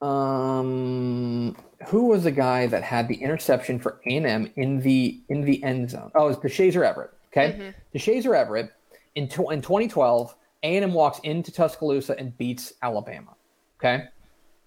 Um, 0.00 1.54
who 1.88 2.06
was 2.06 2.24
the 2.24 2.30
guy 2.30 2.66
that 2.66 2.82
had 2.82 3.06
the 3.06 3.16
interception 3.16 3.78
for 3.78 4.00
A&M 4.06 4.50
in 4.56 4.80
the 4.80 5.20
in 5.28 5.42
the 5.42 5.62
end 5.62 5.90
zone? 5.90 6.10
Oh, 6.14 6.24
it 6.24 6.28
was 6.28 6.36
Deshazor 6.38 6.86
Everett. 6.86 7.10
Okay, 7.32 7.74
Deshazor 7.94 8.36
Everett 8.36 8.72
in 9.14 9.24
in 9.24 9.28
2012, 9.28 10.34
A&M 10.62 10.92
walks 10.92 11.20
into 11.20 11.52
Tuscaloosa 11.52 12.18
and 12.18 12.36
beats 12.38 12.72
Alabama. 12.82 13.34
Okay, 13.78 14.04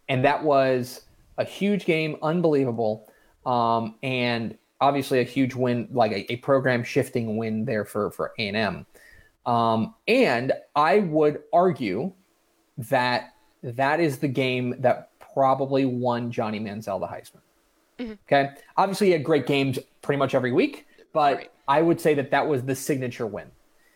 and 0.10 0.24
that 0.24 0.44
was 0.44 1.02
a 1.38 1.44
huge 1.44 1.86
game, 1.86 2.18
unbelievable, 2.22 3.12
um, 3.46 3.96
and 4.04 4.58
obviously 4.82 5.20
a 5.20 5.24
huge 5.24 5.56
win, 5.56 5.88
like 5.92 6.12
a, 6.12 6.32
a 6.32 6.36
program 6.38 6.84
shifting 6.84 7.38
win 7.38 7.66
there 7.66 7.86
for 7.86 8.12
for 8.12 8.34
A 8.40 8.48
and 8.48 8.58
M. 8.58 8.86
Um, 9.46 9.96
and 10.08 10.54
I 10.76 11.00
would 11.00 11.44
argue 11.52 12.14
that 12.78 13.34
that 13.62 14.00
is 14.00 14.20
the 14.20 14.28
game 14.28 14.76
that 14.80 15.10
probably 15.34 15.86
won 15.86 16.32
Johnny 16.32 16.60
Manziel 16.60 17.00
the 17.00 17.08
Heisman. 17.08 17.42
Mm-hmm. 18.00 18.14
Okay. 18.28 18.52
Obviously, 18.78 19.08
he 19.08 19.14
had 19.14 19.24
great 19.24 19.48
games 19.48 19.80
pretty 20.02 20.18
much 20.18 20.36
every 20.36 20.52
week, 20.52 20.88
but 21.14 21.38
right. 21.38 21.52
I 21.68 21.82
would 21.82 22.02
say 22.02 22.14
that 22.16 22.32
that 22.32 22.48
was 22.48 22.64
the 22.64 22.76
signature 22.76 23.28
win. 23.28 23.52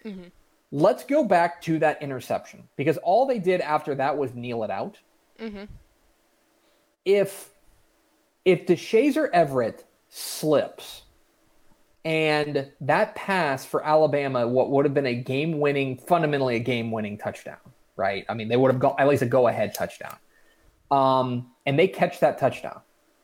Mm-hmm. 0.06 0.28
Let's 0.72 1.04
go 1.04 1.24
back 1.24 1.62
to 1.64 1.80
that 1.80 2.02
interception 2.02 2.68
because 2.76 2.98
all 2.98 3.26
they 3.26 3.40
did 3.40 3.62
after 3.62 3.96
that 3.96 4.18
was 4.18 4.34
kneel 4.34 4.64
it 4.64 4.72
out. 4.72 4.98
Mm-hmm. 5.40 5.66
If 7.06 7.50
if 8.46 8.66
Deshazor 8.66 9.30
Everett 9.34 9.86
slips 10.10 11.04
and 12.06 12.72
that 12.80 13.16
pass 13.16 13.66
for 13.66 13.84
Alabama, 13.84 14.48
what 14.48 14.72
would 14.72 14.86
have 14.86 14.94
been 14.94 15.06
a 15.06 15.16
game 15.16 15.60
winning, 15.60 15.98
fundamentally 15.98 16.56
a 16.56 16.60
game 16.60 16.90
winning 16.90 17.18
touchdown, 17.18 17.58
right? 17.98 18.26
I 18.30 18.34
mean, 18.34 18.48
they 18.48 18.56
would 18.56 18.72
have 18.72 18.80
got 18.80 18.98
at 19.00 19.10
least 19.10 19.24
a 19.24 19.26
go 19.26 19.50
ahead 19.50 19.74
touchdown. 19.74 20.16
Um, 20.90 21.52
and 21.66 21.78
they 21.78 21.90
catch 21.90 22.22
that 22.22 22.38
touchdown, 22.38 22.80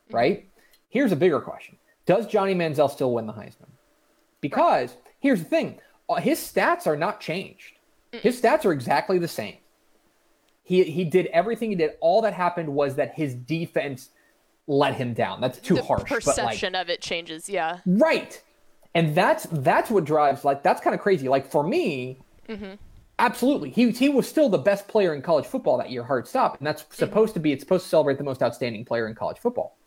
mm-hmm. 0.07 0.15
right? 0.15 0.49
Here's 0.89 1.13
a 1.13 1.15
bigger 1.15 1.39
question 1.39 1.77
Does 2.05 2.27
Johnny 2.27 2.53
Manziel 2.53 2.91
still 2.91 3.13
win 3.13 3.25
the 3.25 3.33
Heisman? 3.33 3.69
Because 4.43 4.89
right. 4.89 4.99
here's 5.19 5.39
the 5.39 5.49
thing 5.49 5.79
uh, 6.09 6.15
his 6.15 6.37
stats 6.37 6.85
are 6.85 6.97
not 6.97 7.21
changed, 7.21 7.71
his 8.11 8.39
stats 8.39 8.65
are 8.65 8.73
exactly 8.73 9.17
the 9.17 9.27
same. 9.27 9.55
He, 10.65 10.83
he 10.83 11.05
did 11.05 11.27
everything 11.27 11.69
he 11.69 11.75
did. 11.75 11.91
All 11.99 12.21
that 12.21 12.33
happened 12.33 12.69
was 12.69 12.95
that 12.95 13.13
his 13.15 13.33
defense 13.33 14.09
let 14.67 14.95
him 14.95 15.13
down. 15.13 15.41
That's 15.41 15.59
too 15.59 15.75
the 15.75 15.83
harsh. 15.83 16.09
Perception 16.09 16.73
like, 16.73 16.81
of 16.81 16.89
it 16.89 17.01
changes, 17.01 17.49
yeah. 17.49 17.79
Right. 17.85 18.41
And 18.93 19.15
that's 19.15 19.47
that's 19.51 19.89
what 19.89 20.05
drives 20.05 20.45
like 20.45 20.61
that's 20.61 20.81
kind 20.81 20.93
of 20.93 21.01
crazy. 21.01 21.27
Like 21.27 21.49
for 21.49 21.63
me, 21.63 22.19
mm-hmm. 22.47 22.73
absolutely, 23.17 23.71
he 23.71 23.91
he 23.91 24.09
was 24.09 24.27
still 24.27 24.49
the 24.49 24.57
best 24.59 24.87
player 24.87 25.15
in 25.15 25.21
college 25.21 25.45
football 25.45 25.77
that 25.77 25.89
year. 25.89 26.03
Hard 26.03 26.27
stop, 26.27 26.59
and 26.59 26.67
that's 26.67 26.83
mm-hmm. 26.83 26.93
supposed 26.95 27.33
to 27.33 27.39
be. 27.39 27.51
It's 27.51 27.63
supposed 27.63 27.85
to 27.85 27.89
celebrate 27.89 28.19
the 28.19 28.23
most 28.23 28.43
outstanding 28.43 28.85
player 28.85 29.07
in 29.07 29.15
college 29.15 29.39
football. 29.39 29.77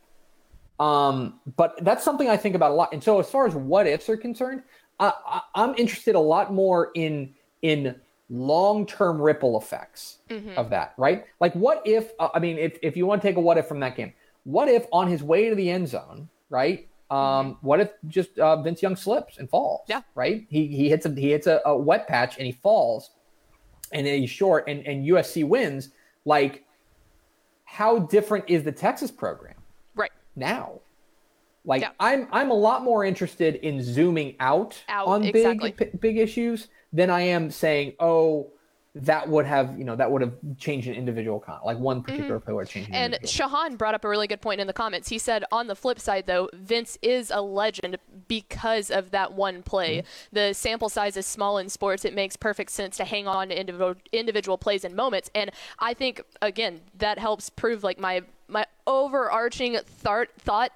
Um, 0.79 1.41
but 1.57 1.79
that's 1.83 2.05
something 2.05 2.29
I 2.29 2.37
think 2.37 2.55
about 2.55 2.71
a 2.71 2.75
lot. 2.75 2.93
And 2.93 3.03
so, 3.03 3.19
as 3.19 3.31
far 3.31 3.47
as 3.47 3.55
what 3.55 3.87
ifs 3.87 4.09
are 4.09 4.17
concerned, 4.17 4.63
I, 5.01 5.41
I'm 5.55 5.75
interested 5.77 6.15
a 6.15 6.21
lot 6.21 6.53
more 6.53 6.91
in 6.95 7.35
in 7.63 7.95
long-term 8.29 9.21
ripple 9.21 9.59
effects 9.59 10.19
mm-hmm. 10.29 10.59
of 10.59 10.71
that, 10.71 10.95
right? 10.97 11.25
Like, 11.41 11.55
what 11.55 11.83
if? 11.87 12.13
Uh, 12.19 12.29
I 12.35 12.41
mean, 12.41 12.59
if 12.59 12.79
if 12.83 12.97
you 12.97 13.07
want 13.07 13.23
to 13.23 13.29
take 13.29 13.37
a 13.37 13.41
what 13.41 13.59
if 13.59 13.67
from 13.67 13.81
that 13.81 13.97
game, 13.97 14.13
what 14.45 14.69
if 14.69 14.87
on 14.93 15.09
his 15.09 15.23
way 15.23 15.49
to 15.49 15.55
the 15.55 15.71
end 15.71 15.89
zone, 15.89 16.29
right? 16.51 16.89
Um, 17.11 17.19
mm-hmm. 17.19 17.67
what 17.67 17.81
if 17.81 17.91
just 18.09 18.39
uh, 18.39 18.61
Vince 18.63 18.83
Young 18.83 18.97
slips 18.97 19.39
and 19.39 19.49
falls? 19.49 19.83
Yeah. 19.89 20.03
Right. 20.15 20.47
He 20.49 20.67
he 20.67 20.89
hits 20.89 21.07
a 21.07 21.15
he 21.15 21.31
hits 21.31 21.47
a, 21.47 21.61
a 21.65 21.77
wet 21.77 22.07
patch 22.09 22.37
and 22.37 22.47
he 22.47 22.53
falls, 22.53 23.11
and 23.93 24.07
then 24.07 24.21
he's 24.21 24.31
short 24.31 24.65
and 24.69 24.87
and 24.87 25.07
USC 25.07 25.47
wins. 25.47 25.91
Like, 26.25 26.65
how 27.65 28.01
different 28.01 28.45
is 28.49 28.65
the 28.65 28.73
Texas 28.73 29.11
program? 29.11 29.56
Now. 30.37 30.81
Like 31.65 31.83
yeah. 31.83 31.91
I'm 31.99 32.29
I'm 32.31 32.53
a 32.53 32.55
lot 32.55 32.85
more 32.85 33.05
interested 33.05 33.57
in 33.57 33.83
zooming 33.83 34.37
out, 34.39 34.81
out 34.89 35.09
on 35.09 35.25
exactly. 35.25 35.73
big 35.73 35.91
p- 35.91 35.99
big 35.99 36.17
issues 36.17 36.69
than 36.93 37.11
I 37.11 37.23
am 37.23 37.51
saying, 37.51 37.95
oh, 37.99 38.53
that 38.97 39.29
would 39.29 39.45
have 39.45 39.79
you 39.79 39.85
know 39.85 39.95
that 39.95 40.11
would 40.11 40.23
have 40.23 40.33
changed 40.57 40.89
an 40.89 40.95
individual 40.95 41.39
con 41.39 41.61
like 41.65 41.79
one 41.79 42.03
particular 42.03 42.39
mm-hmm. 42.39 42.51
player 42.51 42.65
changed 42.65 42.91
and 42.95 43.19
shahan 43.25 43.77
brought 43.77 43.95
up 43.95 44.03
a 44.07 44.09
really 44.09 44.27
good 44.27 44.41
point 44.41 44.59
in 44.59 44.67
the 44.67 44.73
comments 44.73 45.11
he 45.11 45.19
said 45.19 45.45
on 45.53 45.67
the 45.67 45.77
flip 45.77 46.01
side 46.01 46.25
though 46.27 46.49
vince 46.55 46.97
is 47.03 47.31
a 47.31 47.43
legend 47.43 47.99
because 48.27 48.91
of 48.91 49.11
that 49.11 49.35
one 49.35 49.63
play 49.63 49.99
mm-hmm. 49.99 50.07
the 50.33 50.55
sample 50.55 50.89
size 50.89 51.15
is 51.15 51.27
small 51.27 51.59
in 51.59 51.69
sports 51.69 52.07
it 52.07 52.15
makes 52.15 52.37
perfect 52.37 52.71
sense 52.71 52.97
to 52.97 53.05
hang 53.05 53.29
on 53.29 53.51
to 53.51 53.61
individual 53.61 53.95
individual 54.13 54.57
plays 54.57 54.83
and 54.83 54.97
moments 54.97 55.31
and 55.35 55.51
i 55.79 55.93
think 55.93 56.23
again 56.41 56.81
that 56.97 57.19
helps 57.19 57.51
prove 57.51 57.85
like 57.85 58.01
my 58.01 58.23
my 58.49 58.67
overarching 58.87 59.77
thought 59.85 60.29
thought 60.39 60.73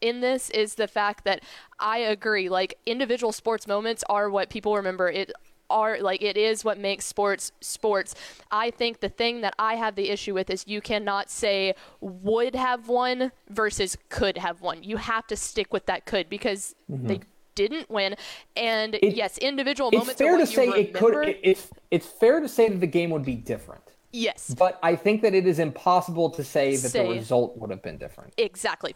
in 0.00 0.20
this 0.20 0.50
is 0.50 0.74
the 0.74 0.88
fact 0.88 1.24
that 1.24 1.42
I 1.78 1.98
agree. 1.98 2.48
Like 2.48 2.78
individual 2.86 3.32
sports 3.32 3.66
moments 3.66 4.04
are 4.08 4.28
what 4.30 4.50
people 4.50 4.76
remember. 4.76 5.08
It 5.08 5.32
are 5.70 5.98
like 6.00 6.22
it 6.22 6.36
is 6.36 6.64
what 6.64 6.78
makes 6.78 7.04
sports 7.06 7.52
sports. 7.60 8.14
I 8.50 8.70
think 8.70 9.00
the 9.00 9.08
thing 9.08 9.40
that 9.40 9.54
I 9.58 9.76
have 9.76 9.94
the 9.94 10.10
issue 10.10 10.34
with 10.34 10.50
is 10.50 10.64
you 10.66 10.80
cannot 10.80 11.30
say 11.30 11.74
would 12.00 12.54
have 12.54 12.88
won 12.88 13.32
versus 13.48 13.96
could 14.08 14.38
have 14.38 14.60
won. 14.60 14.82
You 14.82 14.98
have 14.98 15.26
to 15.28 15.36
stick 15.36 15.72
with 15.72 15.86
that 15.86 16.06
could 16.06 16.28
because 16.28 16.74
mm-hmm. 16.90 17.06
they 17.06 17.20
didn't 17.54 17.88
win. 17.88 18.16
And 18.56 18.96
it, 18.96 19.14
yes, 19.14 19.38
individual 19.38 19.88
it's 19.88 19.98
moments. 19.98 20.20
It's 20.20 20.20
fair 20.20 20.38
to 20.38 20.46
say 20.46 20.68
it 20.68 20.94
could. 20.94 21.28
It, 21.28 21.40
it's 21.42 21.70
it's 21.90 22.06
fair 22.06 22.40
to 22.40 22.48
say 22.48 22.68
that 22.68 22.80
the 22.80 22.86
game 22.86 23.10
would 23.10 23.24
be 23.24 23.36
different. 23.36 23.93
Yes. 24.14 24.54
But 24.56 24.78
I 24.82 24.94
think 24.94 25.22
that 25.22 25.34
it 25.34 25.46
is 25.46 25.58
impossible 25.58 26.30
to 26.30 26.44
say 26.44 26.76
that 26.76 26.90
say, 26.90 27.04
the 27.04 27.14
result 27.14 27.56
would 27.58 27.70
have 27.70 27.82
been 27.82 27.98
different. 27.98 28.32
Exactly. 28.36 28.94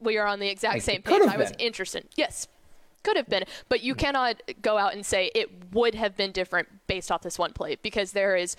We 0.00 0.16
are 0.16 0.26
on 0.26 0.40
the 0.40 0.48
exact 0.48 0.76
like, 0.76 0.82
same 0.82 1.02
page. 1.02 1.20
I 1.22 1.36
was 1.36 1.52
interested. 1.58 2.08
Yes 2.16 2.48
could 3.04 3.16
have 3.16 3.28
been, 3.28 3.44
but 3.68 3.82
you 3.82 3.94
cannot 3.94 4.42
go 4.60 4.76
out 4.76 4.92
and 4.92 5.06
say 5.06 5.30
it 5.34 5.72
would 5.72 5.94
have 5.94 6.16
been 6.16 6.32
different 6.32 6.68
based 6.88 7.10
off 7.10 7.22
this 7.22 7.38
one 7.38 7.52
play 7.52 7.76
because 7.80 8.12
there 8.12 8.36
is 8.36 8.56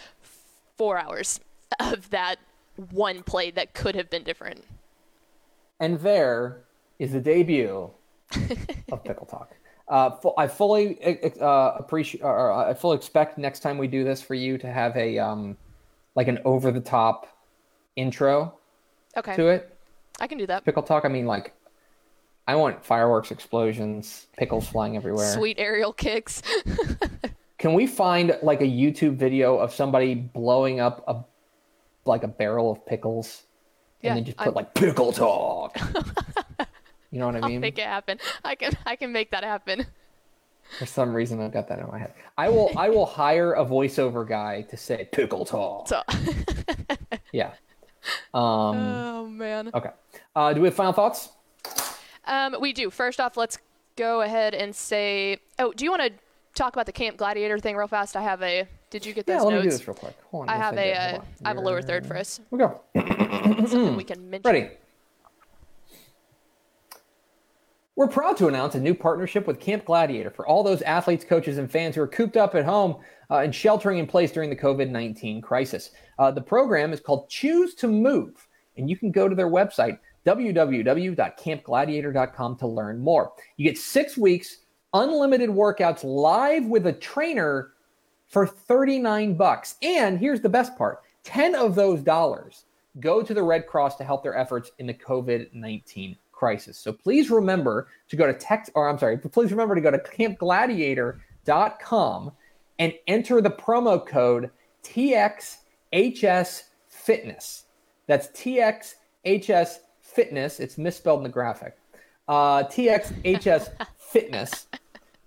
four 0.77 0.97
hours 0.97 1.39
of 1.79 2.09
that 2.09 2.37
one 2.91 3.21
play 3.21 3.51
that 3.51 3.73
could 3.73 3.95
have 3.95 4.09
been 4.09 4.23
different. 4.23 4.63
And 5.79 5.99
there 5.99 6.61
is 6.97 7.11
the 7.11 7.19
debut 7.19 7.91
of 8.91 9.03
Pickle 9.03 9.25
Talk. 9.25 9.53
Uh, 9.87 10.11
I 10.37 10.47
fully 10.47 10.99
uh, 11.41 11.73
appreciate, 11.77 12.23
or 12.23 12.51
I 12.51 12.73
fully 12.73 12.95
expect 12.95 13.37
next 13.37 13.59
time 13.59 13.77
we 13.77 13.87
do 13.87 14.03
this 14.03 14.21
for 14.21 14.35
you 14.35 14.57
to 14.59 14.71
have 14.71 14.95
a 14.95 15.17
um, 15.19 15.57
like 16.20 16.28
an 16.28 16.39
over 16.43 16.70
the 16.70 16.82
top 16.82 17.28
intro. 17.95 18.53
Okay. 19.15 19.38
To 19.38 19.47
it. 19.47 19.74
I 20.20 20.28
can 20.28 20.38
do 20.38 20.45
that. 20.47 20.65
Pickle 20.65 20.84
Talk. 20.84 21.05
I 21.05 21.07
mean, 21.07 21.26
like 21.26 21.53
I 22.45 22.55
want 22.55 22.84
fireworks, 22.84 23.32
explosions, 23.32 24.28
pickles 24.38 24.67
flying 24.67 24.97
everywhere. 24.97 25.32
Sweet 25.32 25.55
aerial 25.57 25.93
kicks. 25.93 26.41
Can 27.57 27.74
we 27.74 27.88
find 27.88 28.38
like 28.43 28.59
a 28.59 28.65
YouTube 28.65 29.15
video 29.15 29.57
of 29.57 29.74
somebody 29.74 30.13
blowing 30.13 30.82
up 30.82 31.05
a 31.07 31.24
like 32.03 32.24
a 32.24 32.28
barrel 32.28 32.70
of 32.70 32.86
pickles 32.86 33.43
and 34.03 34.09
yeah, 34.09 34.15
then 34.15 34.26
just 34.26 34.38
put 34.39 34.49
I'm... 34.49 34.53
like 34.55 34.74
pickle 34.74 35.13
talk? 35.13 35.78
you 37.11 37.20
know 37.20 37.28
what 37.28 37.38
I 37.38 37.47
mean? 37.47 37.55
I'll 37.55 37.61
make 37.61 37.80
it 37.80 37.88
happen. 37.88 38.20
I 38.43 38.55
can 38.55 38.74
I 38.86 38.97
can 38.97 39.13
make 39.13 39.32
that 39.32 39.45
happen. 39.45 39.86
For 40.78 40.86
some 40.86 41.13
reason, 41.13 41.41
I've 41.41 41.51
got 41.51 41.67
that 41.70 41.80
in 41.80 41.88
my 41.88 41.97
head. 41.97 42.13
I 42.38 42.49
will 42.49 42.72
I 42.78 42.89
will 42.89 43.05
hire 43.05 43.53
a 43.53 43.65
voiceover 43.65 44.28
guy 44.28 44.61
to 44.63 44.78
say 44.78 45.07
pickle 45.11 45.45
talk. 45.45 45.89
yeah. 47.32 47.53
Um, 48.34 48.41
oh 48.41 49.28
man. 49.28 49.72
Okay. 49.74 49.89
Uh, 50.34 50.53
do 50.53 50.61
we 50.61 50.67
have 50.67 50.74
final 50.74 50.93
thoughts? 50.93 51.30
Um, 52.26 52.55
we 52.59 52.72
do. 52.72 52.89
First 52.89 53.20
off, 53.20 53.36
let's 53.36 53.57
go 53.97 54.22
ahead 54.22 54.53
and 54.53 54.74
say. 54.74 55.39
Oh, 55.59 55.74
do 55.74 55.84
you 55.84 55.91
want 55.91 56.03
to 56.03 56.13
talk 56.55 56.74
about 56.74 56.86
the 56.86 56.93
Camp 56.93 57.17
Gladiator 57.17 57.59
thing 57.59 57.76
real 57.76 57.88
fast? 57.88 58.15
I 58.15 58.22
have 58.22 58.41
a. 58.41 58.67
Did 58.89 59.05
you 59.05 59.13
get 59.13 59.28
those 59.28 59.36
yeah, 59.36 59.41
let 59.41 59.51
notes? 59.51 59.65
me 59.65 59.70
do 59.70 59.78
this 59.78 59.88
real 59.88 59.95
quick. 59.95 60.15
Hold 60.32 60.47
on. 60.47 60.49
I 60.49 60.57
have 60.57 60.78
a. 60.78 60.93
Uh, 60.93 61.22
I 61.43 61.47
have 61.49 61.57
a 61.57 61.61
lower 61.61 61.82
third 61.82 62.07
for 62.07 62.15
us. 62.15 62.39
We 62.51 62.59
go. 62.59 62.80
Something 62.95 63.97
we 63.97 64.03
can 64.05 64.30
mention. 64.30 64.51
Ready. 64.51 64.70
We're 67.99 68.07
proud 68.07 68.37
to 68.37 68.47
announce 68.47 68.73
a 68.75 68.79
new 68.79 68.95
partnership 68.95 69.45
with 69.45 69.59
Camp 69.59 69.83
Gladiator 69.83 70.31
for 70.31 70.47
all 70.47 70.63
those 70.63 70.81
athletes, 70.83 71.25
coaches, 71.25 71.57
and 71.57 71.69
fans 71.69 71.95
who 71.95 72.01
are 72.01 72.07
cooped 72.07 72.37
up 72.37 72.55
at 72.55 72.63
home 72.63 72.95
uh, 73.29 73.39
and 73.39 73.53
sheltering 73.53 73.97
in 73.97 74.07
place 74.07 74.31
during 74.31 74.49
the 74.49 74.55
COVID 74.55 74.89
19 74.89 75.41
crisis. 75.41 75.89
Uh, 76.17 76.31
the 76.31 76.39
program 76.39 76.93
is 76.93 77.01
called 77.01 77.27
Choose 77.27 77.75
to 77.75 77.89
Move, 77.89 78.47
and 78.77 78.89
you 78.89 78.95
can 78.95 79.11
go 79.11 79.27
to 79.27 79.35
their 79.35 79.49
website, 79.49 79.99
www.campgladiator.com 80.25 82.55
to 82.55 82.67
learn 82.67 82.99
more. 82.99 83.33
You 83.57 83.65
get 83.65 83.77
six 83.77 84.17
weeks, 84.17 84.59
unlimited 84.93 85.49
workouts 85.49 86.05
live 86.05 86.67
with 86.67 86.87
a 86.87 86.93
trainer 86.93 87.73
for 88.27 88.47
39 88.47 89.35
bucks. 89.35 89.75
And 89.81 90.17
here's 90.17 90.39
the 90.39 90.47
best 90.47 90.77
part 90.77 91.01
10 91.25 91.53
of 91.53 91.75
those 91.75 92.01
dollars 92.01 92.63
go 93.01 93.21
to 93.21 93.33
the 93.33 93.43
Red 93.43 93.67
Cross 93.67 93.97
to 93.97 94.05
help 94.05 94.23
their 94.23 94.37
efforts 94.37 94.71
in 94.79 94.87
the 94.87 94.93
COVID 94.93 95.53
19 95.53 96.15
crisis. 96.39 96.79
So 96.79 96.91
please 96.93 97.29
remember 97.29 97.89
to 98.07 98.15
go 98.15 98.25
to 98.25 98.33
text, 98.33 98.71
or 98.73 98.87
I'm 98.87 98.97
sorry, 98.97 99.17
please 99.17 99.51
remember 99.51 99.75
to 99.75 99.81
go 99.81 99.91
to 99.91 99.99
campgladiator.com 99.99 102.31
and 102.79 102.93
enter 103.07 103.41
the 103.41 103.49
promo 103.49 104.07
code 104.07 104.49
TXHS 104.83 106.63
Fitness. 106.87 107.65
That's 108.07 108.29
TXHS 108.29 109.79
Fitness. 110.01 110.61
It's 110.61 110.77
misspelled 110.77 111.19
in 111.19 111.23
the 111.23 111.29
graphic. 111.29 111.75
Uh, 112.27 112.63
TXHS 112.63 113.69
Fitness. 113.97 114.67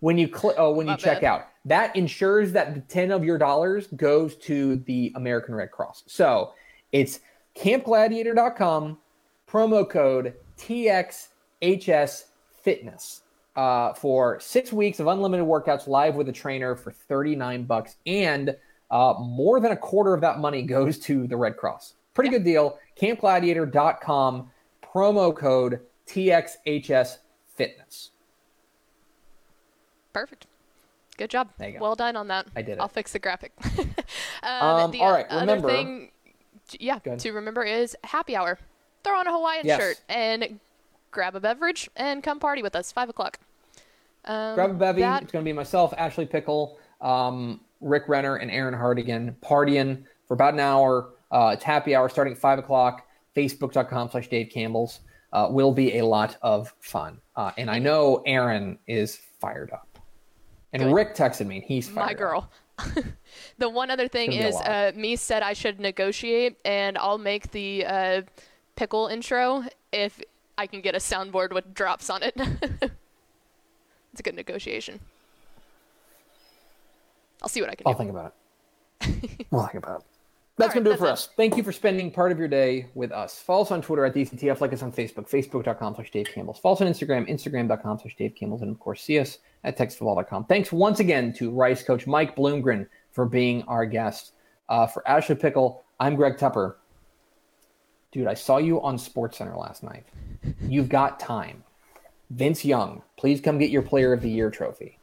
When 0.01 0.19
you 0.19 0.27
click, 0.27 0.57
oh, 0.59 0.73
when 0.73 0.89
you 0.89 0.97
check 0.97 1.23
out, 1.23 1.47
that 1.67 1.95
ensures 1.95 2.51
that 2.53 2.75
the 2.75 2.81
ten 2.81 3.13
of 3.13 3.23
your 3.23 3.39
dollars 3.39 3.87
goes 3.95 4.35
to 4.39 4.75
the 4.77 5.13
American 5.15 5.55
Red 5.55 5.71
Cross. 5.71 6.03
So 6.09 6.55
it's 6.91 7.21
campgladiator.com 7.55 8.99
promo 9.49 9.89
code 9.89 10.35
TXHS 10.63 12.25
Fitness 12.63 13.23
uh, 13.57 13.93
for 13.95 14.39
six 14.41 14.73
weeks 14.73 15.01
of 15.01 15.09
unlimited 15.09 15.45
workouts 15.47 15.87
live 15.89 16.15
with 16.15 16.29
a 16.29 16.33
trainer 16.33 16.77
for 16.77 16.93
39 16.93 17.65
bucks. 17.65 17.97
And 18.07 18.57
uh, 18.91 19.15
more 19.19 19.59
than 19.59 19.73
a 19.73 19.77
quarter 19.77 20.15
of 20.15 20.21
that 20.21 20.39
money 20.39 20.63
goes 20.67 20.99
to 21.01 21.27
the 21.27 21.37
Red 21.37 21.57
Cross. 21.57 21.95
Pretty 22.15 22.31
good 22.31 22.45
deal. 22.45 22.79
Campgladiator.com 23.01 24.51
promo 24.95 25.37
code 25.37 25.81
TXHS 26.07 27.19
Fitness. 27.57 28.11
Perfect. 30.13 30.47
Good 31.17 31.31
job. 31.31 31.51
Go. 31.59 31.73
Well 31.81 31.95
done 31.95 32.17
on 32.17 32.29
that. 32.29 32.47
I 32.57 32.63
did 32.63 32.73
it. 32.73 32.81
I'll 32.81 32.89
fix 32.89 33.13
the 33.13 33.19
graphic. 33.19 33.53
um, 34.43 34.53
Um, 34.53 34.91
the 34.91 35.01
all 35.01 35.13
right, 35.13 35.27
other 35.29 35.41
remember- 35.41 35.69
thing, 35.69 36.11
yeah, 36.79 36.99
to 36.99 37.33
remember 37.33 37.63
is 37.65 37.97
happy 38.05 38.37
hour. 38.37 38.59
Throw 39.05 39.19
on 39.19 39.27
a 39.27 39.33
Hawaiian 39.33 39.67
Yes. 39.67 39.81
shirt 39.81 40.01
and 40.09 40.61
grab 41.11 41.35
a 41.35 41.41
beverage 41.41 41.91
and 41.97 42.23
come 42.23 42.39
party 42.39 42.63
with 42.63 42.77
us. 42.77 42.93
Five 42.93 43.09
o'clock. 43.09 43.39
Um, 44.25 44.55
Grab 44.55 44.71
a 44.71 44.75
bevy. 44.75 45.03
that- 45.03 45.23
It's 45.25 45.33
going 45.33 45.45
to 45.45 45.49
be 45.49 45.53
myself, 45.53 45.93
Ashley 45.97 46.27
Pickle, 46.27 46.79
um, 47.01 47.61
Rick 47.81 48.05
Renner, 48.09 48.37
and 48.37 48.51
Erin 48.51 48.75
Hartigan 48.75 49.35
partying 49.43 50.05
for 50.29 50.35
about 50.35 50.55
an 50.55 50.61
hour. 50.61 51.11
Uh, 51.33 51.51
it's 51.55 51.65
happy 51.65 51.95
hour 51.95 52.09
starting 52.09 52.33
at 52.35 52.39
5 52.39 52.59
o'clock. 52.61 53.07
Facebook.com 53.35 54.11
slash 54.11 54.29
Dave 54.29 54.51
Campbell's. 54.51 55.01
Uh, 55.33 55.49
will 55.51 55.73
be 55.73 55.97
a 55.99 56.05
lot 56.05 56.37
of 56.43 56.75
fun. 56.81 57.19
Uh, 57.35 57.51
and 57.57 57.71
I 57.71 57.79
know 57.79 58.23
Erin 58.27 58.79
is 58.87 59.17
fired 59.41 59.71
up. 59.73 59.99
And 60.75 60.83
Good. 60.83 60.95
Rick 60.95 61.15
texted 61.17 61.47
me, 61.47 61.57
and 61.57 61.65
he's 61.65 61.89
fired 61.89 62.07
my 62.07 62.15
girl. 62.15 62.51
the 63.59 63.69
one 63.71 63.91
other 63.91 64.09
thing 64.09 64.31
Gonna 64.31 64.41
be 64.43 64.45
a 64.45 64.49
is, 64.49 64.57
uh, 64.57 64.93
me 64.95 65.17
said 65.17 65.43
I 65.43 65.55
should 65.55 65.81
negotiate, 65.81 66.59
and 66.67 66.99
I'll 66.99 67.17
make 67.19 67.51
the 67.51 67.87
uh, 67.87 68.23
pickle 68.77 69.07
intro 69.07 69.65
if 69.93 70.21
I 70.59 70.67
can 70.67 70.81
get 70.81 70.95
a 70.95 70.99
soundboard 70.99 71.53
with 71.53 71.75
drops 71.75 72.11
on 72.11 72.23
it. 72.23 72.35
it's 72.37 74.21
a 74.21 74.23
good 74.23 74.35
negotiation. 74.35 75.01
I'll 77.43 77.49
see 77.49 77.61
what 77.61 77.71
I 77.71 77.75
can 77.75 77.87
I'll 77.87 77.95
do. 77.95 77.99
think 77.99 78.11
about 78.11 78.35
it. 79.01 79.47
we'll 79.51 79.67
think 79.67 79.83
about 79.83 80.01
it. 80.01 80.07
That's 80.59 80.71
All 80.71 80.75
going 80.75 80.85
to 80.85 80.91
do 80.91 80.95
it 80.95 80.99
for 80.99 81.07
that's 81.07 81.29
us. 81.29 81.31
Thank 81.37 81.57
you 81.57 81.63
for 81.63 81.73
spending 81.73 82.11
part 82.11 82.31
of 82.31 82.39
your 82.39 82.47
day 82.47 82.87
with 82.95 83.11
us. 83.11 83.39
Follow 83.39 83.63
us 83.63 83.71
on 83.71 83.81
Twitter 83.81 84.05
at 84.05 84.15
DCTF, 84.15 84.61
like 84.61 84.73
us 84.73 84.83
on 84.83 84.93
Facebook, 84.93 85.29
facebook.com 85.29 85.95
slash 85.95 86.11
Dave 86.11 86.27
Campbell's. 86.27 86.59
Follow 86.59 86.75
us 86.75 86.83
on 86.83 86.87
Instagram, 86.89 87.29
instagram.com 87.29 87.99
slash 87.99 88.15
Dave 88.17 88.35
Campbell's, 88.35 88.61
and 88.61 88.71
of 88.71 88.79
course, 88.79 89.03
see 89.03 89.19
us 89.19 89.39
at 89.65 89.79
texasfootball.com. 89.79 90.45
Thanks 90.45 90.71
once 90.71 91.01
again 91.01 91.33
to 91.35 91.51
Rice 91.51 91.83
coach 91.83 92.07
Mike 92.07 92.37
Bloomgren 92.37 92.87
for 93.11 93.25
being 93.25 93.63
our 93.63 93.87
guest. 93.87 94.33
Uh, 94.69 94.87
for 94.87 95.07
Ashley 95.09 95.35
Pickle, 95.35 95.85
I'm 95.99 96.17
Greg 96.17 96.37
Tepper. 96.37 96.75
Dude, 98.13 98.27
I 98.27 98.35
saw 98.35 98.59
you 98.59 98.81
on 98.83 98.99
SportsCenter 98.99 99.59
last 99.59 99.83
night. 99.83 100.07
You've 100.61 100.89
got 100.89 101.19
time. 101.19 101.65
Vince 102.31 102.65
Young, 102.65 103.03
please 103.17 103.41
come 103.41 103.59
get 103.59 103.71
your 103.71 103.83
Player 103.83 104.13
of 104.13 104.21
the 104.21 104.31
Year 104.31 104.51
trophy. 104.51 104.99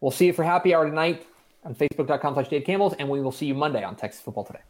We'll 0.00 0.10
see 0.10 0.26
you 0.26 0.32
for 0.32 0.44
happy 0.44 0.74
hour 0.74 0.88
tonight 0.88 1.26
on 1.64 1.74
facebook.com 1.74 2.34
slash 2.34 2.48
Dave 2.48 2.64
Campbell's, 2.64 2.94
and 2.94 3.08
we 3.08 3.20
will 3.20 3.32
see 3.32 3.46
you 3.46 3.54
Monday 3.54 3.82
on 3.82 3.96
Texas 3.96 4.20
Football 4.22 4.44
Today. 4.44 4.60